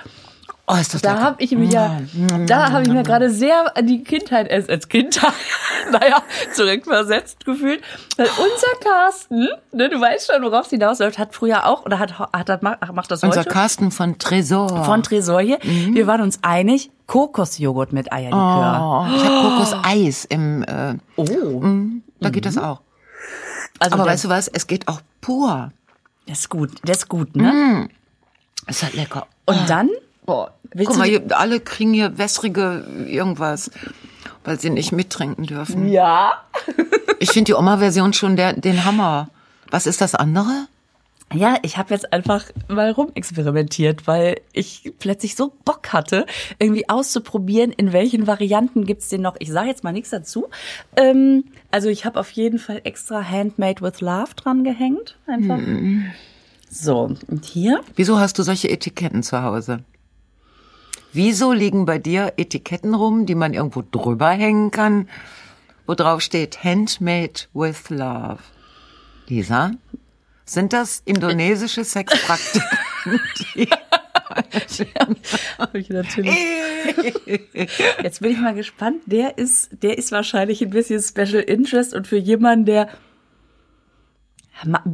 Oh, 0.74 0.76
ist 0.80 0.94
das 0.94 1.02
da 1.02 1.20
habe 1.20 1.44
ich 1.44 1.52
mich 1.52 1.74
ja, 1.74 2.00
da 2.48 2.72
habe 2.72 2.84
ich 2.84 2.90
mir 2.90 3.04
gerade 3.04 3.30
sehr 3.30 3.76
an 3.76 3.88
die 3.88 4.04
Kindheit, 4.06 4.50
als 4.50 4.70
als 4.70 4.88
Kindheit, 4.88 5.34
naja, 5.92 6.24
zurückversetzt 6.54 7.44
gefühlt. 7.44 7.82
Weil 8.16 8.28
unser 8.28 8.90
Carsten, 8.90 9.50
ne, 9.74 9.90
du 9.90 10.00
weißt 10.00 10.32
schon, 10.32 10.42
worauf 10.44 10.64
es 10.66 10.70
hinausläuft, 10.70 11.20
hat 11.20 11.36
früher 11.36 11.66
auch, 11.66 11.86
oder 11.86 12.00
hat, 12.00 12.18
hat, 12.20 12.48
hat 12.50 12.62
macht 12.94 13.12
das 13.12 13.22
Unser 13.22 13.42
heute? 13.42 13.50
Carsten 13.50 13.92
von 13.92 14.18
Tresor. 14.18 14.86
von 14.86 15.04
Tresor 15.04 15.42
hier. 15.42 15.60
Wir 15.62 16.08
waren 16.08 16.22
uns 16.22 16.40
einig, 16.42 16.90
Kokosjoghurt 17.06 17.92
mit 17.92 18.14
Eierlikör. 18.14 19.08
oh, 19.10 19.14
ich 19.14 19.24
habe 19.26 19.42
Kokoseis 19.50 20.24
im. 20.26 20.64
Äh, 20.64 20.96
Oh. 21.18 21.62
da 22.22 22.30
geht 22.30 22.46
das 22.46 22.58
auch. 22.58 22.80
Also 23.80 23.96
Aber 23.96 24.06
weißt 24.06 24.24
du 24.24 24.30
was? 24.30 24.48
Es 24.48 24.68
geht 24.68 24.88
auch 24.88 25.02
pur. 25.20 25.72
der 26.28 26.34
ist 26.34 26.48
gut, 26.50 26.72
der 26.88 26.96
ist 26.96 27.10
gut, 27.10 27.36
ne? 27.36 27.90
Ist 28.68 28.84
halt 28.84 28.94
lecker. 28.94 29.28
Und 29.46 29.70
dann, 29.70 29.90
Boah, 30.24 30.54
Willst 30.74 30.90
guck 30.92 31.00
mal, 31.00 31.08
hier, 31.08 31.22
alle 31.38 31.60
kriegen 31.60 31.94
hier 31.94 32.18
wässrige 32.18 32.86
irgendwas, 33.08 33.72
weil 34.44 34.60
sie 34.60 34.70
nicht 34.70 34.92
mittrinken 34.92 35.46
dürfen. 35.46 35.88
ja. 35.88 36.44
Ich 37.20 37.32
finde 37.32 37.52
die 37.52 37.54
Oma-Version 37.54 38.14
schon 38.14 38.36
der, 38.36 38.54
den 38.54 38.84
Hammer. 38.84 39.30
Was 39.70 39.86
ist 39.86 40.02
das 40.02 40.16
andere? 40.16 40.68
Ja, 41.34 41.58
ich 41.62 41.78
habe 41.78 41.94
jetzt 41.94 42.12
einfach 42.12 42.46
mal 42.68 42.92
rumexperimentiert, 42.92 44.06
weil 44.06 44.42
ich 44.52 44.92
plötzlich 45.00 45.36
so 45.36 45.54
Bock 45.64 45.94
hatte, 45.94 46.26
irgendwie 46.60 46.90
auszuprobieren, 46.90 47.72
in 47.72 47.94
welchen 47.94 48.28
Varianten 48.28 48.86
gibt's 48.86 49.08
den 49.10 49.22
noch. 49.22 49.36
Ich 49.40 49.52
sage 49.52 49.70
jetzt 49.70 49.84
mal 49.84 49.94
nichts 49.94 50.10
dazu. 50.10 50.48
Ähm, 50.96 51.46
also 51.70 51.88
ich 51.88 52.06
habe 52.06 52.20
auf 52.20 52.32
jeden 52.32 52.60
Fall 52.60 52.82
extra 52.84 53.24
Handmade 53.24 53.82
with 53.82 54.02
Love 54.02 54.34
dran 54.36 54.64
gehängt. 54.64 55.18
Einfach. 55.28 55.60
So, 56.70 57.16
und 57.28 57.46
hier? 57.46 57.82
Wieso 57.96 58.20
hast 58.20 58.38
du 58.40 58.44
solche 58.44 58.70
Etiketten 58.70 59.24
zu 59.24 59.42
Hause? 59.42 59.84
Wieso 61.14 61.52
liegen 61.52 61.86
bei 61.86 61.98
dir 62.00 62.34
Etiketten 62.38 62.94
rum, 62.94 63.26
die 63.26 63.36
man 63.36 63.54
irgendwo 63.54 63.84
drüber 63.90 64.30
hängen 64.30 64.72
kann, 64.72 65.10
wo 65.86 65.94
drauf 65.94 66.22
steht 66.22 66.64
Handmade 66.64 67.42
with 67.54 67.90
Love? 67.90 68.40
Lisa, 69.28 69.72
sind 70.46 70.74
das 70.74 71.02
indonesische 71.06 71.84
Sexpraktiken? 71.84 72.70
die- 73.56 73.68
natürlich. 75.90 76.36
Jetzt 78.02 78.22
bin 78.22 78.32
ich 78.32 78.38
mal 78.40 78.54
gespannt. 78.54 79.02
Der 79.06 79.38
ist, 79.38 79.70
der 79.84 79.98
ist 79.98 80.12
wahrscheinlich 80.12 80.62
ein 80.62 80.70
bisschen 80.70 81.02
Special 81.02 81.42
Interest 81.42 81.94
und 81.94 82.08
für 82.08 82.18
jemanden, 82.18 82.66
der 82.66 82.88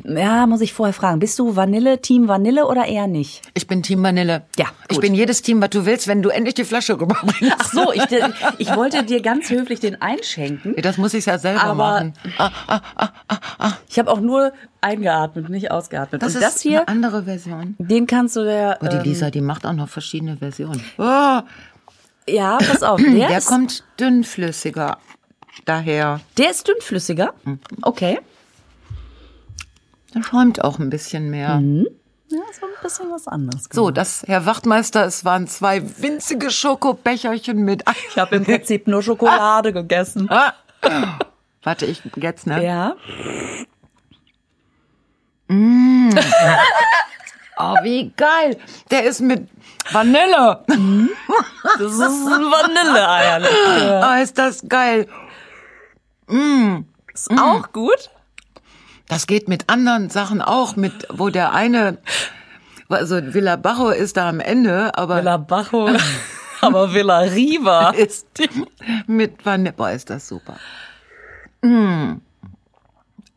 ja, 0.06 0.46
muss 0.48 0.62
ich 0.62 0.74
vorher 0.74 0.94
fragen. 0.94 1.20
Bist 1.20 1.38
du 1.40 1.56
Vanille, 1.56 2.02
Team 2.02 2.28
Vanille 2.28 2.66
oder 2.68 2.86
eher 2.86 3.08
nicht? 3.08 3.42
Ich 3.54 3.68
bin 3.68 3.84
Team 3.84 4.02
Vanille. 4.04 4.44
Ja, 4.58 4.66
Ich 4.90 4.96
gut. 4.96 5.02
bin 5.02 5.14
jedes 5.14 5.42
Team, 5.42 5.62
was 5.62 5.70
du 5.72 5.86
willst, 5.86 6.08
wenn 6.08 6.22
du 6.22 6.30
endlich 6.30 6.56
die 6.56 6.64
Flasche 6.64 7.00
rüberbringst. 7.00 7.56
Ach 7.60 7.72
so, 7.72 7.92
ich, 7.92 8.04
ich 8.58 8.76
wollte 8.76 9.04
dir 9.04 9.22
ganz 9.22 9.50
höflich 9.50 9.80
den 9.80 10.02
einschenken. 10.02 10.76
Das 10.82 10.98
muss 10.98 11.14
ich 11.14 11.26
ja 11.26 11.38
selber 11.38 11.64
Aber- 11.64 11.76
machen. 11.76 12.14
Ich 13.90 14.00
habe 14.00 14.12
auch 14.12 14.20
nur 14.20 14.54
eingeatmet, 14.82 15.50
nicht 15.50 15.72
ausgeatmet. 15.72 16.22
Das 16.22 16.36
und 16.36 16.42
ist 16.42 16.56
das 16.56 16.62
hier, 16.62 16.80
eine 16.82 16.88
andere 16.88 17.24
Version. 17.24 17.76
den 17.80 18.08
kannst 18.08 18.36
du 18.36 18.44
der. 18.44 18.78
Oh, 18.82 18.88
die 18.88 18.96
ähm, 18.98 19.04
Lisa, 19.04 19.30
die 19.32 19.42
macht 19.42 19.66
auch 19.66 19.74
noch 19.74 19.90
verschiedene 19.90 20.38
Versionen. 20.38 20.82
Oh, 20.98 21.40
ja, 22.30 22.58
pass 22.58 22.84
auf. 22.84 23.00
Der, 23.02 23.28
der 23.28 23.42
kommt 23.42 23.84
dünnflüssiger 24.00 24.98
daher. 25.66 26.20
der 26.38 26.52
ist 26.52 26.68
dünnflüssiger. 26.68 27.34
Mhm. 27.44 27.60
Okay. 27.82 28.20
Der 30.18 30.24
schäumt 30.24 30.64
auch 30.64 30.80
ein 30.80 30.90
bisschen 30.90 31.30
mehr. 31.30 31.62
Ja, 32.30 32.40
so 32.60 32.66
ein 32.66 32.72
bisschen 32.82 33.12
was 33.12 33.28
anderes. 33.28 33.70
So, 33.72 33.92
das, 33.92 34.24
Herr 34.28 34.46
Wachtmeister, 34.46 35.06
es 35.06 35.24
waren 35.24 35.48
zwei 35.48 35.82
winzige 36.02 36.50
Schokobecherchen 36.50 37.64
mit. 37.64 37.84
Ich 38.10 38.18
habe 38.18 38.36
im 38.36 38.44
Prinzip 38.46 38.88
nur 38.88 39.02
Schokolade 39.04 39.72
gegessen. 39.72 40.30
Ah. 40.30 40.54
Warte, 41.64 41.86
ich 41.86 42.02
jetzt, 42.16 42.48
ne? 42.48 42.66
Ja. 42.66 42.96
Oh, 47.60 47.76
wie 47.84 48.12
geil. 48.18 48.58
Der 48.92 49.06
ist 49.06 49.22
mit 49.22 49.48
Vanille. 49.92 50.64
Das 51.78 51.94
ist 51.94 52.02
ein 52.02 52.52
Vanilleeier. 52.52 54.04
Ah, 54.04 54.20
ist 54.20 54.38
das 54.38 54.62
geil. 54.68 55.08
Ist 57.14 57.32
auch 57.32 57.72
gut. 57.72 58.10
Das 59.08 59.28
geht 59.28 59.48
mit 59.48 59.70
anderen 59.70 60.10
Sachen 60.10 60.42
auch, 60.42 60.76
mit, 60.76 61.08
wo 61.10 61.30
der 61.30 61.54
eine, 61.54 61.98
also 62.90 63.16
Villa 63.34 63.56
Bajo 63.56 63.90
ist 63.90 64.18
da 64.18 64.30
am 64.30 64.40
Ende, 64.40 64.98
aber 64.98 65.18
Villa 65.18 65.38
Bajo, 65.38 65.90
aber 66.62 66.94
Villa 66.94 67.20
Riva. 67.20 67.90
ist 67.98 68.28
mit 69.08 69.46
Vanille. 69.46 69.74
Boah, 69.74 69.92
ist 69.92 70.10
das 70.10 70.28
super. 70.28 70.58
Mm. 71.62 72.16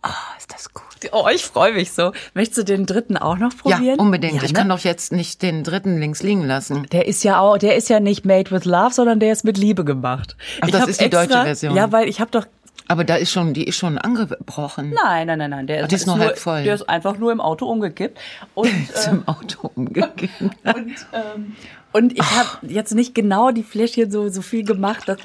Oh, 0.02 0.08
ist 0.38 0.52
das 0.52 0.72
gut. 0.72 0.84
Oh, 1.12 1.26
ich 1.32 1.44
freue 1.44 1.72
mich 1.74 1.92
so. 1.92 2.12
Möchtest 2.34 2.58
du 2.58 2.64
den 2.64 2.86
dritten 2.86 3.16
auch 3.16 3.36
noch 3.36 3.56
probieren? 3.56 3.84
Ja, 3.84 3.94
unbedingt. 3.94 4.36
Ja, 4.36 4.42
Ich 4.42 4.52
ne? 4.52 4.58
kann 4.58 4.68
doch 4.68 4.80
jetzt 4.80 5.12
nicht 5.12 5.42
den 5.42 5.62
dritten 5.62 5.98
links 5.98 6.22
liegen 6.22 6.44
lassen. 6.46 6.86
Der 6.90 7.06
ist 7.06 7.22
ja 7.22 7.38
auch, 7.38 7.58
der 7.58 7.76
ist 7.76 7.88
ja 7.88 8.00
nicht 8.00 8.24
made 8.24 8.50
with 8.50 8.64
love, 8.64 8.92
sondern 8.92 9.20
der 9.20 9.32
ist 9.32 9.44
mit 9.44 9.56
Liebe 9.58 9.84
gemacht. 9.84 10.36
Ach, 10.60 10.68
ich 10.68 10.72
das 10.72 10.88
ist 10.88 11.00
die 11.00 11.10
deutsche 11.10 11.42
Version. 11.42 11.74
Ja, 11.74 11.92
weil 11.92 12.08
ich 12.08 12.20
habe 12.20 12.30
doch 12.30 12.46
Aber 12.90 13.04
da 13.04 13.14
ist 13.14 13.30
schon, 13.30 13.54
die 13.54 13.68
ist 13.68 13.76
schon 13.76 13.98
angebrochen. 13.98 14.90
Nein, 14.90 15.28
nein, 15.28 15.38
nein, 15.38 15.50
nein. 15.50 15.66
Der 15.68 15.86
die 15.86 15.94
ist 15.94 16.08
nur 16.08 16.18
halb 16.18 16.36
voll. 16.36 16.64
Der 16.64 16.74
ist 16.74 16.88
einfach 16.88 17.18
nur 17.18 17.30
im 17.30 17.40
Auto 17.40 17.66
umgekippt. 17.66 18.18
Und, 18.54 18.66
Ist 18.92 19.06
äh, 19.06 19.10
im 19.10 19.28
Auto 19.28 19.70
umgekehrt. 19.76 20.28
und, 20.40 20.96
ähm, 21.12 21.54
und 21.92 22.12
ich 22.18 22.30
habe 22.32 22.66
jetzt 22.66 22.92
nicht 22.96 23.14
genau 23.14 23.52
die 23.52 23.62
Fläschchen 23.62 24.10
so, 24.10 24.28
so 24.28 24.42
viel 24.42 24.64
gemacht, 24.64 25.08
dass 25.08 25.18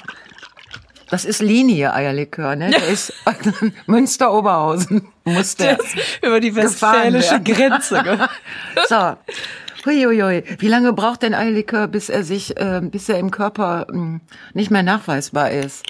Das 1.09 1.25
ist 1.25 1.41
Linie 1.41 1.91
Eierlikör, 1.95 2.55
ne? 2.55 2.69
Der 2.69 2.87
ist 2.87 3.11
Münster 3.87 4.31
Oberhausen 4.31 5.07
muss 5.23 5.55
der. 5.55 5.77
das 5.77 5.87
über 6.21 6.39
die 6.39 6.55
westfälische. 6.55 7.41
Grenze. 7.41 8.29
So. 8.87 9.15
Huiuiui. 9.87 10.43
Wie 10.59 10.67
lange 10.67 10.93
braucht 10.93 11.23
denn 11.23 11.33
Eierlikör, 11.33 11.87
bis 11.87 12.09
er 12.09 12.23
sich, 12.23 12.57
äh, 12.57 12.81
bis 12.83 13.09
er 13.09 13.17
im 13.17 13.31
Körper 13.31 13.87
mh, 13.91 14.19
nicht 14.53 14.69
mehr 14.69 14.83
nachweisbar 14.83 15.49
ist? 15.49 15.83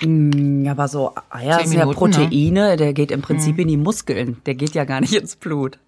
Ja, 0.00 0.72
aber 0.72 0.88
so 0.88 1.14
Eier 1.30 1.64
sind 1.64 1.78
ja 1.78 1.86
ne? 1.86 1.92
Proteine, 1.92 2.76
der 2.76 2.92
geht 2.92 3.10
im 3.10 3.22
Prinzip 3.22 3.58
in 3.58 3.68
die 3.68 3.76
Muskeln. 3.76 4.40
Der 4.46 4.54
geht 4.54 4.74
ja 4.74 4.84
gar 4.84 5.00
nicht 5.00 5.14
ins 5.14 5.36
Blut. 5.36 5.78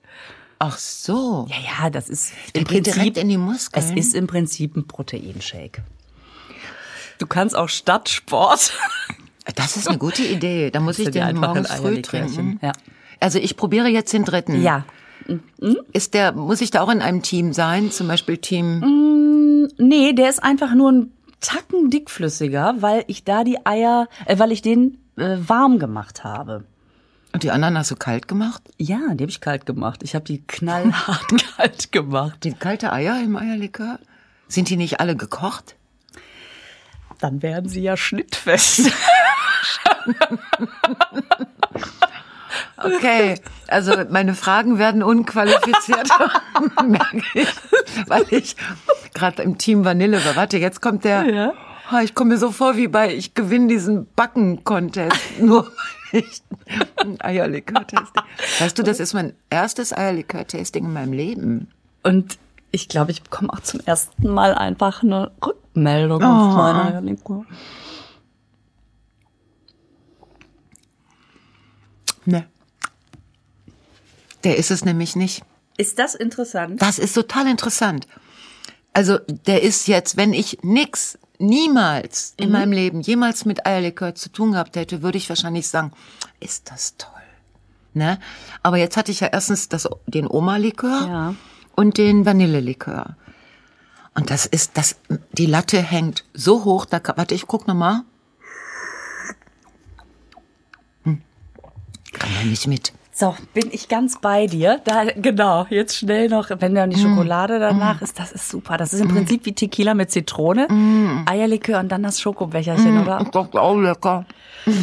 Ach 0.59 0.79
so. 0.79 1.47
Ja, 1.49 1.85
ja, 1.85 1.91
das 1.91 2.09
ist 2.09 2.33
Der 2.55 2.61
im 2.61 2.67
Prinzip 2.67 2.95
direkt 2.95 3.19
in 3.19 3.29
die 3.29 3.37
Muskeln. 3.37 3.85
Es 3.85 3.91
ist 3.91 4.15
im 4.15 4.27
Prinzip 4.27 4.77
ein 4.77 4.87
Proteinshake. 4.87 5.83
Du 7.19 7.27
kannst 7.27 7.57
auch 7.57 7.69
statt 7.69 8.09
Sport. 8.09 8.73
Das 9.57 9.77
ist 9.77 9.89
eine 9.89 9.99
gute 9.99 10.23
Idee. 10.23 10.71
Da 10.71 10.81
muss 10.81 10.99
ich 10.99 11.05
dir 11.05 11.21
den 11.21 11.23
einfach 11.25 11.43
ein 11.43 11.63
morgens 11.65 11.75
früh 11.75 12.01
trinken. 12.01 12.59
Ja. 12.63 12.73
Also 13.21 13.39
ich 13.39 13.59
probiere 13.59 13.89
jetzt 13.89 14.11
den 14.15 14.25
dritten. 14.25 14.63
Ja. 14.63 14.87
Ist 15.93 16.15
der, 16.15 16.33
muss 16.33 16.63
ich 16.63 16.71
da 16.71 16.81
auch 16.81 16.89
in 16.89 17.03
einem 17.03 17.21
Team 17.21 17.53
sein? 17.53 17.91
Zum 17.91 18.09
Beispiel 18.09 18.39
Team. 18.39 19.69
Nee, 19.77 20.15
der 20.15 20.31
ist 20.31 20.43
einfach 20.43 20.75
nur 20.75 20.93
ein 20.93 21.13
Tacken 21.45 21.91
dickflüssiger, 21.91 22.77
weil 22.79 23.05
ich 23.07 23.25
da 23.25 23.45
die 23.45 23.67
Eier, 23.67 24.09
äh, 24.25 24.39
weil 24.39 24.51
ich 24.51 24.63
den 24.63 24.99
äh, 25.17 25.37
warm 25.47 25.79
gemacht 25.79 26.25
habe. 26.25 26.65
Und 27.35 27.43
die 27.43 27.51
anderen 27.51 27.77
hast 27.77 27.91
du 27.91 27.97
kalt 27.97 28.29
gemacht? 28.29 28.63
Ja, 28.79 29.13
die 29.13 29.25
habe 29.25 29.31
ich 29.31 29.43
kalt 29.43 29.67
gemacht. 29.67 30.03
Ich 30.03 30.15
habe 30.15 30.25
die 30.25 30.43
knallhart 30.47 31.27
kalt 31.57 31.93
gemacht. 31.93 32.45
Die 32.45 32.55
kalte 32.55 32.93
Eier 32.93 33.21
im 33.23 33.37
Eierlikör? 33.37 33.99
Sind 34.49 34.71
die 34.71 34.77
nicht 34.77 35.01
alle 35.01 35.17
gekocht? 35.17 35.77
Dann 37.21 37.43
werden 37.43 37.69
sie 37.69 37.83
ja 37.83 37.97
schnittfest. 37.97 38.91
Okay, 42.85 43.41
also 43.69 43.93
meine 44.11 44.35
Fragen 44.35 44.79
werden 44.79 45.03
unqualifizierter, 45.03 46.31
merke 46.87 47.23
ich, 47.35 47.49
weil 48.07 48.25
ich 48.31 48.57
gerade 49.15 49.43
im 49.43 49.59
Team 49.59 49.85
Vanille 49.85 50.25
war. 50.25 50.37
Warte, 50.37 50.59
jetzt 50.59 50.81
kommt 50.81 51.05
der. 51.05 51.25
Ja. 51.25 51.53
Oh, 51.93 51.99
ich 52.03 52.15
komme 52.15 52.31
mir 52.35 52.39
so 52.39 52.51
vor 52.51 52.77
wie 52.77 52.89
bei 52.89 53.15
ich 53.15 53.35
gewinne 53.35 53.67
diesen 53.69 54.07
Backen-Contest, 54.15 55.41
nur 55.41 55.71
weil 56.13 56.23
ich 56.23 56.43
ein 56.97 57.21
Eierlikör-Tasting. 57.21 58.23
Weißt 58.59 58.79
du, 58.79 58.83
das 58.83 59.01
ist 59.01 59.13
mein 59.13 59.35
erstes 59.51 59.93
Eierlikör-Tasting 59.93 60.85
in 60.85 60.93
meinem 60.93 61.13
Leben. 61.13 61.69
Und 62.03 62.39
ich 62.71 62.89
glaube, 62.89 63.11
ich 63.11 63.23
bekomme 63.23 63.53
auch 63.53 63.61
zum 63.61 63.81
ersten 63.81 64.29
Mal 64.29 64.55
einfach 64.55 65.03
eine 65.03 65.31
Rückmeldung 65.45 66.23
auf 66.23 66.57
meiner 66.57 67.01
Likör. 67.03 67.45
Ne. 72.25 72.47
Der 74.45 74.57
ist 74.57 74.71
es 74.71 74.85
nämlich 74.85 75.17
nicht. 75.17 75.43
Ist 75.77 75.99
das 75.99 76.15
interessant? 76.15 76.81
Das 76.81 76.99
ist 76.99 77.15
total 77.15 77.49
interessant. 77.49 78.07
Also 78.93 79.19
der 79.47 79.63
ist 79.63 79.89
jetzt, 79.89 80.17
wenn 80.17 80.33
ich 80.33 80.59
nix, 80.63 81.19
niemals 81.39 82.35
in 82.37 82.53
meinem 82.53 82.71
Leben 82.71 83.01
jemals 83.01 83.45
mit 83.45 83.67
Eierlikör 83.67 84.15
zu 84.15 84.29
tun 84.31 84.53
gehabt 84.53 84.77
hätte, 84.77 85.03
würde 85.03 85.19
ich 85.19 85.29
wahrscheinlich 85.29 85.67
sagen, 85.67 85.91
ist 86.39 86.71
das 86.71 86.97
toll. 86.97 87.11
Ne? 87.93 88.21
Aber 88.63 88.77
jetzt 88.77 88.97
hatte 88.97 89.11
ich 89.11 89.21
ja 89.21 89.29
erstens 89.33 89.69
das, 89.69 89.89
den 90.07 90.29
Oma-Likör 90.29 91.07
Ja. 91.09 91.35
und 91.75 91.99
den 91.99 92.25
Vanillelikör. 92.25 93.17
Und 94.15 94.31
das 94.31 94.47
ist, 94.47 94.77
das, 94.77 94.97
die 95.33 95.47
Latte 95.47 95.83
hängt 95.83 96.25
so 96.35 96.65
hoch, 96.65 96.87
da, 96.87 97.01
warte, 97.17 97.35
ich 97.35 97.49
guck 97.49 97.67
noch 97.67 97.75
mal. 97.75 98.03
Hm. 101.03 101.21
Kann 102.13 102.31
ja 102.41 102.45
nicht 102.45 102.69
mit. 102.69 102.93
So, 103.17 103.37
bin 103.53 103.69
ich 103.71 103.89
ganz 103.89 104.19
bei 104.21 104.49
dir. 104.49 104.81
Da, 104.85 105.05
genau, 105.05 105.67
jetzt 105.71 105.97
schnell 105.97 106.29
noch, 106.29 106.51
wenn 106.59 106.75
dann 106.75 106.91
die 106.91 106.99
Schokolade 106.99 107.61
danach 107.61 108.03
ist, 108.03 108.19
das 108.19 108.33
ist 108.33 108.49
super. 108.49 108.77
Das 108.77 108.93
ist 108.93 109.01
im 109.01 109.09
Prinzip 109.09 109.47
wie 109.47 109.53
Tequila 109.53 109.95
mit 109.95 110.11
Zitrone, 110.11 110.67
Eierlikör 111.27 111.79
und 111.79 111.91
dann 111.93 112.03
das 112.03 112.21
Schokobecherchen, 112.21 113.01
oder? 113.01 113.21
Ist 113.21 113.33
doch 113.35 113.55
auch 113.55 113.77
lecker. 113.77 114.25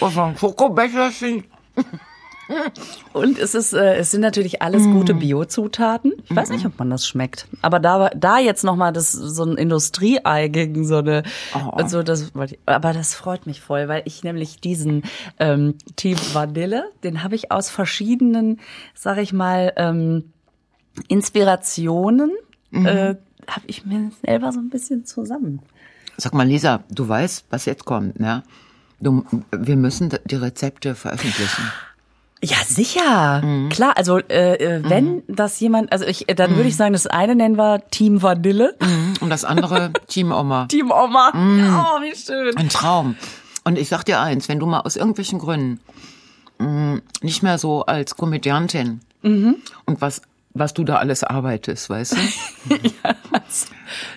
Was 0.00 0.16
ein 0.16 0.36
Schokobecherchen. 0.38 1.42
Und 3.12 3.38
es 3.38 3.54
ist, 3.54 3.72
äh, 3.72 3.96
es 3.96 4.10
sind 4.10 4.20
natürlich 4.20 4.62
alles 4.62 4.84
gute 4.84 5.14
Biozutaten. 5.14 6.12
Ich 6.24 6.34
weiß 6.34 6.50
nicht, 6.50 6.64
ob 6.64 6.78
man 6.78 6.90
das 6.90 7.06
schmeckt. 7.06 7.46
Aber 7.62 7.78
da, 7.78 8.10
da 8.10 8.38
jetzt 8.38 8.64
noch 8.64 8.76
mal 8.76 8.92
das, 8.92 9.12
so 9.12 9.44
ein 9.44 9.56
Industrieei 9.56 10.48
gegen 10.48 10.86
so 10.86 10.98
eine, 10.98 11.24
so 11.86 12.02
das, 12.02 12.32
aber 12.66 12.92
das 12.92 13.14
freut 13.14 13.46
mich 13.46 13.60
voll, 13.60 13.88
weil 13.88 14.02
ich 14.06 14.24
nämlich 14.24 14.60
diesen 14.60 15.02
ähm, 15.38 15.74
Team 15.96 16.16
Vanille, 16.32 16.90
den 17.04 17.22
habe 17.22 17.34
ich 17.34 17.50
aus 17.50 17.68
verschiedenen, 17.68 18.60
sag 18.94 19.18
ich 19.18 19.32
mal, 19.32 19.72
ähm, 19.76 20.32
Inspirationen, 21.08 22.32
äh, 22.72 23.14
habe 23.46 23.64
ich 23.66 23.86
mir 23.86 24.10
selber 24.24 24.52
so 24.52 24.60
ein 24.60 24.68
bisschen 24.68 25.04
zusammen. 25.04 25.60
Sag 26.16 26.34
mal, 26.34 26.46
Lisa, 26.46 26.82
du 26.90 27.08
weißt, 27.08 27.46
was 27.50 27.64
jetzt 27.64 27.84
kommt, 27.84 28.18
ne? 28.20 28.42
Du, 29.00 29.24
wir 29.52 29.76
müssen 29.76 30.12
die 30.24 30.34
Rezepte 30.34 30.96
veröffentlichen. 30.96 31.62
Ja, 32.42 32.56
sicher. 32.64 33.42
Klar, 33.70 33.96
also 33.96 34.18
äh, 34.18 34.54
äh, 34.54 34.82
wenn 34.88 35.22
das 35.26 35.58
jemand, 35.60 35.90
also 35.92 36.04
ich, 36.04 36.26
dann 36.28 36.54
würde 36.54 36.68
ich 36.68 36.76
sagen, 36.76 36.92
das 36.92 37.06
eine 37.06 37.34
nennen 37.34 37.56
wir 37.56 37.82
Team 37.90 38.22
Vanille. 38.22 38.76
Und 39.20 39.30
das 39.30 39.44
andere 39.44 39.92
Team 40.06 40.30
Oma. 40.30 40.66
Team 40.66 40.90
Oma. 40.90 41.32
Oh, 41.34 42.00
wie 42.02 42.14
schön. 42.14 42.56
Ein 42.56 42.68
Traum. 42.68 43.16
Und 43.64 43.76
ich 43.76 43.88
sag 43.88 44.04
dir 44.04 44.20
eins, 44.20 44.48
wenn 44.48 44.60
du 44.60 44.66
mal 44.66 44.80
aus 44.80 44.96
irgendwelchen 44.96 45.38
Gründen 45.40 45.80
mh, 46.58 47.00
nicht 47.22 47.42
mehr 47.42 47.58
so 47.58 47.84
als 47.84 48.16
Komödiantin 48.16 49.00
und 49.22 50.00
was 50.00 50.22
was 50.54 50.74
du 50.74 50.82
da 50.84 50.96
alles 50.96 51.22
arbeitest, 51.22 51.90
weißt 51.90 52.16
du? 52.68 52.76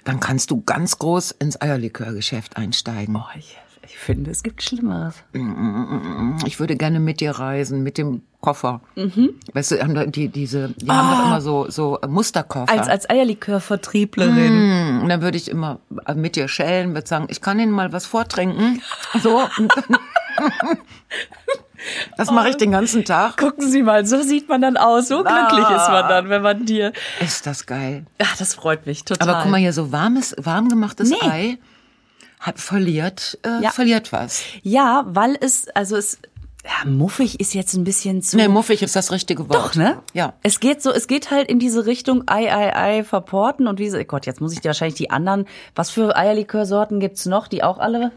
Dann 0.05 0.19
kannst 0.19 0.51
du 0.51 0.61
ganz 0.61 0.97
groß 0.97 1.31
ins 1.31 1.61
Eierlikörgeschäft 1.61 2.57
einsteigen. 2.57 3.15
Oh, 3.15 3.23
ich, 3.37 3.57
ich 3.91 3.97
finde, 3.97 4.31
es 4.31 4.41
gibt 4.41 4.63
Schlimmeres. 4.63 5.15
Ich 6.45 6.61
würde 6.61 6.77
gerne 6.77 7.01
mit 7.01 7.19
dir 7.19 7.31
reisen, 7.31 7.83
mit 7.83 7.97
dem 7.97 8.21
Koffer. 8.39 8.79
Weißt 9.53 9.71
du, 9.71 9.81
haben 9.81 9.93
da 9.93 10.05
die, 10.05 10.29
diese, 10.29 10.69
die 10.69 10.87
haben 10.89 11.09
doch 11.09 11.25
immer 11.25 11.41
so, 11.41 11.69
so 11.69 11.99
Musterkoffer. 12.07 12.71
Als, 12.71 12.87
als 12.87 13.09
Eierlikör-Vertrieblerin. 13.09 15.01
und 15.01 15.09
dann 15.09 15.21
würde 15.21 15.37
ich 15.37 15.49
immer 15.49 15.79
mit 16.15 16.37
dir 16.37 16.47
schellen, 16.47 16.93
würde 16.93 17.07
sagen, 17.07 17.27
ich 17.29 17.41
kann 17.41 17.59
Ihnen 17.59 17.73
mal 17.73 17.91
was 17.91 18.05
vortrinken. 18.05 18.81
So. 19.21 19.41
Das 22.15 22.29
mache 22.29 22.49
ich 22.49 22.57
den 22.57 22.69
ganzen 22.71 23.03
Tag. 23.05 23.37
Gucken 23.37 23.67
Sie 23.67 23.81
mal, 23.81 24.05
so 24.05 24.21
sieht 24.21 24.47
man 24.47 24.61
dann 24.61 24.77
aus. 24.77 25.07
So 25.07 25.23
glücklich 25.23 25.67
ist 25.67 25.89
man 25.89 26.07
dann, 26.07 26.29
wenn 26.29 26.43
man 26.43 26.63
dir. 26.63 26.93
Ist 27.19 27.47
das 27.47 27.65
geil. 27.65 28.05
Ja, 28.21 28.27
das 28.37 28.53
freut 28.53 28.85
mich 28.85 29.03
total. 29.03 29.27
Aber 29.27 29.41
guck 29.41 29.51
mal 29.51 29.57
hier, 29.57 29.73
so 29.73 29.91
warmes, 29.91 30.35
warm 30.37 30.69
gemachtes 30.69 31.09
Nee. 31.09 31.17
Ei 31.21 31.57
hat, 32.41 32.59
verliert, 32.59 33.39
äh, 33.45 33.63
Ja. 33.63 33.71
verliert 33.71 34.11
was. 34.11 34.41
Ja, 34.63 35.05
weil 35.07 35.37
es, 35.39 35.67
also 35.69 35.95
es, 35.95 36.19
ja, 36.63 36.89
muffig 36.89 37.39
ist 37.39 37.53
jetzt 37.53 37.73
ein 37.75 37.83
bisschen 37.83 38.21
zu. 38.21 38.35
Nee, 38.37 38.47
muffig 38.47 38.81
ist 38.83 38.95
das 38.95 39.11
richtige 39.11 39.47
Wort. 39.49 39.55
Doch, 39.55 39.75
ne? 39.75 39.97
Ja. 40.13 40.33
Es 40.43 40.59
geht 40.59 40.81
so, 40.83 40.91
es 40.91 41.07
geht 41.07 41.31
halt 41.31 41.49
in 41.49 41.57
diese 41.59 41.85
Richtung 41.85 42.23
Ei, 42.27 42.53
Ei, 42.53 42.75
Ei 42.75 43.03
verporten 43.03 43.67
und 43.67 43.79
wie 43.79 43.89
so, 43.89 43.97
Gott, 44.03 44.25
jetzt 44.25 44.41
muss 44.41 44.53
ich 44.53 44.59
dir 44.61 44.69
wahrscheinlich 44.69 44.97
die 44.97 45.09
anderen, 45.09 45.47
was 45.75 45.89
für 45.89 46.15
Eierlikörsorten 46.15 46.99
gibt's 46.99 47.25
noch, 47.25 47.47
die 47.47 47.63
auch 47.63 47.77
alle 47.79 48.11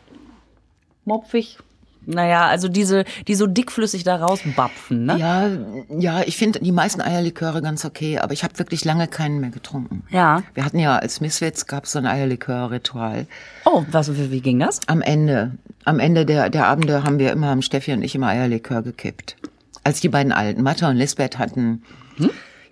mopfig? 1.05 1.59
Naja, 2.07 2.47
also 2.47 2.69
diese, 2.69 3.05
die 3.27 3.35
so 3.35 3.47
dickflüssig 3.47 4.05
da 4.05 4.17
rausbapfen, 4.17 5.05
ne? 5.05 5.19
Ja, 5.19 5.51
ja, 5.99 6.23
ich 6.23 6.37
finde 6.37 6.61
die 6.61 6.73
meisten 6.73 7.01
Eierliköre 7.01 7.63
ganz 7.63 7.85
okay, 7.85 8.19
aber 8.19 8.33
ich 8.33 8.45
habe 8.45 8.59
wirklich 8.59 8.85
lange 8.85 9.09
keinen 9.09 9.41
mehr 9.41 9.51
getrunken. 9.51 10.03
Ja. 10.11 10.43
Wir 10.55 10.65
hatten 10.65 10.79
ja 10.79 10.97
als 10.97 11.21
Misswitz 11.21 11.67
gab 11.67 11.85
es 11.85 11.93
so 11.93 11.99
ein 11.99 12.07
Eierlikör-Ritual. 12.07 13.27
Oh, 13.65 13.85
was, 13.91 14.15
wie, 14.17 14.31
wie 14.31 14.41
ging 14.41 14.59
das? 14.59 14.81
Am 14.87 15.03
Ende, 15.03 15.53
am 15.85 16.01
Ende 16.01 16.27
der, 16.27 16.51
der 16.51 16.67
Abende 16.67 17.05
haben 17.05 17.19
wir 17.19 17.33
immer, 17.33 17.49
haben 17.49 17.63
Steffi 17.63 17.93
und 17.93 18.03
ich 18.03 18.15
immer 18.15 18.29
Eierlikör 18.29 18.83
gekippt. 18.83 19.37
Als 19.83 20.01
die 20.01 20.09
beiden 20.09 20.33
Alten, 20.33 20.63
Matta 20.63 20.89
und 20.89 20.97
Lisbeth 20.97 21.39
hatten, 21.39 21.83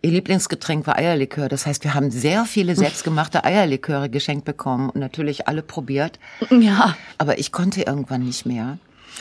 ihr 0.02 0.10
Lieblingsgetränk 0.10 0.86
war 0.86 0.96
Eierlikör. 0.96 1.48
Das 1.48 1.66
heißt, 1.66 1.84
wir 1.84 1.94
haben 1.94 2.10
sehr 2.10 2.44
viele 2.44 2.74
selbstgemachte 2.74 3.44
Eierliköre 3.44 4.10
geschenkt 4.10 4.44
bekommen 4.44 4.90
und 4.90 5.00
natürlich 5.00 5.48
alle 5.48 5.62
probiert. 5.62 6.18
Ja. 6.50 6.96
Aber 7.18 7.38
ich 7.38 7.52
konnte 7.52 7.82
irgendwann 7.82 8.24
nicht 8.24 8.46
mehr. 8.46 8.78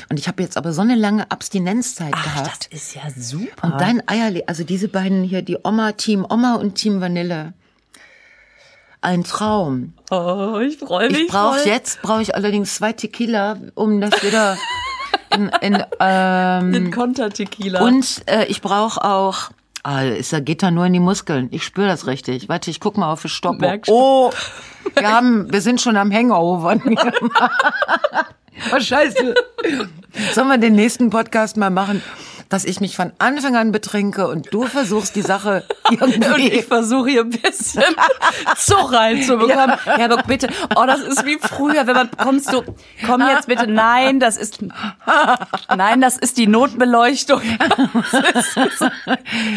Und 0.09 0.19
ich 0.19 0.27
habe 0.27 0.41
jetzt 0.43 0.57
aber 0.57 0.73
so 0.73 0.81
eine 0.81 0.95
lange 0.95 1.29
Abstinenzzeit 1.31 2.13
Ach, 2.15 2.23
das 2.35 2.43
gehabt. 2.43 2.69
ist 2.71 2.95
ja 2.95 3.01
super. 3.15 3.63
Und 3.63 3.81
dein 3.81 4.07
Eierlikör, 4.07 4.49
also 4.49 4.63
diese 4.63 4.87
beiden 4.87 5.23
hier, 5.23 5.41
die 5.41 5.57
Oma, 5.63 5.93
Team 5.93 6.25
Oma 6.29 6.55
und 6.55 6.75
Team 6.75 7.01
Vanille. 7.01 7.53
ein 9.01 9.23
Traum. 9.23 9.93
Oh, 10.09 10.59
ich 10.59 10.77
freue 10.77 11.09
mich. 11.09 11.23
Ich 11.23 11.27
brauche 11.27 11.67
jetzt, 11.67 12.01
brauche 12.01 12.21
ich 12.21 12.35
allerdings 12.35 12.75
zwei 12.75 12.93
Tequila, 12.93 13.57
um 13.75 13.99
das 14.01 14.23
wieder 14.23 14.57
in, 15.33 15.49
in 15.61 15.83
ähm, 15.99 16.71
Den 16.71 16.91
Konter-Tequila. 16.91 17.81
und 17.81 18.21
äh, 18.27 18.45
ich 18.45 18.61
brauche 18.61 19.03
auch 19.03 19.51
Ah, 19.83 20.03
ist, 20.03 20.31
da 20.31 20.39
geht 20.39 20.61
da 20.61 20.69
nur 20.69 20.85
in 20.85 20.93
die 20.93 20.99
Muskeln. 20.99 21.47
Ich 21.49 21.63
spüre 21.63 21.87
das 21.87 22.05
richtig. 22.05 22.47
Warte, 22.49 22.69
ich 22.69 22.79
guck 22.79 22.97
mal 22.97 23.11
auf 23.11 23.23
die 23.23 23.29
Stoppuhr. 23.29 23.79
Oh, 23.87 24.29
wir 24.95 25.11
haben, 25.11 25.51
wir 25.51 25.61
sind 25.61 25.81
schon 25.81 25.97
am 25.97 26.11
Hangover. 26.11 26.79
oh, 28.73 28.79
scheiße. 28.79 29.33
Sollen 30.33 30.47
wir 30.47 30.57
den 30.57 30.73
nächsten 30.73 31.09
Podcast 31.09 31.57
mal 31.57 31.69
machen, 31.69 32.01
dass 32.51 32.65
ich 32.65 32.81
mich 32.81 32.95
von 32.95 33.13
Anfang 33.17 33.55
an 33.55 33.71
betrinke 33.71 34.27
und 34.27 34.53
du 34.53 34.65
versuchst 34.67 35.15
die 35.15 35.21
Sache 35.21 35.63
Und 35.89 36.01
irgendwie. 36.01 36.49
ich 36.49 36.65
versuche 36.65 37.09
hier 37.09 37.21
ein 37.21 37.29
bisschen 37.29 37.83
Zug 38.57 38.93
reinzubekommen. 38.93 39.77
Herr 39.83 40.09
Bock, 40.09 40.27
bitte. 40.27 40.47
Oh, 40.75 40.85
das 40.85 41.01
ist 41.01 41.25
wie 41.25 41.37
früher, 41.39 41.87
wenn 41.87 41.95
man, 41.95 42.09
kommst 42.11 42.51
du, 42.53 42.61
komm 43.05 43.21
jetzt 43.27 43.47
bitte. 43.47 43.67
Nein, 43.67 44.19
das 44.19 44.37
ist, 44.37 44.59
nein, 45.75 46.01
das 46.01 46.17
ist 46.17 46.37
die 46.37 46.47
Notbeleuchtung. 46.47 47.41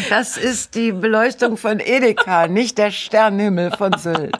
Das 0.09 0.36
ist 0.36 0.74
die 0.74 0.92
Beleuchtung 0.92 1.57
von 1.57 1.80
Edeka, 1.80 2.47
nicht 2.47 2.78
der 2.78 2.90
Sternenhimmel 2.90 3.72
von 3.76 3.97
Sylt. 3.99 4.36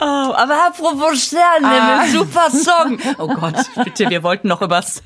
Oh, 0.00 0.04
aber 0.04 0.66
apropos 0.68 1.24
Sternenhimmel, 1.24 2.08
super 2.10 2.50
Song. 2.50 2.98
Oh 3.18 3.28
Gott, 3.28 3.56
bitte, 3.84 4.08
wir 4.08 4.22
wollten 4.22 4.48
noch 4.48 4.62
übers, 4.62 5.02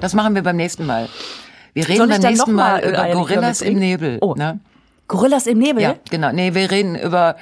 Das 0.00 0.14
machen 0.14 0.34
wir 0.34 0.42
beim 0.42 0.56
nächsten 0.56 0.86
Mal. 0.86 1.08
Wir 1.74 1.88
reden 1.88 2.08
beim 2.08 2.20
nächsten 2.20 2.52
Mal 2.52 2.80
mal, 2.82 2.84
äh, 2.84 2.88
über 2.90 3.20
Gorillas 3.20 3.62
im? 3.62 3.78
Nebel. 3.78 4.18
Oh. 4.20 4.34
Ne? 4.36 4.60
Gorillas 5.08 5.46
im 5.46 5.58
Nebel? 5.58 5.82
Ja, 5.82 5.94
genau. 6.10 6.32
Nee, 6.32 6.54
wir 6.54 6.70
reden 6.70 6.96
über 6.96 7.36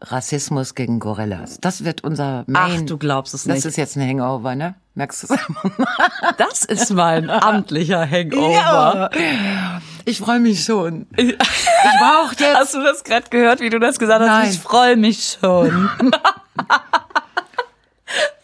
Rassismus 0.00 0.74
gegen 0.74 1.00
Gorillas. 1.00 1.58
Das 1.60 1.84
wird 1.84 2.04
unser 2.04 2.44
Ach, 2.52 2.68
Main. 2.68 2.86
du 2.86 2.98
glaubst 2.98 3.34
es 3.34 3.44
Das 3.44 3.56
nicht. 3.56 3.64
ist 3.66 3.76
jetzt 3.76 3.96
ein 3.96 4.08
Hangover, 4.08 4.54
ne? 4.54 4.74
Merkst 4.94 5.24
du 5.30 5.36
Das 6.38 6.64
ist 6.64 6.90
mein 6.92 7.28
amtlicher 7.30 8.08
Hangover. 8.08 9.10
Ja. 9.14 9.80
Ich 10.04 10.18
freue 10.18 10.40
mich 10.40 10.64
schon. 10.64 11.06
Ich 11.16 11.36
brauche 11.36 12.34
jetzt. 12.38 12.56
Hast 12.56 12.74
du 12.74 12.82
das 12.82 13.04
gerade 13.04 13.28
gehört, 13.28 13.60
wie 13.60 13.70
du 13.70 13.78
das 13.78 13.98
gesagt 13.98 14.20
hast? 14.20 14.28
Nein. 14.28 14.50
Ich 14.50 14.58
freue 14.58 14.96
mich 14.96 15.36
schon. 15.40 15.90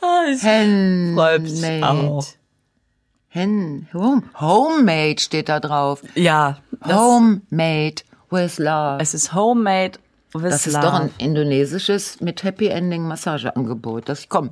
Ah, 0.02 0.24
ich 0.30 0.40
freu 0.42 1.38
mich 1.38 1.82
auch. 1.82 2.26
Hen, 3.44 3.88
home, 3.92 4.22
homemade 4.40 5.16
steht 5.18 5.48
da 5.48 5.58
drauf. 5.58 6.02
Ja, 6.14 6.58
Homemade 6.86 7.96
with 8.30 8.58
love. 8.60 8.98
es 9.00 9.12
ist 9.12 9.34
homemade 9.34 9.98
with 10.32 10.52
Das 10.52 10.68
ist 10.68 10.74
love. 10.74 10.86
doch 10.86 10.94
ein 10.94 11.10
indonesisches 11.18 12.20
mit 12.20 12.44
Happy 12.44 12.68
Ending 12.68 13.02
Massageangebot. 13.08 14.08
Das 14.08 14.28
komm. 14.28 14.50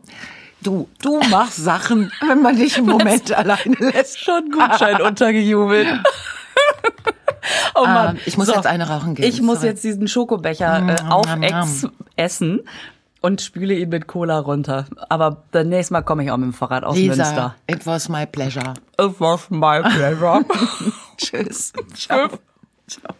Du, 0.62 0.88
du 1.00 1.20
machst 1.30 1.58
Sachen, 1.58 2.10
wenn 2.26 2.42
man 2.42 2.56
dich 2.56 2.76
im 2.76 2.86
Moment 2.86 3.30
alleine 3.32 3.76
lässt. 3.78 4.18
schon 4.18 4.50
Gutschein 4.50 5.00
untergejubelt. 5.00 5.86
oh 7.76 7.84
Mann. 7.84 8.16
Ähm, 8.16 8.22
ich 8.26 8.36
muss 8.36 8.48
jetzt 8.48 8.66
eine 8.66 8.88
rauchen 8.88 9.14
gehen. 9.14 9.24
Ich 9.28 9.40
muss 9.40 9.58
Sorry. 9.58 9.68
jetzt 9.68 9.84
diesen 9.84 10.08
Schokobecher 10.08 10.88
äh, 10.88 11.08
auf 11.08 11.26
Ex 11.40 11.86
essen 12.16 12.62
und 13.22 13.40
spüle 13.40 13.74
ihn 13.74 13.88
mit 13.88 14.06
Cola 14.06 14.38
runter. 14.38 14.86
Aber 15.08 15.44
das 15.52 15.66
nächste 15.66 15.94
Mal 15.94 16.02
komme 16.02 16.24
ich 16.24 16.30
auch 16.30 16.36
mit 16.36 16.46
dem 16.46 16.52
Fahrrad 16.52 16.84
aus 16.84 16.96
Lisa, 16.96 17.16
Münster. 17.16 17.54
it 17.68 17.86
was 17.86 18.08
my 18.08 18.26
pleasure. 18.26 18.74
It 19.00 19.18
was 19.18 19.48
my 19.50 19.80
pleasure. 19.80 20.44
Tschüss. 21.16 21.72
Ciao. 21.94 22.28
Ciao. 22.86 23.14